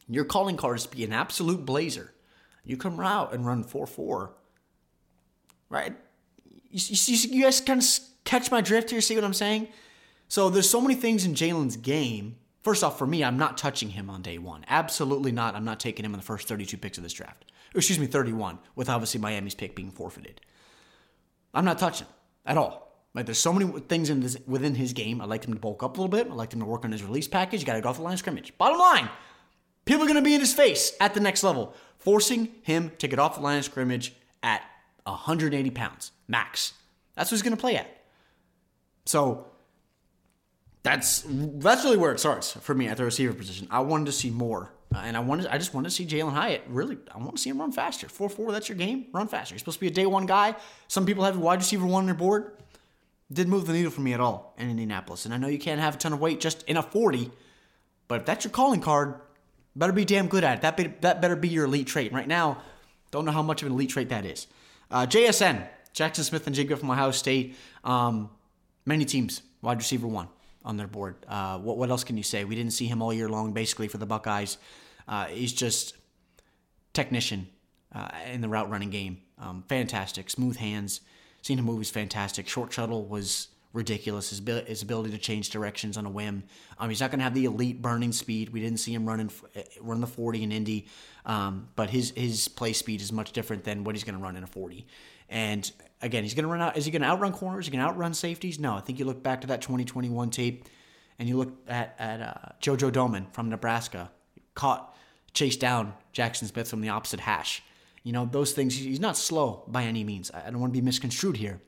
Your 0.08 0.24
calling 0.24 0.56
card 0.56 0.78
is 0.78 0.86
to 0.86 0.96
be 0.96 1.04
an 1.04 1.12
absolute 1.12 1.64
blazer. 1.64 2.12
You 2.64 2.76
come 2.76 2.98
out 3.00 3.32
and 3.32 3.46
run 3.46 3.62
4-4, 3.64 4.30
right? 5.68 5.94
You, 6.70 6.80
you, 6.88 7.16
you 7.30 7.42
guys 7.44 7.60
kind 7.60 7.80
of 7.80 7.86
catch 8.24 8.50
my 8.50 8.60
drift 8.60 8.90
here, 8.90 9.00
see 9.00 9.14
what 9.14 9.24
I'm 9.24 9.34
saying? 9.34 9.68
So 10.28 10.50
there's 10.50 10.68
so 10.68 10.80
many 10.80 10.94
things 10.94 11.24
in 11.24 11.34
Jalin's 11.34 11.76
game. 11.76 12.36
First 12.62 12.82
off, 12.82 12.98
for 12.98 13.06
me, 13.06 13.22
I'm 13.22 13.36
not 13.36 13.58
touching 13.58 13.90
him 13.90 14.08
on 14.08 14.22
day 14.22 14.38
one. 14.38 14.64
Absolutely 14.68 15.32
not. 15.32 15.54
I'm 15.54 15.64
not 15.64 15.80
taking 15.80 16.04
him 16.04 16.14
in 16.14 16.18
the 16.18 16.26
first 16.26 16.48
32 16.48 16.78
picks 16.78 16.96
of 16.96 17.04
this 17.04 17.12
draft. 17.12 17.44
Or 17.74 17.78
excuse 17.78 17.98
me, 17.98 18.06
31, 18.06 18.58
with 18.74 18.88
obviously 18.88 19.20
Miami's 19.20 19.54
pick 19.54 19.76
being 19.76 19.90
forfeited. 19.90 20.40
I'm 21.52 21.64
not 21.64 21.78
touching 21.78 22.06
at 22.46 22.56
all. 22.56 22.84
Like 23.14 23.26
there's 23.26 23.38
so 23.38 23.52
many 23.52 23.80
things 23.80 24.10
in 24.10 24.20
this, 24.20 24.36
within 24.46 24.74
his 24.74 24.92
game. 24.92 25.20
I 25.20 25.24
like 25.24 25.44
him 25.44 25.54
to 25.54 25.60
bulk 25.60 25.82
up 25.82 25.96
a 25.96 26.00
little 26.00 26.08
bit. 26.08 26.30
I 26.30 26.34
like 26.34 26.52
him 26.52 26.60
to 26.60 26.66
work 26.66 26.84
on 26.84 26.92
his 26.92 27.02
release 27.02 27.28
package. 27.28 27.60
You 27.60 27.66
got 27.66 27.74
to 27.74 27.80
go 27.80 27.88
off 27.88 27.96
the 27.96 28.02
line 28.02 28.14
of 28.14 28.18
scrimmage. 28.18 28.56
Bottom 28.58 28.78
line, 28.78 29.08
people 29.84 30.02
are 30.02 30.06
going 30.06 30.16
to 30.16 30.22
be 30.22 30.34
in 30.34 30.40
his 30.40 30.54
face 30.54 30.92
at 31.00 31.14
the 31.14 31.20
next 31.20 31.44
level, 31.44 31.74
forcing 31.98 32.48
him 32.62 32.90
to 32.98 33.06
get 33.06 33.18
off 33.18 33.36
the 33.36 33.42
line 33.42 33.58
of 33.58 33.64
scrimmage 33.64 34.14
at 34.42 34.62
180 35.04 35.70
pounds 35.70 36.10
max. 36.26 36.72
That's 37.14 37.30
what 37.30 37.36
he's 37.36 37.42
going 37.42 37.56
to 37.56 37.60
play 37.60 37.76
at. 37.76 38.03
So 39.06 39.46
that's 40.82 41.24
that's 41.26 41.84
really 41.84 41.96
where 41.96 42.12
it 42.12 42.20
starts 42.20 42.52
for 42.52 42.74
me 42.74 42.88
at 42.88 42.96
the 42.96 43.04
receiver 43.04 43.32
position. 43.32 43.66
I 43.70 43.80
wanted 43.80 44.06
to 44.06 44.12
see 44.12 44.30
more, 44.30 44.72
uh, 44.94 44.98
and 44.98 45.16
I 45.16 45.20
wanted 45.20 45.46
I 45.46 45.58
just 45.58 45.74
wanted 45.74 45.88
to 45.88 45.94
see 45.94 46.06
Jalin 46.06 46.32
Hyatt 46.32 46.62
really. 46.68 46.98
I 47.12 47.18
want 47.18 47.36
to 47.36 47.42
see 47.42 47.50
him 47.50 47.58
run 47.58 47.72
faster. 47.72 48.08
Four 48.08 48.28
four, 48.28 48.52
that's 48.52 48.68
your 48.68 48.76
game. 48.76 49.06
Run 49.12 49.28
faster. 49.28 49.54
You're 49.54 49.60
supposed 49.60 49.78
to 49.78 49.80
be 49.80 49.88
a 49.88 49.90
day 49.90 50.06
one 50.06 50.26
guy. 50.26 50.56
Some 50.88 51.06
people 51.06 51.24
have 51.24 51.36
a 51.36 51.40
wide 51.40 51.60
receiver 51.60 51.86
one 51.86 52.02
on 52.02 52.06
their 52.06 52.14
board. 52.14 52.52
Didn't 53.32 53.50
move 53.50 53.66
the 53.66 53.72
needle 53.72 53.90
for 53.90 54.02
me 54.02 54.12
at 54.12 54.20
all 54.20 54.54
in 54.58 54.68
Indianapolis, 54.70 55.24
and 55.24 55.32
I 55.32 55.38
know 55.38 55.48
you 55.48 55.58
can't 55.58 55.80
have 55.80 55.94
a 55.94 55.98
ton 55.98 56.12
of 56.12 56.20
weight 56.20 56.40
just 56.40 56.62
in 56.64 56.76
a 56.76 56.82
forty, 56.82 57.30
but 58.06 58.20
if 58.20 58.26
that's 58.26 58.44
your 58.44 58.52
calling 58.52 58.80
card, 58.80 59.14
better 59.74 59.92
be 59.92 60.04
damn 60.04 60.28
good 60.28 60.44
at 60.44 60.58
it. 60.58 60.62
That 60.62 60.76
be, 60.76 60.92
that 61.00 61.22
better 61.22 61.36
be 61.36 61.48
your 61.48 61.64
elite 61.64 61.86
trait. 61.86 62.08
And 62.08 62.16
Right 62.16 62.28
now, 62.28 62.58
don't 63.10 63.24
know 63.24 63.32
how 63.32 63.42
much 63.42 63.62
of 63.62 63.66
an 63.66 63.72
elite 63.72 63.90
trait 63.90 64.10
that 64.10 64.26
is. 64.26 64.46
Uh, 64.90 65.06
JSN 65.06 65.66
Jackson 65.94 66.24
Smith-Njigba 66.24 66.76
from 66.76 66.90
Ohio 66.90 67.10
State. 67.12 67.56
Um, 67.84 68.28
many 68.86 69.04
teams 69.04 69.42
wide 69.62 69.78
receiver 69.78 70.06
one 70.06 70.28
on 70.64 70.76
their 70.76 70.86
board. 70.86 71.16
Uh, 71.28 71.58
what 71.58 71.76
what 71.76 71.90
else 71.90 72.04
can 72.04 72.16
you 72.16 72.22
say? 72.22 72.44
We 72.44 72.54
didn't 72.54 72.72
see 72.72 72.86
him 72.86 73.02
all 73.02 73.12
year 73.12 73.28
long, 73.28 73.52
basically 73.52 73.88
for 73.88 73.98
the 73.98 74.06
Buckeyes. 74.06 74.58
Uh, 75.06 75.26
he's 75.26 75.52
just 75.52 75.96
technician 76.92 77.48
uh, 77.94 78.08
in 78.32 78.40
the 78.40 78.48
route 78.48 78.70
running 78.70 78.90
game. 78.90 79.18
Um, 79.38 79.64
fantastic, 79.68 80.30
smooth 80.30 80.56
hands. 80.56 81.00
Seen 81.42 81.58
him 81.58 81.66
move 81.66 81.82
is 81.82 81.90
fantastic. 81.90 82.48
Short 82.48 82.72
shuttle 82.72 83.04
was 83.04 83.48
ridiculous. 83.74 84.30
His, 84.30 84.40
his 84.66 84.82
ability 84.82 85.10
to 85.10 85.18
change 85.18 85.50
directions 85.50 85.98
on 85.98 86.06
a 86.06 86.10
whim. 86.10 86.44
Um, 86.78 86.88
he's 86.88 87.00
not 87.00 87.10
going 87.10 87.18
to 87.18 87.24
have 87.24 87.34
the 87.34 87.44
elite 87.44 87.82
burning 87.82 88.12
speed. 88.12 88.50
We 88.50 88.60
didn't 88.60 88.78
see 88.78 88.94
him 88.94 89.04
running 89.04 89.30
eh, 89.54 89.64
run 89.80 90.00
the 90.00 90.06
40 90.06 90.44
in 90.44 90.52
Indy, 90.52 90.86
um, 91.26 91.68
but 91.76 91.90
his 91.90 92.12
his 92.16 92.48
play 92.48 92.72
speed 92.72 93.02
is 93.02 93.12
much 93.12 93.32
different 93.32 93.64
than 93.64 93.84
what 93.84 93.94
he's 93.94 94.04
going 94.04 94.16
to 94.16 94.22
run 94.22 94.36
in 94.36 94.44
a 94.44 94.46
40. 94.46 94.86
And 95.28 95.70
again, 96.04 96.22
he's 96.22 96.34
going 96.34 96.44
to 96.44 96.50
run 96.50 96.60
out. 96.60 96.76
Is 96.76 96.84
he 96.84 96.90
going 96.90 97.02
to 97.02 97.08
outrun 97.08 97.32
corners? 97.32 97.64
Is 97.64 97.66
he 97.68 97.76
going 97.76 97.84
to 97.84 97.90
outrun 97.90 98.14
safeties? 98.14 98.58
No. 98.58 98.74
I 98.74 98.80
think 98.80 98.98
you 98.98 99.04
look 99.04 99.22
back 99.22 99.40
to 99.40 99.46
that 99.48 99.62
2021 99.62 100.30
tape, 100.30 100.66
and 101.18 101.28
you 101.28 101.36
look 101.36 101.52
at 101.66 101.96
at 101.98 102.20
uh, 102.20 102.52
JoJo 102.60 102.92
Domann 102.92 103.32
from 103.32 103.48
Nebraska, 103.48 104.10
caught, 104.54 104.94
chased 105.32 105.60
down 105.60 105.94
Jackson 106.12 106.46
Smith 106.46 106.68
from 106.68 106.80
the 106.80 106.90
opposite 106.90 107.20
hash. 107.20 107.62
You 108.02 108.12
know 108.12 108.28
those 108.30 108.52
things. 108.52 108.76
He's 108.76 109.00
not 109.00 109.16
slow 109.16 109.64
by 109.66 109.84
any 109.84 110.04
means. 110.04 110.30
I 110.32 110.50
don't 110.50 110.60
want 110.60 110.74
to 110.74 110.78
be 110.78 110.84
misconstrued 110.84 111.38
here, 111.38 111.60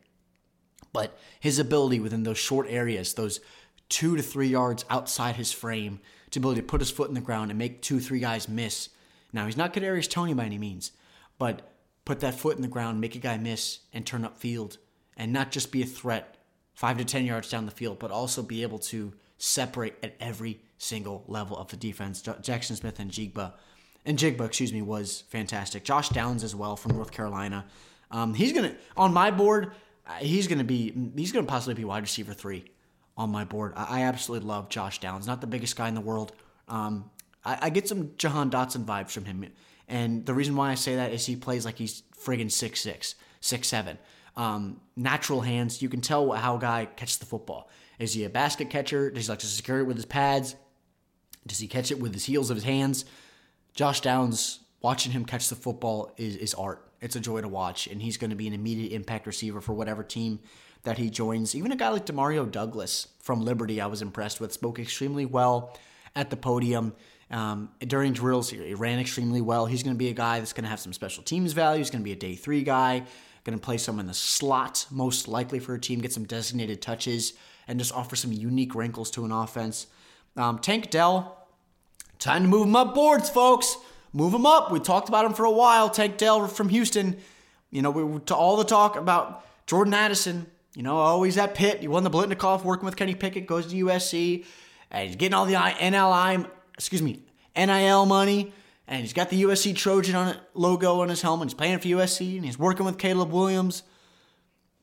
but 0.92 1.18
his 1.40 1.58
ability 1.58 1.98
within 1.98 2.24
those 2.24 2.38
short 2.38 2.66
areas, 2.68 3.14
those 3.14 3.40
two 3.88 4.16
to 4.16 4.22
three 4.22 4.48
yards 4.48 4.84
outside 4.90 5.36
his 5.36 5.50
frame, 5.50 6.00
to 6.30 6.38
ability 6.38 6.60
to 6.60 6.66
put 6.66 6.80
his 6.80 6.90
foot 6.90 7.08
in 7.08 7.14
the 7.14 7.20
ground 7.20 7.50
and 7.50 7.58
make 7.58 7.80
two, 7.80 8.00
three 8.00 8.20
guys 8.20 8.48
miss. 8.48 8.90
Now 9.32 9.46
he's 9.46 9.56
not 9.56 9.72
Kadarius 9.72 10.10
Toney 10.10 10.34
by 10.34 10.44
any 10.44 10.58
means, 10.58 10.92
but 11.38 11.75
put 12.06 12.20
that 12.20 12.34
foot 12.34 12.56
in 12.56 12.62
the 12.62 12.68
ground, 12.68 13.00
make 13.02 13.14
a 13.14 13.18
guy 13.18 13.36
miss, 13.36 13.80
and 13.92 14.06
turn 14.06 14.24
up 14.24 14.38
field, 14.38 14.78
and 15.18 15.30
not 15.30 15.50
just 15.50 15.70
be 15.70 15.82
a 15.82 15.86
threat 15.86 16.38
five 16.72 16.96
to 16.96 17.04
10 17.04 17.26
yards 17.26 17.50
down 17.50 17.66
the 17.66 17.72
field, 17.72 17.98
but 17.98 18.10
also 18.10 18.42
be 18.42 18.62
able 18.62 18.78
to 18.78 19.12
separate 19.38 19.94
at 20.02 20.14
every 20.20 20.60
single 20.78 21.24
level 21.26 21.56
of 21.56 21.68
the 21.68 21.76
defense. 21.76 22.22
Jackson 22.40 22.76
Smith 22.76 22.98
and 23.00 23.10
Jigba, 23.10 23.52
and 24.04 24.18
Jigba, 24.18 24.46
excuse 24.46 24.72
me, 24.72 24.82
was 24.82 25.24
fantastic. 25.28 25.84
Josh 25.84 26.08
Downs 26.10 26.44
as 26.44 26.54
well 26.54 26.76
from 26.76 26.94
North 26.94 27.10
Carolina. 27.10 27.66
Um, 28.10 28.34
he's 28.34 28.52
gonna 28.52 28.76
on 28.96 29.12
my 29.12 29.30
board. 29.30 29.72
He's 30.20 30.46
gonna 30.46 30.64
be 30.64 30.94
he's 31.16 31.32
gonna 31.32 31.46
possibly 31.46 31.74
be 31.74 31.84
wide 31.84 32.02
receiver 32.02 32.32
three 32.32 32.66
on 33.16 33.30
my 33.30 33.44
board. 33.44 33.72
I, 33.74 34.00
I 34.00 34.02
absolutely 34.02 34.46
love 34.46 34.68
Josh 34.68 35.00
Downs. 35.00 35.26
Not 35.26 35.40
the 35.40 35.48
biggest 35.48 35.74
guy 35.74 35.88
in 35.88 35.94
the 35.94 36.00
world. 36.00 36.32
Um, 36.68 37.10
I, 37.44 37.58
I, 37.62 37.70
get 37.70 37.88
some 37.88 38.12
Jahan 38.16 38.50
Dotson 38.50 38.84
vibes 38.84 39.10
from 39.10 39.24
him. 39.24 39.46
And 39.88 40.26
the 40.26 40.34
reason 40.34 40.56
why 40.56 40.70
I 40.70 40.74
say 40.74 40.96
that 40.96 41.12
is 41.12 41.26
he 41.26 41.36
plays 41.36 41.64
like 41.64 41.78
he's 41.78 42.02
friggin' 42.18 42.50
six 42.50 42.80
six, 42.80 43.14
six 43.40 43.68
seven. 43.68 43.98
Um, 44.36 44.80
natural 44.96 45.40
hands. 45.40 45.80
You 45.80 45.88
can 45.88 46.00
tell 46.00 46.32
how 46.32 46.56
a 46.56 46.60
guy 46.60 46.86
catches 46.96 47.18
the 47.18 47.26
football. 47.26 47.70
Is 47.98 48.12
he 48.12 48.24
a 48.24 48.28
basket 48.28 48.68
catcher? 48.68 49.10
Does 49.10 49.26
he 49.26 49.30
like 49.30 49.38
to 49.38 49.46
secure 49.46 49.80
it 49.80 49.84
with 49.84 49.96
his 49.96 50.04
pads? 50.04 50.56
Does 51.46 51.58
he 51.58 51.68
catch 51.68 51.90
it 51.90 52.00
with 52.00 52.12
his 52.12 52.24
heels 52.24 52.50
of 52.50 52.56
his 52.56 52.64
hands? 52.64 53.04
Josh 53.74 54.00
Downs, 54.00 54.60
watching 54.82 55.12
him 55.12 55.24
catch 55.24 55.48
the 55.48 55.54
football 55.54 56.12
is, 56.16 56.36
is 56.36 56.54
art. 56.54 56.82
It's 57.00 57.16
a 57.16 57.20
joy 57.20 57.40
to 57.42 57.48
watch, 57.48 57.86
and 57.86 58.02
he's 58.02 58.16
going 58.16 58.30
to 58.30 58.36
be 58.36 58.46
an 58.46 58.52
immediate 58.52 58.92
impact 58.92 59.26
receiver 59.26 59.60
for 59.60 59.72
whatever 59.72 60.02
team 60.02 60.40
that 60.82 60.98
he 60.98 61.10
joins. 61.10 61.54
Even 61.54 61.72
a 61.72 61.76
guy 61.76 61.90
like 61.90 62.06
Demario 62.06 62.50
Douglas 62.50 63.08
from 63.20 63.44
Liberty, 63.44 63.80
I 63.80 63.86
was 63.86 64.02
impressed 64.02 64.40
with. 64.40 64.52
Spoke 64.52 64.78
extremely 64.78 65.26
well 65.26 65.76
at 66.14 66.30
the 66.30 66.36
podium. 66.36 66.94
Um, 67.30 67.70
during 67.80 68.12
drills, 68.12 68.50
he 68.50 68.74
ran 68.74 68.98
extremely 68.98 69.40
well. 69.40 69.66
He's 69.66 69.82
going 69.82 69.94
to 69.94 69.98
be 69.98 70.08
a 70.08 70.14
guy 70.14 70.38
that's 70.38 70.52
going 70.52 70.64
to 70.64 70.70
have 70.70 70.80
some 70.80 70.92
special 70.92 71.22
teams 71.22 71.52
value. 71.52 71.78
He's 71.78 71.90
going 71.90 72.02
to 72.02 72.04
be 72.04 72.12
a 72.12 72.16
day 72.16 72.36
three 72.36 72.62
guy, 72.62 73.02
going 73.44 73.58
to 73.58 73.64
play 73.64 73.78
some 73.78 73.98
in 73.98 74.06
the 74.06 74.14
slot, 74.14 74.86
most 74.90 75.26
likely 75.26 75.58
for 75.58 75.74
a 75.74 75.80
team, 75.80 76.00
get 76.00 76.12
some 76.12 76.24
designated 76.24 76.80
touches, 76.80 77.32
and 77.66 77.78
just 77.78 77.92
offer 77.92 78.14
some 78.14 78.32
unique 78.32 78.74
wrinkles 78.74 79.10
to 79.12 79.24
an 79.24 79.32
offense. 79.32 79.88
Um, 80.36 80.58
Tank 80.58 80.90
Dell, 80.90 81.46
time 82.18 82.42
to 82.42 82.48
move 82.48 82.66
him 82.66 82.76
up 82.76 82.94
boards, 82.94 83.28
folks. 83.28 83.76
Move 84.12 84.32
him 84.32 84.46
up. 84.46 84.70
We 84.70 84.80
talked 84.80 85.08
about 85.08 85.24
him 85.24 85.34
for 85.34 85.44
a 85.44 85.50
while. 85.50 85.90
Tank 85.90 86.18
Dell 86.18 86.46
from 86.46 86.68
Houston. 86.68 87.18
You 87.70 87.82
know, 87.82 87.90
we 87.90 88.20
to 88.20 88.34
all 88.34 88.56
the 88.56 88.64
talk 88.64 88.96
about 88.96 89.44
Jordan 89.66 89.94
Addison. 89.94 90.46
You 90.74 90.82
know, 90.82 90.96
always 90.96 91.36
at 91.38 91.54
Pitt. 91.54 91.80
He 91.80 91.88
won 91.88 92.04
the 92.04 92.10
Biletnikoff 92.10 92.62
working 92.62 92.84
with 92.84 92.96
Kenny 92.96 93.14
Pickett, 93.14 93.46
goes 93.46 93.66
to 93.66 93.84
USC, 93.84 94.44
and 94.90 95.06
he's 95.06 95.16
getting 95.16 95.34
all 95.34 95.46
the 95.46 95.54
NLI 95.54 96.46
excuse 96.76 97.02
me, 97.02 97.22
NIL 97.56 98.06
money, 98.06 98.52
and 98.86 99.00
he's 99.00 99.12
got 99.12 99.30
the 99.30 99.42
USC 99.42 99.74
Trojan 99.74 100.14
on 100.14 100.28
it, 100.28 100.36
logo 100.54 101.00
on 101.00 101.08
his 101.08 101.22
helmet. 101.22 101.48
He's 101.48 101.54
playing 101.54 101.78
for 101.78 101.88
USC, 101.88 102.36
and 102.36 102.44
he's 102.44 102.58
working 102.58 102.86
with 102.86 102.98
Caleb 102.98 103.32
Williams. 103.32 103.82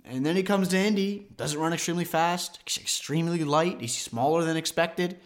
And 0.06 0.26
then 0.26 0.36
he 0.36 0.44
comes 0.44 0.68
to 0.70 0.78
Indy, 0.78 1.28
doesn't 1.38 1.60
run 1.60 1.72
extremely 1.72 2.04
fast, 2.04 2.60
extremely 2.66 3.44
light. 3.44 3.80
He's 3.80 3.98
smaller 3.98 4.44
than 4.44 4.58
expected. 4.58 5.18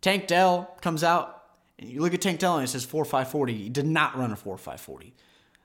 Tank 0.00 0.28
Dell 0.28 0.76
comes 0.80 1.02
out, 1.02 1.42
and 1.78 1.90
you 1.90 2.00
look 2.00 2.14
at 2.14 2.20
Tank 2.20 2.38
Dell 2.38 2.56
and 2.56 2.64
it 2.64 2.68
says 2.68 2.86
4.540. 2.86 3.48
He 3.50 3.68
did 3.68 3.86
not 3.86 4.16
run 4.16 4.30
a 4.30 4.36
4.540. 4.36 5.12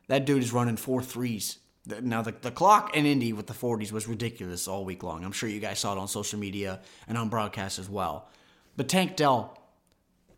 That 0.07 0.25
dude 0.25 0.41
is 0.43 0.51
running 0.51 0.77
four 0.77 1.01
threes 1.01 1.59
Now, 2.01 2.21
the, 2.21 2.31
the 2.31 2.51
clock 2.51 2.95
in 2.95 3.05
Indy 3.05 3.33
with 3.33 3.47
the 3.47 3.53
40s 3.53 3.91
was 3.91 4.07
ridiculous 4.07 4.67
all 4.67 4.83
week 4.83 5.03
long. 5.03 5.23
I'm 5.23 5.31
sure 5.31 5.47
you 5.47 5.59
guys 5.59 5.79
saw 5.79 5.93
it 5.93 5.99
on 5.99 6.07
social 6.07 6.39
media 6.39 6.81
and 7.07 7.17
on 7.17 7.29
broadcast 7.29 7.77
as 7.77 7.89
well. 7.89 8.29
But 8.75 8.89
Tank 8.89 9.15
Dell, 9.15 9.57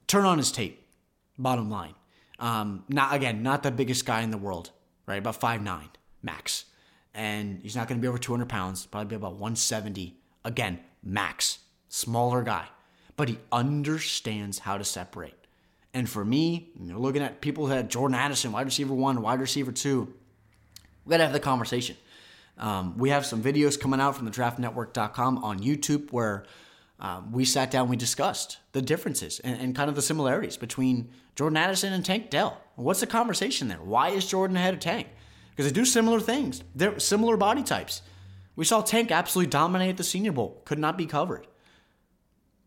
turn 0.07 0.25
on 0.25 0.37
his 0.37 0.51
tape, 0.51 0.87
bottom 1.37 1.69
line. 1.69 1.95
Um, 2.39 2.83
not 2.89 3.13
Again, 3.13 3.43
not 3.43 3.63
the 3.63 3.71
biggest 3.71 4.05
guy 4.05 4.21
in 4.21 4.31
the 4.31 4.37
world, 4.37 4.71
right? 5.05 5.19
About 5.19 5.39
five 5.39 5.61
nine 5.61 5.89
max. 6.21 6.65
And 7.13 7.61
he's 7.61 7.75
not 7.75 7.87
going 7.87 7.99
to 7.99 8.01
be 8.01 8.09
over 8.09 8.17
200 8.17 8.49
pounds, 8.49 8.85
probably 8.85 9.07
be 9.07 9.15
about 9.15 9.33
170. 9.33 10.17
Again, 10.43 10.79
max. 11.01 11.59
Smaller 11.87 12.43
guy. 12.43 12.67
But 13.15 13.29
he 13.29 13.39
understands 13.53 14.59
how 14.59 14.77
to 14.77 14.83
separate. 14.83 15.33
And 15.93 16.09
for 16.09 16.25
me, 16.25 16.71
you 16.77 16.91
know, 16.91 16.99
looking 16.99 17.21
at 17.21 17.39
people 17.39 17.67
had 17.67 17.89
Jordan 17.89 18.15
Addison, 18.15 18.51
wide 18.51 18.65
receiver 18.65 18.93
one, 18.93 19.21
wide 19.21 19.39
receiver 19.39 19.71
two, 19.71 20.13
we 21.05 21.11
got 21.11 21.17
to 21.17 21.23
have 21.23 21.31
the 21.31 21.39
conversation. 21.39 21.95
Um, 22.57 22.97
we 22.97 23.09
have 23.11 23.25
some 23.25 23.41
videos 23.41 23.79
coming 23.79 24.01
out 24.01 24.17
from 24.17 24.25
the 24.25 24.31
draftnetwork.com 24.31 25.43
on 25.43 25.59
YouTube 25.59 26.11
where 26.11 26.45
um, 26.99 27.31
we 27.31 27.43
sat 27.43 27.71
down, 27.71 27.89
we 27.89 27.97
discussed 27.97 28.60
the 28.71 28.81
differences 28.81 29.39
and, 29.41 29.60
and, 29.60 29.75
kind 29.75 29.89
of 29.89 29.95
the 29.95 30.01
similarities 30.01 30.55
between 30.55 31.10
Jordan 31.36 31.58
Addison 31.58 31.91
and 31.91 32.05
Tank 32.05 32.29
Dell. 32.29 32.62
What's 32.75 33.01
the 33.01 33.08
conversation 33.08 33.67
there? 33.67 33.81
Why 33.81 34.10
is 34.10 34.25
Jordan 34.25 34.55
ahead 34.55 34.73
of 34.73 34.79
Tank? 34.79 35.08
Because 35.49 35.69
they 35.69 35.75
do 35.75 35.86
similar 35.86 36.21
things. 36.21 36.63
They're 36.73 36.97
similar 36.99 37.36
body 37.36 37.63
types. 37.63 38.01
We 38.55 38.63
saw 38.63 38.81
Tank 38.81 39.12
absolutely 39.12 39.49
dominate 39.49 39.97
the 39.97 40.03
Senior 40.03 40.31
Bowl, 40.31 40.62
could 40.63 40.79
not 40.79 40.97
be 40.97 41.05
covered. 41.05 41.47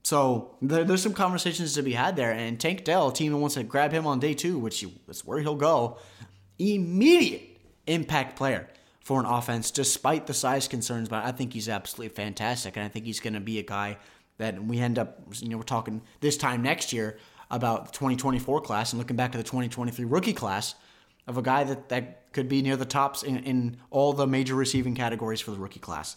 So 0.02 0.56
there, 0.60 0.84
there's 0.84 1.02
some 1.02 1.14
conversations 1.14 1.74
to 1.74 1.82
be 1.82 1.92
had 1.92 2.16
there. 2.16 2.32
And 2.32 2.60
Tank 2.60 2.84
Dell, 2.84 3.10
team 3.10 3.32
that 3.32 3.38
wants 3.38 3.54
to 3.54 3.62
grab 3.62 3.92
him 3.92 4.06
on 4.06 4.20
day 4.20 4.34
two, 4.34 4.58
which 4.58 4.84
is 5.08 5.24
where 5.24 5.40
he'll 5.40 5.54
go, 5.54 5.98
immediate 6.58 7.58
impact 7.86 8.36
player 8.36 8.68
for 9.00 9.20
an 9.20 9.26
offense, 9.26 9.70
despite 9.70 10.26
the 10.26 10.34
size 10.34 10.68
concerns. 10.68 11.08
But 11.08 11.24
I 11.24 11.32
think 11.32 11.54
he's 11.54 11.68
absolutely 11.68 12.14
fantastic, 12.14 12.76
and 12.76 12.84
I 12.84 12.88
think 12.88 13.06
he's 13.06 13.20
going 13.20 13.34
to 13.34 13.40
be 13.40 13.58
a 13.58 13.62
guy 13.62 13.96
that 14.38 14.64
we 14.64 14.78
end 14.78 14.98
up, 14.98 15.20
you 15.40 15.48
know, 15.48 15.56
we're 15.56 15.62
talking 15.62 16.02
this 16.20 16.36
time 16.36 16.62
next 16.62 16.92
year 16.92 17.18
about 17.50 17.86
the 17.86 17.92
2024 17.92 18.60
class 18.60 18.92
and 18.92 18.98
looking 18.98 19.16
back 19.16 19.34
at 19.34 19.38
the 19.38 19.44
2023 19.44 20.04
rookie 20.04 20.32
class 20.32 20.74
of 21.26 21.36
a 21.36 21.42
guy 21.42 21.64
that, 21.64 21.88
that 21.88 22.32
could 22.32 22.48
be 22.48 22.62
near 22.62 22.76
the 22.76 22.84
tops 22.84 23.22
in, 23.22 23.38
in 23.38 23.76
all 23.90 24.12
the 24.12 24.26
major 24.26 24.54
receiving 24.54 24.94
categories 24.94 25.40
for 25.40 25.50
the 25.50 25.58
rookie 25.58 25.80
class. 25.80 26.16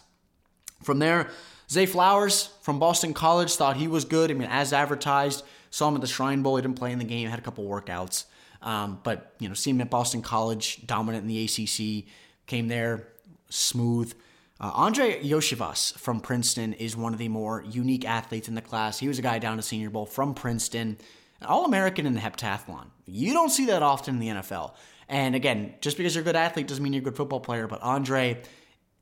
From 0.82 0.98
there, 0.98 1.30
Zay 1.70 1.86
Flowers 1.86 2.50
from 2.62 2.78
Boston 2.78 3.14
College 3.14 3.54
thought 3.54 3.76
he 3.76 3.88
was 3.88 4.04
good. 4.04 4.30
I 4.30 4.34
mean, 4.34 4.48
as 4.50 4.72
advertised, 4.72 5.44
saw 5.70 5.88
him 5.88 5.94
at 5.94 6.00
the 6.00 6.06
Shrine 6.06 6.42
Bowl. 6.42 6.56
He 6.56 6.62
didn't 6.62 6.76
play 6.76 6.92
in 6.92 6.98
the 6.98 7.04
game, 7.04 7.28
had 7.28 7.38
a 7.38 7.42
couple 7.42 7.64
workouts. 7.64 8.24
Um, 8.62 9.00
but, 9.02 9.34
you 9.38 9.48
know, 9.48 9.54
seeing 9.54 9.76
him 9.76 9.82
at 9.82 9.90
Boston 9.90 10.22
College, 10.22 10.86
dominant 10.86 11.22
in 11.22 11.28
the 11.28 11.44
ACC, 11.44 12.08
came 12.46 12.68
there 12.68 13.08
smooth. 13.48 14.14
Uh, 14.62 14.70
Andre 14.74 15.20
Iosivas 15.20 15.98
from 15.98 16.20
Princeton 16.20 16.72
is 16.74 16.96
one 16.96 17.12
of 17.12 17.18
the 17.18 17.28
more 17.28 17.64
unique 17.68 18.04
athletes 18.04 18.46
in 18.46 18.54
the 18.54 18.62
class. 18.62 18.96
He 18.96 19.08
was 19.08 19.18
a 19.18 19.22
guy 19.22 19.40
down 19.40 19.56
to 19.56 19.62
Senior 19.62 19.90
Bowl 19.90 20.06
from 20.06 20.34
Princeton, 20.34 20.98
All 21.44 21.64
American 21.64 22.06
in 22.06 22.14
the 22.14 22.20
heptathlon. 22.20 22.86
You 23.04 23.32
don't 23.32 23.50
see 23.50 23.66
that 23.66 23.82
often 23.82 24.14
in 24.14 24.20
the 24.20 24.40
NFL. 24.40 24.74
And 25.08 25.34
again, 25.34 25.74
just 25.80 25.96
because 25.96 26.14
you're 26.14 26.22
a 26.22 26.24
good 26.24 26.36
athlete 26.36 26.68
doesn't 26.68 26.82
mean 26.82 26.92
you're 26.92 27.02
a 27.02 27.04
good 27.04 27.16
football 27.16 27.40
player. 27.40 27.66
But 27.66 27.82
Andre 27.82 28.40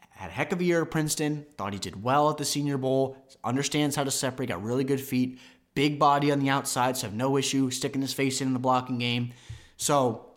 had 0.08 0.30
a 0.30 0.32
heck 0.32 0.52
of 0.52 0.60
a 0.60 0.64
year 0.64 0.80
at 0.80 0.90
Princeton, 0.90 1.44
thought 1.58 1.74
he 1.74 1.78
did 1.78 2.02
well 2.02 2.30
at 2.30 2.38
the 2.38 2.46
Senior 2.46 2.78
Bowl, 2.78 3.18
understands 3.44 3.94
how 3.96 4.04
to 4.04 4.10
separate, 4.10 4.48
got 4.48 4.62
really 4.62 4.84
good 4.84 5.00
feet, 5.00 5.38
big 5.74 5.98
body 5.98 6.32
on 6.32 6.38
the 6.38 6.48
outside, 6.48 6.96
so 6.96 7.06
have 7.06 7.14
no 7.14 7.36
issue 7.36 7.70
sticking 7.70 8.00
his 8.00 8.14
face 8.14 8.40
in, 8.40 8.46
in 8.48 8.54
the 8.54 8.58
blocking 8.58 8.98
game. 8.98 9.34
So 9.76 10.30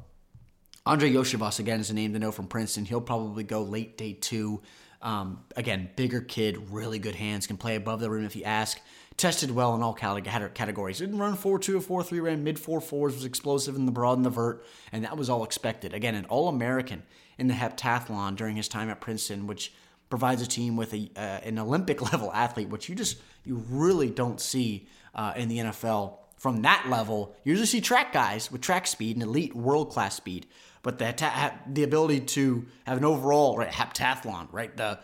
Andre 0.85 1.13
Iosivas, 1.13 1.59
again, 1.59 1.79
is 1.79 1.89
a 1.89 1.93
name 1.93 2.11
to 2.11 2.19
know 2.19 2.33
from 2.33 2.47
Princeton. 2.47 2.83
He'll 2.83 2.99
probably 2.99 3.45
go 3.45 3.61
late 3.61 3.97
day 3.97 4.11
two. 4.11 4.61
Um, 5.03 5.43
again, 5.57 5.89
bigger 5.95 6.21
kid, 6.21 6.71
really 6.71 6.97
good 6.97 7.15
hands, 7.15 7.45
can 7.45 7.57
play 7.57 7.75
above 7.75 7.99
the 7.99 8.09
rim 8.09 8.25
if 8.25 8.35
you 8.35 8.43
ask. 8.43 8.79
Tested 9.15 9.51
well 9.51 9.75
in 9.75 9.83
all 9.83 9.93
categories. 9.93 10.97
Didn't 10.97 11.19
run 11.19 11.35
4 11.35 11.59
2 11.59 11.77
or 11.77 11.81
4 11.81 12.03
3, 12.03 12.19
ran 12.19 12.43
mid 12.43 12.57
4 12.57 12.79
4s, 12.79 13.13
was 13.13 13.25
explosive 13.25 13.75
in 13.75 13.85
the 13.85 13.91
broad 13.91 14.17
and 14.17 14.25
the 14.25 14.31
vert, 14.31 14.65
and 14.91 15.03
that 15.03 15.17
was 15.17 15.29
all 15.29 15.43
expected. 15.43 15.93
Again, 15.93 16.15
an 16.15 16.25
All 16.25 16.47
American 16.47 17.03
in 17.37 17.47
the 17.47 17.53
heptathlon 17.53 18.35
during 18.35 18.55
his 18.55 18.67
time 18.67 18.89
at 18.89 19.01
Princeton, 19.01 19.45
which 19.45 19.71
provides 20.09 20.41
a 20.41 20.47
team 20.47 20.77
with 20.77 20.93
a, 20.93 21.11
uh, 21.15 21.19
an 21.43 21.59
Olympic 21.59 22.01
level 22.11 22.31
athlete, 22.33 22.69
which 22.69 22.89
you 22.89 22.95
just 22.95 23.17
you 23.43 23.63
really 23.69 24.09
don't 24.09 24.39
see 24.39 24.87
uh, 25.13 25.33
in 25.35 25.47
the 25.47 25.57
NFL 25.59 26.17
from 26.37 26.61
that 26.63 26.87
level. 26.89 27.35
You 27.43 27.51
usually 27.51 27.67
see 27.67 27.81
track 27.81 28.13
guys 28.13 28.51
with 28.51 28.61
track 28.61 28.87
speed 28.87 29.15
and 29.15 29.23
elite 29.23 29.55
world 29.55 29.91
class 29.91 30.15
speed, 30.15 30.47
but 30.83 30.99
the 30.99 31.53
the 31.67 31.83
ability 31.83 32.19
to 32.19 32.65
have 32.85 32.97
an 32.97 33.05
overall 33.05 33.57
right 33.57 33.71
heptathlon, 33.71 34.47
right 34.51 34.75
the 34.77 34.99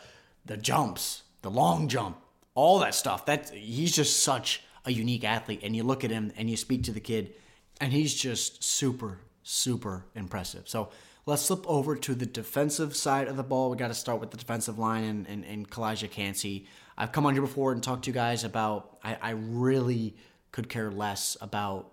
the 0.46 0.58
jumps, 0.58 1.24
the 1.42 1.50
long 1.50 1.88
jump, 1.88 2.22
all 2.54 2.80
that 2.80 2.94
stuff. 2.94 3.26
That 3.26 3.50
he's 3.50 3.96
just 3.96 4.22
such 4.22 4.64
a 4.86 4.92
unique 4.92 5.24
athlete, 5.24 5.62
and 5.64 5.76
you 5.76 5.84
look 5.84 6.04
at 6.04 6.12
him 6.12 6.32
and 6.38 6.50
you 6.50 6.58
speak 6.58 6.84
to 6.84 6.92
the 6.92 7.00
kid, 7.00 7.34
and 7.82 7.92
he's 7.92 8.14
just 8.14 8.64
super 8.64 9.20
super 9.42 10.06
impressive. 10.14 10.70
So 10.70 10.90
Let's 11.30 11.46
flip 11.46 11.64
over 11.68 11.96
to 11.96 12.16
the 12.16 12.26
defensive 12.26 12.96
side 12.96 13.28
of 13.28 13.38
the 13.38 13.44
ball. 13.44 13.70
We 13.70 13.78
got 13.78 13.90
to 13.90 13.94
start 13.94 14.20
with 14.20 14.32
the 14.32 14.38
defensive 14.38 14.80
line 14.80 15.04
and, 15.04 15.28
and, 15.28 15.46
and 15.46 15.70
Calijah 15.70 16.10
Kancey. 16.10 16.66
I've 16.98 17.12
come 17.12 17.28
on 17.28 17.34
here 17.34 17.44
before 17.44 17.72
and 17.72 17.84
talked 17.84 18.06
to 18.06 18.10
you 18.10 18.16
guys 18.16 18.44
about 18.44 18.98
I, 19.04 19.16
I 19.22 19.30
really 19.32 20.16
could 20.52 20.70
care 20.70 20.90
less 20.90 21.38
about 21.40 21.92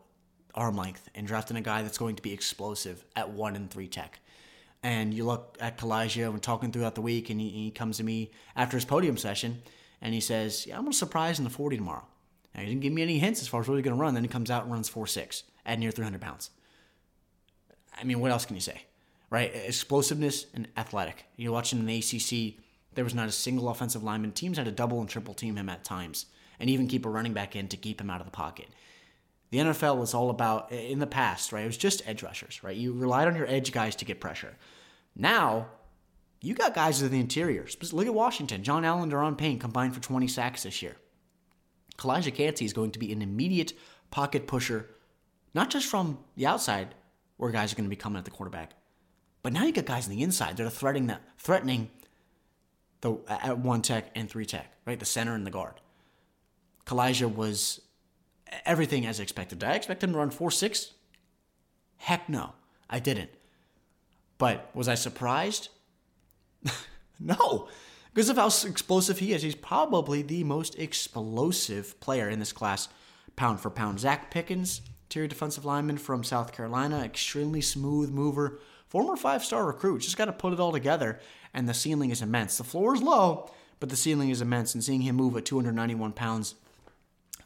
arm 0.56 0.76
length 0.76 1.08
and 1.14 1.26
drafting 1.26 1.56
a 1.56 1.60
guy 1.60 1.82
that's 1.82 1.98
going 1.98 2.16
to 2.16 2.22
be 2.22 2.32
explosive 2.32 3.04
at 3.14 3.30
one 3.30 3.56
and 3.56 3.70
three 3.70 3.88
tech. 3.88 4.20
And 4.82 5.12
you 5.12 5.24
look 5.24 5.56
at 5.60 5.78
Calijah 5.78 6.28
and 6.28 6.42
talking 6.42 6.70
throughout 6.70 6.94
the 6.94 7.02
week, 7.02 7.30
and 7.30 7.40
he, 7.40 7.48
he, 7.48 7.70
comes 7.70 7.96
to 7.96 8.04
me 8.04 8.30
after 8.54 8.76
his 8.76 8.84
podium 8.84 9.16
session 9.16 9.62
and 10.00 10.14
he 10.14 10.20
says, 10.20 10.66
Yeah, 10.66 10.76
I'm 10.76 10.82
going 10.82 10.92
to 10.92 10.98
surprise 10.98 11.38
in 11.38 11.44
the 11.44 11.50
40 11.50 11.76
tomorrow. 11.76 12.04
Now, 12.54 12.62
he 12.62 12.68
didn't 12.68 12.82
give 12.82 12.92
me 12.92 13.02
any 13.02 13.18
hints 13.18 13.40
as 13.42 13.48
far 13.48 13.60
as 13.60 13.68
what 13.68 13.74
he's 13.74 13.84
going 13.84 13.96
to 13.96 14.00
run. 14.00 14.14
Then 14.14 14.22
he 14.22 14.28
comes 14.28 14.50
out 14.50 14.62
and 14.62 14.72
runs 14.72 14.88
4 14.88 15.06
6 15.06 15.42
at 15.64 15.78
near 15.78 15.90
300 15.90 16.20
pounds. 16.20 16.50
I 17.98 18.04
mean, 18.04 18.20
what 18.20 18.30
else 18.30 18.44
can 18.44 18.56
you 18.56 18.60
say? 18.60 18.82
right? 19.30 19.52
Explosiveness 19.54 20.46
and 20.54 20.68
athletic. 20.76 21.26
You're 21.36 21.52
watching 21.52 21.78
in 21.78 21.86
the 21.86 21.98
ACC, 21.98 22.62
there 22.94 23.04
was 23.04 23.14
not 23.14 23.28
a 23.28 23.32
single 23.32 23.68
offensive 23.68 24.02
lineman. 24.02 24.32
Teams 24.32 24.56
had 24.56 24.66
to 24.66 24.72
double 24.72 25.00
and 25.00 25.08
triple 25.08 25.34
team 25.34 25.56
him 25.56 25.68
at 25.68 25.84
times, 25.84 26.26
and 26.58 26.70
even 26.70 26.88
keep 26.88 27.04
a 27.04 27.10
running 27.10 27.32
back 27.32 27.56
in 27.56 27.68
to 27.68 27.76
keep 27.76 28.00
him 28.00 28.10
out 28.10 28.20
of 28.20 28.26
the 28.26 28.32
pocket. 28.32 28.68
The 29.50 29.58
NFL 29.58 29.96
was 29.98 30.12
all 30.12 30.30
about 30.30 30.72
in 30.72 30.98
the 30.98 31.06
past, 31.06 31.52
right? 31.52 31.62
It 31.62 31.66
was 31.66 31.76
just 31.76 32.06
edge 32.06 32.22
rushers, 32.22 32.62
right? 32.62 32.76
You 32.76 32.92
relied 32.92 33.28
on 33.28 33.36
your 33.36 33.46
edge 33.46 33.72
guys 33.72 33.94
to 33.96 34.04
get 34.04 34.20
pressure. 34.20 34.56
Now, 35.14 35.68
you 36.40 36.54
got 36.54 36.74
guys 36.74 37.00
in 37.00 37.10
the 37.10 37.20
interior. 37.20 37.66
Look 37.92 38.06
at 38.06 38.14
Washington. 38.14 38.62
John 38.62 38.84
Allen, 38.84 39.10
Daron 39.10 39.38
Payne 39.38 39.58
combined 39.58 39.94
for 39.94 40.00
20 40.00 40.26
sacks 40.28 40.64
this 40.64 40.82
year. 40.82 40.96
Calijah 41.96 42.34
Kancey 42.34 42.64
is 42.64 42.72
going 42.72 42.90
to 42.90 42.98
be 42.98 43.12
an 43.12 43.22
immediate 43.22 43.72
pocket 44.10 44.46
pusher, 44.46 44.90
not 45.54 45.70
just 45.70 45.86
from 45.86 46.18
the 46.36 46.46
outside, 46.46 46.94
where 47.36 47.50
guys 47.50 47.72
are 47.72 47.76
going 47.76 47.86
to 47.86 47.90
be 47.90 47.96
coming 47.96 48.18
at 48.18 48.24
the 48.24 48.30
quarterback, 48.30 48.72
but 49.42 49.52
now 49.52 49.64
you 49.64 49.72
got 49.72 49.86
guys 49.86 50.08
on 50.08 50.14
the 50.14 50.22
inside 50.22 50.56
that 50.56 50.66
are 50.66 50.70
threatening 50.70 51.06
that 51.06 51.22
threatening 51.38 51.90
the 53.00 53.16
at 53.28 53.58
one 53.58 53.82
tech 53.82 54.10
and 54.14 54.28
three 54.28 54.46
tech, 54.46 54.72
right? 54.86 54.98
The 54.98 55.06
center 55.06 55.34
and 55.34 55.46
the 55.46 55.50
guard. 55.50 55.74
Calijah 56.84 57.34
was 57.34 57.80
everything 58.64 59.06
as 59.06 59.20
expected. 59.20 59.58
Did 59.58 59.68
I 59.68 59.74
expect 59.74 60.02
him 60.02 60.12
to 60.12 60.18
run 60.18 60.30
four 60.30 60.50
six? 60.50 60.92
Heck 61.98 62.28
no, 62.28 62.52
I 62.88 62.98
didn't. 62.98 63.30
But 64.38 64.70
was 64.74 64.88
I 64.88 64.94
surprised? 64.94 65.68
no, 67.20 67.68
because 68.12 68.28
of 68.28 68.36
how 68.36 68.46
explosive 68.46 69.18
he 69.18 69.32
is. 69.32 69.42
He's 69.42 69.54
probably 69.54 70.22
the 70.22 70.44
most 70.44 70.78
explosive 70.78 71.98
player 72.00 72.28
in 72.28 72.38
this 72.38 72.52
class, 72.52 72.88
pound 73.34 73.60
for 73.60 73.70
pound. 73.70 73.98
Zacch 73.98 74.30
Pickens, 74.30 74.82
interior 75.04 75.28
defensive 75.28 75.64
lineman 75.64 75.98
from 75.98 76.24
South 76.24 76.52
Carolina, 76.52 77.00
extremely 77.02 77.60
smooth 77.60 78.10
mover 78.10 78.60
former 78.88 79.16
five 79.16 79.44
star 79.44 79.66
recruit. 79.66 80.00
Just 80.00 80.16
got 80.16 80.26
to 80.26 80.32
put 80.32 80.52
it 80.52 80.60
all 80.60 80.72
together, 80.72 81.20
and 81.52 81.68
the 81.68 81.74
ceiling 81.74 82.10
is 82.10 82.22
immense. 82.22 82.58
The 82.58 82.64
floor 82.64 82.94
is 82.94 83.02
low, 83.02 83.50
but 83.80 83.88
the 83.88 83.96
ceiling 83.96 84.30
is 84.30 84.40
immense. 84.40 84.74
And 84.74 84.82
seeing 84.82 85.02
him 85.02 85.16
move 85.16 85.36
at 85.36 85.44
291 85.44 86.12
pounds 86.12 86.54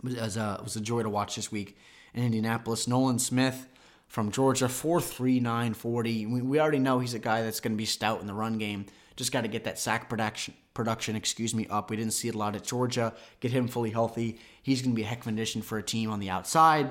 was, 0.02 0.36
a, 0.36 0.42
uh, 0.42 0.62
was 0.62 0.76
a 0.76 0.80
joy 0.80 1.02
to 1.02 1.10
watch 1.10 1.36
this 1.36 1.50
week 1.52 1.76
in 2.14 2.24
Indianapolis. 2.24 2.86
Nolan 2.86 3.18
Smith 3.18 3.66
from 4.08 4.30
Georgia, 4.30 4.66
4'3", 4.66 5.74
40. 5.76 6.26
We, 6.26 6.42
we 6.42 6.60
already 6.60 6.78
know 6.78 6.98
he's 6.98 7.14
a 7.14 7.18
guy 7.18 7.42
that's 7.42 7.60
going 7.60 7.72
to 7.72 7.78
be 7.78 7.84
stout 7.84 8.20
in 8.20 8.26
the 8.26 8.34
run 8.34 8.58
game. 8.58 8.86
Just 9.16 9.32
got 9.32 9.42
to 9.42 9.48
get 9.48 9.64
that 9.64 9.78
sack 9.78 10.08
production, 10.08 10.54
production, 10.74 11.16
excuse 11.16 11.54
me, 11.54 11.66
up. 11.68 11.90
We 11.90 11.96
didn't 11.96 12.14
see 12.14 12.28
it 12.28 12.34
a 12.34 12.38
lot 12.38 12.56
at 12.56 12.64
Georgia. 12.64 13.12
Get 13.40 13.52
him 13.52 13.68
fully 13.68 13.90
healthy. 13.90 14.38
He's 14.62 14.82
going 14.82 14.92
to 14.92 14.96
be 14.96 15.02
a 15.02 15.06
heck 15.06 15.20
of 15.20 15.28
an 15.28 15.34
addition 15.34 15.62
for 15.62 15.78
a 15.78 15.82
team 15.82 16.10
on 16.10 16.20
the 16.20 16.30
outside. 16.30 16.90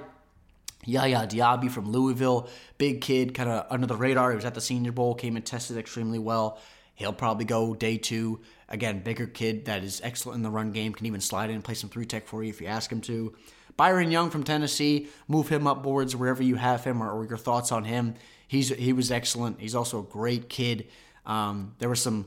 Yaya 0.86 1.28
Diaby 1.28 1.70
from 1.70 1.92
Louisville, 1.92 2.48
big 2.78 3.02
kid, 3.02 3.34
kind 3.34 3.50
of 3.50 3.66
under 3.70 3.86
the 3.86 3.96
radar. 3.96 4.32
He 4.32 4.36
was 4.36 4.46
at 4.46 4.54
the 4.54 4.62
Senior 4.62 4.94
Bowl, 4.94 5.14
came 5.14 5.36
and 5.36 5.46
tested 5.46 5.78
extremely 5.78 6.20
well. 6.20 6.60
He'll 7.00 7.14
probably 7.14 7.46
go 7.46 7.74
day 7.74 7.98
two. 7.98 8.42
Again, 8.68 9.00
bigger 9.00 9.26
kid 9.26 9.66
that 9.66 9.86
is 9.86 10.02
excellent 10.04 10.36
in 10.36 10.44
the 10.44 10.50
run 10.50 10.74
game, 10.74 10.92
can 10.92 11.06
even 11.06 11.22
slide 11.22 11.50
in 11.50 11.56
and 11.56 11.64
play 11.64 11.74
some 11.74 11.90
three 11.90 12.06
tech 12.06 12.28
for 12.28 12.44
you 12.44 12.50
if 12.50 12.60
you 12.60 12.68
ask 12.68 12.92
him 12.92 13.00
to. 13.02 13.34
Byron 13.78 14.12
Young 14.12 14.30
from 14.30 14.44
Tennessee, 14.44 15.08
move 15.30 15.48
him 15.48 15.66
up 15.66 15.82
boards 15.82 16.14
wherever 16.14 16.44
you 16.44 16.56
have 16.56 16.84
him 16.84 17.02
or, 17.02 17.10
or 17.10 17.26
your 17.26 17.38
thoughts 17.38 17.72
on 17.72 17.86
him. 17.86 18.16
He's 18.50 18.68
he 18.68 18.92
was 18.92 19.12
excellent. 19.12 19.62
He's 19.62 19.76
also 19.76 20.00
a 20.00 20.04
great 20.04 20.50
kid. 20.50 20.90
Um, 21.26 21.74
there 21.80 21.88
were 21.88 21.96
some 21.96 22.26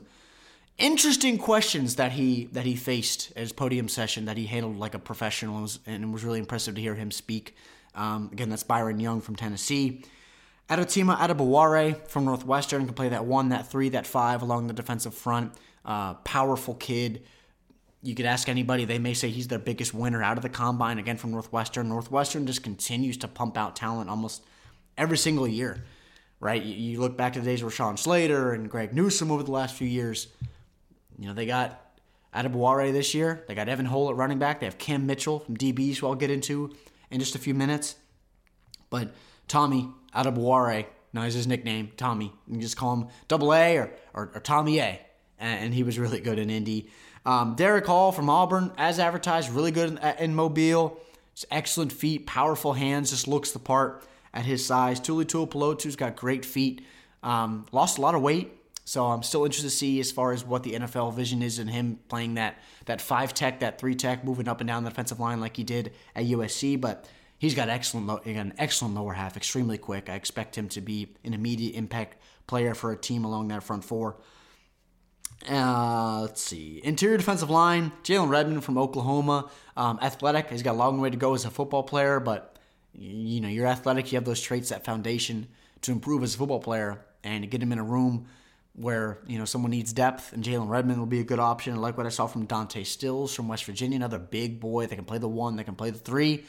interesting 0.79 1.37
questions 1.37 1.97
that 1.97 2.13
he 2.13 2.45
that 2.53 2.65
he 2.65 2.75
faced 2.75 3.29
at 3.35 3.41
his 3.41 3.53
podium 3.53 3.87
session 3.87 4.25
that 4.25 4.37
he 4.37 4.47
handled 4.47 4.79
like 4.79 4.95
a 4.95 4.99
professional 4.99 5.53
and, 5.53 5.61
was, 5.61 5.79
and 5.85 6.03
it 6.03 6.07
was 6.07 6.23
really 6.23 6.39
impressive 6.39 6.73
to 6.73 6.81
hear 6.81 6.95
him 6.95 7.11
speak. 7.11 7.55
Um, 7.93 8.29
again, 8.31 8.49
that's 8.49 8.63
Byron 8.63 8.99
Young 8.99 9.21
from 9.21 9.35
Tennessee. 9.35 10.03
Adetomiwa 10.69 11.17
Adebawore 11.17 12.07
from 12.07 12.25
Northwestern 12.25 12.85
can 12.85 12.93
play 12.93 13.09
that 13.09 13.25
one, 13.25 13.49
that 13.49 13.69
three, 13.69 13.89
that 13.89 14.07
five 14.07 14.41
along 14.41 14.67
the 14.67 14.73
defensive 14.73 15.13
front. 15.13 15.53
Uh, 15.85 16.13
powerful 16.15 16.75
kid. 16.75 17.23
You 18.01 18.15
could 18.15 18.25
ask 18.25 18.49
anybody, 18.49 18.85
they 18.85 18.99
may 18.99 19.13
say 19.13 19.29
he's 19.29 19.47
their 19.47 19.59
biggest 19.59 19.93
winner 19.93 20.23
out 20.23 20.37
of 20.37 20.43
the 20.43 20.49
combine, 20.49 20.99
again 20.99 21.17
from 21.17 21.31
Northwestern. 21.31 21.89
Northwestern 21.89 22.45
just 22.45 22.63
continues 22.63 23.17
to 23.17 23.27
pump 23.27 23.57
out 23.57 23.75
talent 23.75 24.09
almost 24.09 24.43
every 24.97 25.17
single 25.17 25.47
year, 25.47 25.83
right? 26.39 26.61
You, 26.61 26.99
look 26.99 27.17
back 27.17 27.33
to 27.33 27.39
the 27.39 27.45
days 27.45 27.61
of 27.61 27.71
Rashawn 27.71 27.97
Slater 27.97 28.53
and 28.53 28.69
Greg 28.69 28.93
Newsome 28.93 29.31
over 29.31 29.43
the 29.43 29.51
last 29.51 29.75
few 29.75 29.87
years. 29.87 30.27
You 31.17 31.27
know, 31.27 31.33
they 31.33 31.45
got 31.45 31.79
Adebawore 32.33 32.91
this 32.91 33.13
year. 33.13 33.43
They 33.47 33.55
got 33.55 33.69
Evan 33.69 33.85
Hull 33.85 34.09
at 34.09 34.15
running 34.15 34.39
back. 34.39 34.59
They 34.59 34.65
have 34.65 34.77
Cam 34.77 35.05
Mitchell 35.05 35.39
from 35.39 35.55
DBs, 35.55 35.97
who 35.97 36.07
I'll 36.07 36.15
get 36.15 36.31
into 36.31 36.73
in 37.11 37.19
just 37.19 37.35
a 37.35 37.39
few 37.39 37.53
minutes. 37.53 37.95
But 38.89 39.13
Tommy 39.47 39.89
Adebawore, 40.15 40.85
now 41.13 41.23
is 41.23 41.35
his 41.35 41.47
nickname, 41.47 41.91
Tommy. 41.95 42.33
You 42.47 42.59
just 42.59 42.77
call 42.77 42.93
him 42.95 43.07
Double 43.27 43.53
A 43.53 43.77
or, 43.77 43.91
or, 44.13 44.31
or 44.33 44.41
Tommy 44.41 44.79
A. 44.79 44.99
And, 45.39 45.73
he 45.73 45.83
was 45.83 45.99
really 45.99 46.21
good 46.21 46.39
in 46.39 46.49
Indy. 46.49 46.89
Um, 47.25 47.55
Derick 47.55 47.85
Hall 47.85 48.13
from 48.13 48.29
Auburn, 48.29 48.71
as 48.77 48.97
advertised, 48.97 49.49
really 49.49 49.71
good 49.71 49.89
in, 49.89 49.97
in 50.17 50.35
Mobile. 50.35 50.97
Just 51.35 51.45
excellent 51.51 51.91
feet, 51.91 52.25
powerful 52.25 52.73
hands, 52.73 53.09
just 53.09 53.27
looks 53.27 53.51
the 53.51 53.59
part 53.59 54.05
at 54.33 54.45
his 54.45 54.65
size. 54.65 54.99
Tuli 54.99 55.25
Tuipulotu's 55.25 55.95
got 55.95 56.15
great 56.15 56.45
feet. 56.45 56.85
Um, 57.23 57.65
lost 57.71 57.97
a 57.97 58.01
lot 58.01 58.15
of 58.15 58.21
weight, 58.21 58.53
so 58.85 59.07
I'm 59.07 59.23
still 59.23 59.45
interested 59.45 59.69
to 59.69 59.75
see 59.75 59.99
as 59.99 60.11
far 60.11 60.31
as 60.31 60.45
what 60.45 60.63
the 60.63 60.73
NFL 60.73 61.13
vision 61.13 61.41
is 61.41 61.59
in 61.59 61.67
him 61.67 61.99
playing 62.07 62.35
that 62.35 62.57
that 62.85 63.01
five 63.01 63.33
tech, 63.33 63.61
that 63.61 63.79
three 63.79 63.95
tech, 63.95 64.23
moving 64.23 64.47
up 64.47 64.61
and 64.61 64.67
down 64.67 64.83
the 64.83 64.89
defensive 64.89 65.19
line 65.19 65.39
like 65.39 65.55
he 65.55 65.63
did 65.63 65.93
at 66.15 66.25
USC. 66.25 66.79
But 66.79 67.07
he's 67.43 67.55
got 67.55 67.67
excellent, 67.67 68.25
an 68.25 68.53
excellent 68.57 68.95
lower 68.95 69.11
half, 69.11 69.35
extremely 69.35 69.77
quick. 69.77 70.09
I 70.09 70.13
expect 70.13 70.57
him 70.57 70.69
to 70.69 70.79
be 70.79 71.09
an 71.25 71.33
immediate 71.33 71.75
impact 71.75 72.15
player 72.47 72.73
for 72.73 72.93
a 72.93 72.97
team 72.97 73.25
along 73.25 73.49
that 73.49 73.63
front 73.63 73.83
four. 73.83 74.15
Uh, 75.49 76.21
let's 76.21 76.41
see. 76.41 76.79
Interior 76.85 77.17
defensive 77.17 77.49
line, 77.49 77.91
Jalen 78.03 78.29
Redmond 78.29 78.63
from 78.63 78.77
Oklahoma. 78.77 79.51
Um, 79.75 79.99
athletic. 80.01 80.51
He's 80.51 80.63
got 80.63 80.71
a 80.71 80.77
long 80.77 81.01
way 81.01 81.09
to 81.09 81.17
go 81.17 81.33
as 81.33 81.43
a 81.43 81.49
football 81.49 81.83
player, 81.83 82.21
but 82.21 82.57
you 82.93 83.41
know, 83.41 83.49
you're 83.49 83.67
athletic. 83.67 84.13
You 84.13 84.15
have 84.15 84.25
those 84.25 84.39
traits, 84.39 84.69
that 84.69 84.85
foundation 84.85 85.47
to 85.81 85.91
improve 85.91 86.23
as 86.23 86.35
a 86.35 86.37
football 86.37 86.61
player, 86.61 87.03
and 87.25 87.43
to 87.43 87.47
get 87.47 87.61
him 87.61 87.73
in 87.73 87.79
a 87.79 87.83
room 87.83 88.27
where 88.73 89.19
you 89.27 89.37
know 89.37 89.43
someone 89.43 89.71
needs 89.71 89.91
depth, 89.91 90.31
and 90.31 90.45
Jalen 90.45 90.69
Redmond 90.69 90.97
will 90.97 91.07
be 91.07 91.19
a 91.19 91.25
good 91.25 91.39
option. 91.39 91.73
I 91.73 91.77
like 91.77 91.97
what 91.97 92.05
I 92.05 92.09
saw 92.09 92.25
from 92.25 92.45
Dante 92.45 92.85
Stills 92.85 93.35
from 93.35 93.49
West 93.49 93.65
Virginia, 93.65 93.97
another 93.97 94.19
big 94.19 94.61
boy 94.61 94.85
that 94.85 94.95
can 94.95 95.03
play 95.03 95.17
the 95.17 95.27
one, 95.27 95.57
that 95.57 95.65
can 95.65 95.75
play 95.75 95.89
the 95.89 95.99
three. 95.99 96.45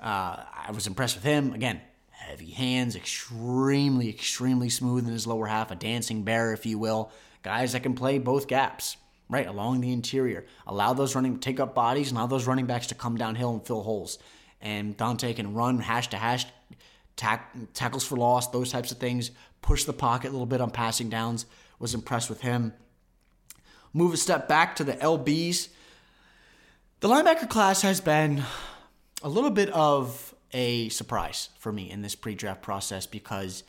Uh, 0.00 0.44
I 0.66 0.70
was 0.72 0.86
impressed 0.86 1.16
with 1.16 1.24
him. 1.24 1.52
Again, 1.52 1.80
heavy 2.10 2.50
hands, 2.50 2.96
extremely, 2.96 4.08
extremely 4.08 4.68
smooth 4.70 5.06
in 5.06 5.12
his 5.12 5.26
lower 5.26 5.46
half, 5.46 5.70
a 5.70 5.74
dancing 5.74 6.22
bear, 6.22 6.52
if 6.52 6.66
you 6.66 6.78
will. 6.78 7.10
Guys 7.42 7.72
that 7.72 7.82
can 7.82 7.94
play 7.94 8.18
both 8.18 8.48
gaps, 8.48 8.96
right, 9.28 9.46
along 9.46 9.80
the 9.80 9.92
interior. 9.92 10.46
Allow 10.66 10.94
those 10.94 11.14
running, 11.14 11.38
take 11.38 11.60
up 11.60 11.74
bodies, 11.74 12.08
and 12.08 12.18
allow 12.18 12.26
those 12.26 12.46
running 12.46 12.66
backs 12.66 12.86
to 12.88 12.94
come 12.94 13.16
downhill 13.16 13.52
and 13.52 13.66
fill 13.66 13.82
holes. 13.82 14.18
And 14.60 14.96
Dante 14.96 15.34
can 15.34 15.54
run 15.54 15.78
hash 15.80 16.08
to 16.08 16.16
hash, 16.16 16.46
tack, 17.16 17.54
tackles 17.74 18.04
for 18.04 18.16
loss, 18.16 18.48
those 18.48 18.72
types 18.72 18.90
of 18.90 18.98
things. 18.98 19.30
Push 19.60 19.84
the 19.84 19.92
pocket 19.92 20.28
a 20.28 20.32
little 20.32 20.46
bit 20.46 20.60
on 20.60 20.70
passing 20.70 21.10
downs. 21.10 21.46
Was 21.78 21.94
impressed 21.94 22.30
with 22.30 22.40
him. 22.40 22.72
Move 23.92 24.14
a 24.14 24.16
step 24.16 24.48
back 24.48 24.76
to 24.76 24.84
the 24.84 24.94
LBs. 24.94 25.68
The 27.00 27.08
linebacker 27.08 27.48
class 27.48 27.82
has 27.82 28.00
been 28.00 28.42
a 29.24 29.28
little 29.28 29.50
bit 29.50 29.70
of 29.70 30.34
a 30.52 30.90
surprise 30.90 31.48
for 31.58 31.72
me 31.72 31.90
in 31.90 32.02
this 32.02 32.14
pre-draft 32.14 32.60
process 32.60 33.06
because 33.06 33.64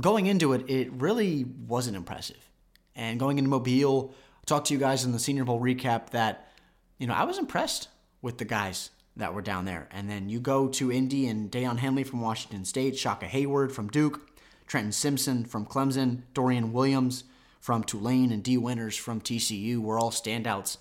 going 0.00 0.26
into 0.26 0.54
it, 0.54 0.68
it 0.68 0.90
really 0.92 1.44
wasn't 1.44 1.94
impressive. 1.94 2.38
And 2.96 3.20
going 3.20 3.38
into 3.38 3.50
Mobile, 3.50 4.14
I 4.42 4.44
talked 4.46 4.68
to 4.68 4.74
you 4.74 4.80
guys 4.80 5.04
in 5.04 5.12
the 5.12 5.18
Senior 5.18 5.44
Bowl 5.44 5.60
recap 5.60 6.10
that 6.10 6.48
you 6.98 7.06
know 7.06 7.14
I 7.14 7.24
was 7.24 7.38
impressed 7.38 7.88
with 8.22 8.38
the 8.38 8.46
guys 8.46 8.90
that 9.16 9.34
were 9.34 9.42
down 9.42 9.66
there. 9.66 9.88
And 9.92 10.08
then 10.08 10.28
you 10.28 10.40
go 10.40 10.68
to 10.68 10.90
Indy 10.90 11.28
and 11.28 11.50
Daiyan 11.50 11.78
Henley 11.78 12.02
from 12.02 12.22
Washington 12.22 12.64
State, 12.64 12.96
Shaka 12.96 13.26
Heyward 13.26 13.70
from 13.72 13.88
Duke, 13.88 14.20
Trenton 14.66 14.92
Simpson 14.92 15.44
from 15.44 15.66
Clemson, 15.66 16.22
Dorian 16.32 16.72
Williams 16.72 17.24
from 17.60 17.84
Tulane, 17.84 18.32
and 18.32 18.42
Dee 18.42 18.56
Winters 18.56 18.96
from 18.96 19.20
TCU 19.20 19.80
were 19.80 19.98
all 19.98 20.10
standouts 20.10 20.78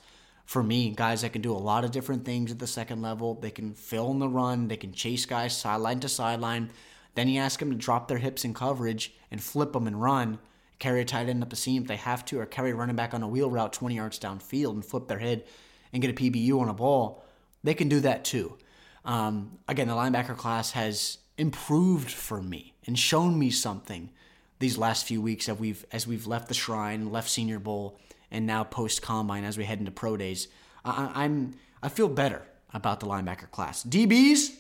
for 0.47 0.63
me, 0.63 0.91
guys 0.91 1.21
that 1.21 1.33
can 1.33 1.41
do 1.41 1.51
a 1.51 1.59
lot 1.59 1.83
of 1.83 1.91
different 1.91 2.23
things 2.23 2.51
at 2.51 2.57
the 2.57 2.67
second 2.67 3.01
level. 3.01 3.35
They 3.35 3.51
can 3.51 3.73
fill 3.73 4.11
in 4.11 4.19
the 4.19 4.29
run, 4.29 4.69
they 4.69 4.77
can 4.77 4.93
chase 4.93 5.25
guys 5.25 5.55
sideline 5.55 5.99
to 5.99 6.09
sideline. 6.09 6.71
Then 7.15 7.27
you 7.27 7.41
ask 7.41 7.59
them 7.59 7.69
to 7.69 7.75
drop 7.75 8.07
their 8.07 8.17
hips 8.17 8.45
in 8.45 8.53
coverage 8.53 9.13
and 9.29 9.43
flip 9.43 9.73
them 9.73 9.87
and 9.87 10.01
run, 10.01 10.39
carry 10.79 11.01
a 11.01 11.05
tight 11.05 11.27
end 11.27 11.43
up 11.43 11.49
the 11.49 11.57
seam 11.57 11.81
if 11.81 11.87
they 11.89 11.97
have 11.97 12.23
to, 12.25 12.39
or 12.39 12.45
carry 12.45 12.71
a 12.71 12.75
running 12.75 12.95
back 12.95 13.13
on 13.13 13.23
a 13.23 13.27
wheel 13.27 13.51
route 13.51 13.73
20 13.73 13.95
yards 13.95 14.19
downfield 14.19 14.71
and 14.71 14.85
flip 14.85 15.09
their 15.09 15.19
head 15.19 15.43
and 15.91 16.01
get 16.01 16.11
a 16.11 16.13
PBU 16.13 16.61
on 16.61 16.69
a 16.69 16.73
ball. 16.73 17.25
They 17.65 17.73
can 17.73 17.89
do 17.89 17.99
that 17.99 18.23
too. 18.23 18.57
Um, 19.03 19.59
again, 19.67 19.89
the 19.89 19.95
linebacker 19.95 20.37
class 20.37 20.71
has 20.71 21.17
improved 21.37 22.09
for 22.09 22.41
me 22.41 22.73
and 22.85 22.97
shown 22.97 23.37
me 23.37 23.49
something 23.49 24.11
these 24.59 24.77
last 24.77 25.05
few 25.05 25.21
weeks 25.21 25.49
as 25.49 25.59
we've 25.59 25.85
as 25.91 26.07
we've 26.07 26.25
left 26.25 26.47
the 26.47 26.53
shrine, 26.53 27.11
left 27.11 27.29
Senior 27.29 27.59
Bowl, 27.59 27.99
and 28.31 28.45
now 28.45 28.63
post 28.63 29.01
combine 29.01 29.43
as 29.43 29.57
we 29.57 29.63
head 29.63 29.79
into 29.79 29.91
pro 29.91 30.17
days. 30.17 30.47
I, 30.83 31.11
I'm 31.15 31.55
I 31.81 31.89
feel 31.89 32.09
better 32.09 32.41
about 32.73 32.99
the 32.99 33.05
linebacker 33.05 33.49
class. 33.51 33.83
DBs, 33.83 34.55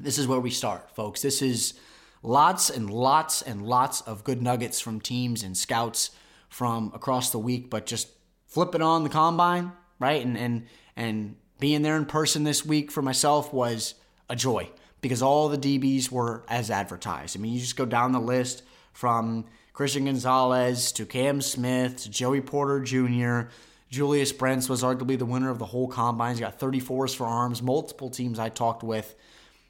this 0.00 0.18
is 0.18 0.26
where 0.26 0.40
we 0.40 0.50
start, 0.50 0.94
folks. 0.94 1.22
This 1.22 1.42
is 1.42 1.74
lots 2.22 2.70
and 2.70 2.90
lots 2.90 3.42
and 3.42 3.62
lots 3.62 4.00
of 4.02 4.24
good 4.24 4.42
nuggets 4.42 4.80
from 4.80 5.00
teams 5.00 5.42
and 5.42 5.56
scouts 5.56 6.10
from 6.48 6.90
across 6.94 7.30
the 7.30 7.38
week, 7.38 7.70
but 7.70 7.86
just 7.86 8.08
flipping 8.46 8.82
on 8.82 9.02
the 9.02 9.10
combine, 9.10 9.72
right? 9.98 10.24
And 10.24 10.36
and 10.36 10.66
and 10.96 11.36
being 11.58 11.82
there 11.82 11.96
in 11.96 12.06
person 12.06 12.44
this 12.44 12.64
week 12.64 12.90
for 12.90 13.02
myself 13.02 13.52
was 13.52 13.94
a 14.28 14.36
joy 14.36 14.70
because 15.00 15.22
all 15.22 15.48
the 15.48 15.58
DBs 15.58 16.10
were 16.10 16.44
as 16.48 16.70
advertised. 16.70 17.36
I 17.36 17.40
mean, 17.40 17.52
you 17.52 17.60
just 17.60 17.76
go 17.76 17.86
down 17.86 18.12
the 18.12 18.20
list 18.20 18.62
from 18.92 19.46
Christian 19.78 20.06
Gonzalez 20.06 20.90
to 20.90 21.06
Cam 21.06 21.40
Smith 21.40 22.02
to 22.02 22.10
Joey 22.10 22.40
Porter 22.40 22.80
Jr. 22.80 23.48
Julius 23.88 24.32
Brents 24.32 24.68
was 24.68 24.82
arguably 24.82 25.16
the 25.16 25.24
winner 25.24 25.50
of 25.50 25.60
the 25.60 25.66
whole 25.66 25.86
combine. 25.86 26.32
He's 26.32 26.40
got 26.40 26.58
34s 26.58 27.14
for 27.14 27.26
arms. 27.28 27.62
Multiple 27.62 28.10
teams 28.10 28.40
I 28.40 28.48
talked 28.48 28.82
with 28.82 29.14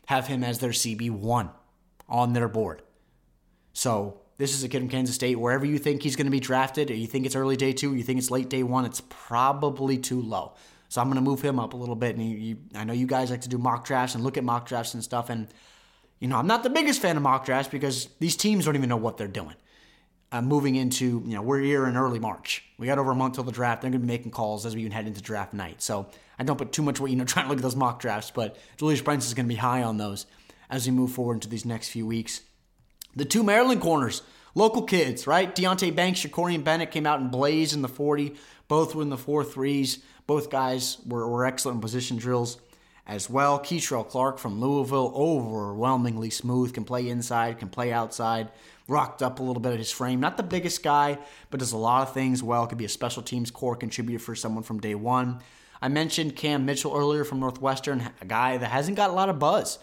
have 0.06 0.26
him 0.26 0.42
as 0.42 0.60
their 0.60 0.70
CB1 0.70 1.50
on 2.08 2.32
their 2.32 2.48
board. 2.48 2.80
So 3.74 4.22
this 4.38 4.54
is 4.54 4.64
a 4.64 4.68
kid 4.70 4.78
from 4.78 4.88
Kansas 4.88 5.14
State. 5.14 5.38
Wherever 5.38 5.66
you 5.66 5.78
think 5.78 6.02
he's 6.02 6.16
going 6.16 6.24
to 6.24 6.30
be 6.30 6.40
drafted, 6.40 6.88
you 6.88 7.06
think 7.06 7.26
it's 7.26 7.36
early 7.36 7.58
day 7.58 7.74
two, 7.74 7.94
you 7.94 8.02
think 8.02 8.18
it's 8.18 8.30
late 8.30 8.48
day 8.48 8.62
one, 8.62 8.86
it's 8.86 9.02
probably 9.10 9.98
too 9.98 10.22
low. 10.22 10.54
So 10.88 11.02
I'm 11.02 11.08
going 11.08 11.22
to 11.22 11.30
move 11.30 11.42
him 11.42 11.60
up 11.60 11.74
a 11.74 11.76
little 11.76 11.96
bit. 11.96 12.16
And 12.16 12.26
you, 12.26 12.36
you, 12.38 12.56
I 12.74 12.84
know 12.84 12.94
you 12.94 13.06
guys 13.06 13.30
like 13.30 13.42
to 13.42 13.48
do 13.50 13.58
mock 13.58 13.84
drafts 13.84 14.14
and 14.14 14.24
look 14.24 14.38
at 14.38 14.44
mock 14.44 14.66
drafts 14.66 14.94
and 14.94 15.04
stuff. 15.04 15.28
And, 15.28 15.48
you 16.18 16.28
know, 16.28 16.38
I'm 16.38 16.46
not 16.46 16.62
the 16.62 16.70
biggest 16.70 17.02
fan 17.02 17.18
of 17.18 17.22
mock 17.22 17.44
drafts 17.44 17.70
because 17.70 18.08
these 18.20 18.36
teams 18.36 18.64
don't 18.64 18.74
even 18.74 18.88
know 18.88 18.96
what 18.96 19.18
they're 19.18 19.28
doing 19.28 19.54
uh, 20.30 20.42
moving 20.42 20.76
into, 20.76 21.22
you 21.24 21.34
know, 21.34 21.42
we're 21.42 21.60
here 21.60 21.86
in 21.86 21.96
early 21.96 22.18
March. 22.18 22.64
We 22.78 22.86
got 22.86 22.98
over 22.98 23.12
a 23.12 23.14
month 23.14 23.34
till 23.34 23.44
the 23.44 23.52
draft. 23.52 23.80
They're 23.80 23.90
going 23.90 24.00
to 24.00 24.06
be 24.06 24.12
making 24.12 24.30
calls 24.30 24.66
as 24.66 24.74
we 24.74 24.82
even 24.82 24.92
head 24.92 25.06
into 25.06 25.22
draft 25.22 25.54
night. 25.54 25.80
So 25.80 26.06
I 26.38 26.44
don't 26.44 26.58
put 26.58 26.72
too 26.72 26.82
much 26.82 27.00
weight, 27.00 27.10
you 27.10 27.16
know, 27.16 27.24
trying 27.26 27.46
to 27.46 27.48
look 27.48 27.58
at 27.58 27.62
those 27.62 27.76
mock 27.76 28.00
drafts, 28.00 28.30
but 28.30 28.56
Julius 28.76 29.00
Brents 29.00 29.26
is 29.26 29.34
going 29.34 29.46
to 29.46 29.54
be 29.54 29.56
high 29.56 29.82
on 29.82 29.96
those 29.96 30.26
as 30.68 30.86
we 30.86 30.92
move 30.92 31.12
forward 31.12 31.34
into 31.34 31.48
these 31.48 31.64
next 31.64 31.88
few 31.88 32.06
weeks. 32.06 32.42
The 33.16 33.24
two 33.24 33.42
Maryland 33.42 33.80
corners, 33.80 34.22
local 34.54 34.82
kids, 34.82 35.26
right? 35.26 35.54
Deonte 35.54 35.94
Banks, 35.94 36.20
Jakorian 36.20 36.62
Bennett 36.62 36.90
came 36.90 37.06
out 37.06 37.20
and 37.20 37.30
blazed 37.30 37.74
in 37.74 37.82
the 37.82 37.88
40. 37.88 38.34
Both 38.68 38.94
were 38.94 39.02
in 39.02 39.08
the 39.08 39.16
four 39.16 39.44
threes. 39.44 40.00
Both 40.26 40.50
guys 40.50 40.98
were, 41.06 41.26
were 41.26 41.46
excellent 41.46 41.76
in 41.76 41.80
position 41.80 42.18
drills 42.18 42.58
as 43.06 43.30
well. 43.30 43.58
Kei'Trel 43.58 44.06
Clark 44.06 44.38
from 44.38 44.60
Louisville, 44.60 45.10
overwhelmingly 45.16 46.28
smooth, 46.28 46.74
can 46.74 46.84
play 46.84 47.08
inside, 47.08 47.58
can 47.58 47.70
play 47.70 47.90
outside 47.92 48.50
rocked 48.88 49.22
up 49.22 49.38
a 49.38 49.42
little 49.42 49.60
bit 49.60 49.72
of 49.72 49.78
his 49.78 49.92
frame. 49.92 50.18
Not 50.18 50.36
the 50.36 50.42
biggest 50.42 50.82
guy, 50.82 51.18
but 51.50 51.60
does 51.60 51.72
a 51.72 51.76
lot 51.76 52.08
of 52.08 52.14
things 52.14 52.42
well. 52.42 52.66
Could 52.66 52.78
be 52.78 52.86
a 52.86 52.88
special 52.88 53.22
teams 53.22 53.50
core 53.50 53.76
contributor 53.76 54.18
for 54.18 54.34
someone 54.34 54.64
from 54.64 54.80
day 54.80 54.94
one. 54.94 55.40
I 55.80 55.88
mentioned 55.88 56.34
Cam 56.34 56.64
Mitchell 56.64 56.96
earlier 56.96 57.22
from 57.22 57.38
Northwestern, 57.38 58.02
a 58.20 58.24
guy 58.24 58.56
that 58.56 58.66
hasn't 58.66 58.96
got 58.96 59.10
a 59.10 59.12
lot 59.12 59.28
of 59.28 59.38
buzz 59.38 59.78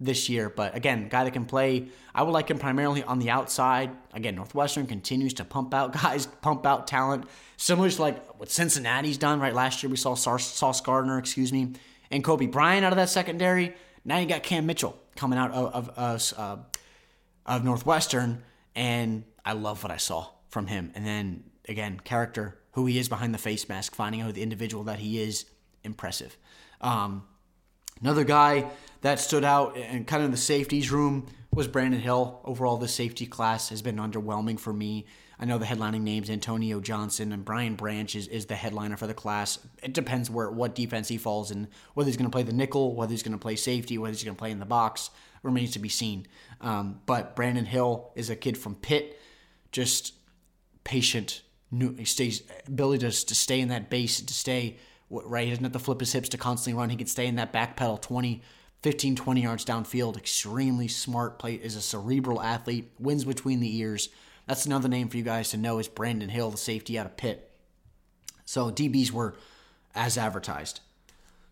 this 0.00 0.28
year, 0.28 0.48
but 0.48 0.76
again, 0.76 1.08
guy 1.08 1.24
that 1.24 1.32
can 1.32 1.44
play. 1.44 1.88
I 2.14 2.22
would 2.22 2.32
like 2.32 2.50
him 2.50 2.58
primarily 2.58 3.02
on 3.02 3.18
the 3.18 3.30
outside. 3.30 3.90
Again, 4.12 4.34
Northwestern 4.36 4.86
continues 4.86 5.34
to 5.34 5.44
pump 5.44 5.72
out 5.72 5.92
guys, 6.02 6.26
pump 6.26 6.66
out 6.66 6.86
talent, 6.86 7.24
similar 7.56 7.90
to 7.90 8.02
like 8.02 8.38
what 8.38 8.50
Cincinnati's 8.50 9.18
done. 9.18 9.40
Right, 9.40 9.54
last 9.54 9.82
year 9.82 9.90
we 9.90 9.96
saw 9.96 10.14
Sauce 10.14 10.80
Gardner, 10.80 11.18
excuse 11.18 11.52
me, 11.52 11.72
and 12.10 12.22
Coby 12.22 12.50
Bryant 12.50 12.84
out 12.84 12.92
of 12.92 12.96
that 12.96 13.08
secondary. 13.08 13.74
Now 14.04 14.18
you 14.18 14.26
got 14.26 14.42
Cam 14.42 14.66
Mitchell 14.66 14.98
coming 15.16 15.38
out 15.38 15.52
of, 15.52 15.90
of 15.90 16.34
uh, 16.36 16.56
of 17.48 17.64
Northwestern, 17.64 18.42
and 18.78 19.24
I 19.44 19.54
love 19.54 19.82
what 19.82 19.90
I 19.90 19.96
saw 19.96 20.28
from 20.50 20.68
him. 20.68 20.92
And 20.94 21.04
then 21.04 21.42
again, 21.68 21.98
character, 21.98 22.56
who 22.72 22.86
he 22.86 22.96
is 22.96 23.08
behind 23.08 23.34
the 23.34 23.38
face 23.38 23.68
mask, 23.68 23.96
finding 23.96 24.20
out 24.20 24.32
the 24.34 24.42
individual 24.42 24.84
that 24.84 25.00
he 25.00 25.20
is, 25.20 25.46
impressive. 25.82 26.38
Um, 26.80 27.24
another 28.00 28.22
guy 28.22 28.70
that 29.00 29.18
stood 29.18 29.42
out 29.42 29.76
and 29.76 30.06
kind 30.06 30.22
of 30.22 30.26
in 30.26 30.30
the 30.30 30.36
safeties 30.36 30.92
room 30.92 31.26
was 31.52 31.66
Brandon 31.66 32.00
Hill. 32.00 32.40
Overall, 32.44 32.76
the 32.76 32.86
safety 32.86 33.26
class 33.26 33.68
has 33.70 33.82
been 33.82 33.96
underwhelming 33.96 34.60
for 34.60 34.72
me. 34.72 35.06
I 35.40 35.44
know 35.44 35.58
the 35.58 35.66
headlining 35.66 36.02
names 36.02 36.30
Antonio 36.30 36.78
Johnson 36.78 37.32
and 37.32 37.44
Brian 37.44 37.74
Branch 37.74 38.14
is, 38.14 38.28
is 38.28 38.46
the 38.46 38.54
headliner 38.54 38.96
for 38.96 39.08
the 39.08 39.14
class. 39.14 39.58
It 39.82 39.92
depends 39.92 40.30
where 40.30 40.52
what 40.52 40.76
defense 40.76 41.08
he 41.08 41.18
falls 41.18 41.50
in, 41.50 41.66
whether 41.94 42.06
he's 42.06 42.16
going 42.16 42.30
to 42.30 42.34
play 42.34 42.44
the 42.44 42.52
nickel, 42.52 42.94
whether 42.94 43.10
he's 43.10 43.24
going 43.24 43.32
to 43.32 43.38
play 43.38 43.56
safety, 43.56 43.98
whether 43.98 44.12
he's 44.12 44.22
going 44.22 44.36
to 44.36 44.38
play 44.38 44.52
in 44.52 44.60
the 44.60 44.66
box 44.66 45.10
remains 45.42 45.72
to 45.72 45.78
be 45.78 45.88
seen. 45.88 46.26
Um, 46.60 47.00
but 47.06 47.36
Brandon 47.36 47.64
Hill 47.64 48.10
is 48.14 48.30
a 48.30 48.36
kid 48.36 48.58
from 48.58 48.74
Pitt, 48.74 49.20
just 49.72 50.14
patient, 50.84 51.42
new, 51.70 51.94
he 51.94 52.04
stays 52.04 52.42
ability 52.66 53.08
to, 53.08 53.26
to 53.26 53.34
stay 53.34 53.60
in 53.60 53.68
that 53.68 53.90
base, 53.90 54.20
to 54.20 54.34
stay 54.34 54.78
right. 55.10 55.44
He 55.44 55.50
doesn't 55.50 55.64
have 55.64 55.72
to 55.72 55.78
flip 55.78 56.00
his 56.00 56.12
hips 56.12 56.28
to 56.30 56.38
constantly 56.38 56.78
run. 56.78 56.90
He 56.90 56.96
can 56.96 57.06
stay 57.06 57.26
in 57.26 57.36
that 57.36 57.52
back 57.52 57.76
pedal 57.76 57.96
20, 57.98 58.42
15, 58.82 59.16
20 59.16 59.42
yards 59.42 59.64
downfield. 59.64 60.16
Extremely 60.16 60.88
smart 60.88 61.38
play. 61.38 61.54
Is 61.54 61.76
a 61.76 61.82
cerebral 61.82 62.40
athlete. 62.40 62.90
Wins 62.98 63.24
between 63.24 63.60
the 63.60 63.76
ears. 63.78 64.08
That's 64.46 64.66
another 64.66 64.88
name 64.88 65.08
for 65.08 65.16
you 65.18 65.22
guys 65.22 65.50
to 65.50 65.56
know 65.56 65.78
is 65.78 65.88
Brandon 65.88 66.30
Hill, 66.30 66.50
the 66.50 66.56
safety 66.56 66.98
out 66.98 67.06
of 67.06 67.16
Pitt. 67.16 67.50
So 68.44 68.70
DBs 68.70 69.10
were 69.10 69.36
as 69.94 70.16
advertised. 70.16 70.80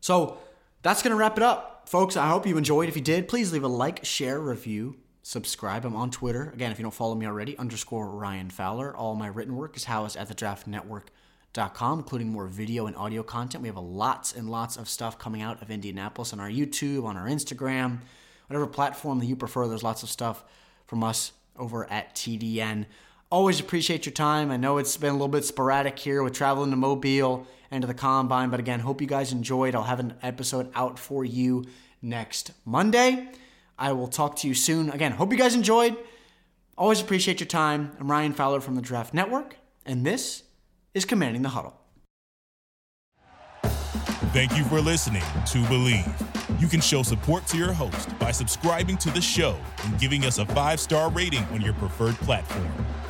So 0.01 0.39
that's 0.87 1.03
going 1.03 1.11
to 1.11 1.17
wrap 1.17 1.37
it 1.37 1.43
up, 1.43 1.89
folks. 1.89 2.17
I 2.17 2.29
hope 2.29 2.47
you 2.47 2.57
enjoyed. 2.57 2.89
If 2.89 2.95
you 2.95 3.03
did, 3.03 3.27
please 3.27 3.53
leave 3.53 3.65
a 3.65 3.69
like, 3.69 4.05
share, 4.05 4.39
review, 4.39 4.97
subscribe. 5.25 5.85
I'm 5.85 5.97
on 5.97 6.13
Twitter. 6.13 6.53
Again, 6.55 6.71
if 6.71 6.79
you 6.79 6.85
don't 6.85 6.95
follow 6.95 7.17
me 7.17 7.27
already, 7.27 7.59
underscore 7.59 8.09
Ryan 8.09 8.51
Fowler. 8.51 8.95
All 8.95 9.17
my 9.17 9.27
written 9.27 9.57
work 9.57 9.77
is 9.77 9.83
housed 9.83 10.17
at 10.17 10.29
the 10.29 10.35
Draft 10.35 10.71
thedraftnetwork.com, 10.71 11.99
including 11.99 12.29
more 12.29 12.47
video 12.47 12.87
and 12.87 12.95
audio 12.95 13.25
content. 13.25 13.63
We 13.63 13.69
have 13.69 13.77
lots 13.77 14.33
and 14.33 14.49
lots 14.49 14.77
of 14.77 14.89
stuff 14.89 15.19
coming 15.19 15.43
out 15.43 15.61
of 15.61 15.73
Indianapolis 15.73 16.33
on 16.33 16.39
our 16.39 16.49
YouTube, 16.49 17.05
on 17.05 17.17
our 17.17 17.27
Instagram, 17.27 17.99
whatever 18.47 18.69
platform 18.69 19.19
that 19.19 19.27
you 19.27 19.35
prefer. 19.35 19.67
There's 19.67 19.83
lots 19.83 20.05
of 20.05 20.09
stuff 20.09 20.45
from 20.87 21.03
us 21.03 21.33
over 21.59 21.91
at 21.91 22.15
TDN. 22.15 22.87
Always 23.29 23.59
appreciate 23.59 24.07
your 24.07 24.13
time. 24.13 24.53
I 24.53 24.57
know 24.57 24.79
it's 24.79 24.97
been 24.97 25.11
a 25.11 25.15
little 25.15 25.27
bit 25.27 25.45
sporadic 25.45 25.99
here 25.99 26.23
with 26.23 26.33
traveling 26.33 26.71
to 26.71 26.77
Mobile 26.77 27.45
and 27.71 27.83
to 27.83 27.87
the 27.87 27.95
combine, 27.95 28.51
but 28.51 28.61
again, 28.61 28.81
hope 28.81 29.01
you 29.01 29.07
guys 29.07 29.33
enjoyed. 29.33 29.75
I'll 29.75 29.85
have 29.85 30.01
an 30.01 30.15
episode 30.23 30.71
out 30.75 30.99
for 30.99 31.25
you 31.25 31.65
next 32.03 32.53
Monday. 32.65 33.29
I 33.79 33.93
will 33.93 34.09
talk 34.09 34.37
to 34.37 34.49
you 34.49 34.55
soon. 34.55 34.91
Again, 34.91 35.13
hope 35.13 35.33
you 35.33 35.39
guys 35.39 35.55
enjoyed. 35.55 35.97
Always 36.79 37.01
appreciate 37.01 37.41
your 37.41 37.47
time. 37.47 37.93
I'm 37.99 38.11
Ryan 38.11 38.33
Fowler 38.33 38.61
from 38.61 38.75
the 38.75 38.83
Draft 38.83 39.15
Network, 39.15 39.57
and 39.85 40.05
this 40.05 40.43
is 40.95 41.05
Commanding 41.05 41.43
the 41.43 41.51
Huddle. 41.51 41.81
Thank 44.33 44.57
you 44.57 44.65
for 44.65 44.81
listening 44.81 45.23
to 45.23 45.59
Bleav. 45.65 46.61
You 46.61 46.69
can 46.69 46.81
show 46.81 47.03
support 47.03 47.47
to 47.47 47.57
your 47.57 47.73
host 47.73 48.19
by 48.19 48.31
subscribing 48.31 48.99
to 48.99 49.11
the 49.11 49.21
show 49.21 49.57
and 49.85 49.99
giving 49.99 50.25
us 50.25 50.39
a 50.39 50.47
five 50.47 50.79
star 50.79 51.11
rating 51.11 51.45
on 51.45 51.63
your 51.63 51.73
preferred 51.75 52.17
platform. 52.17 52.71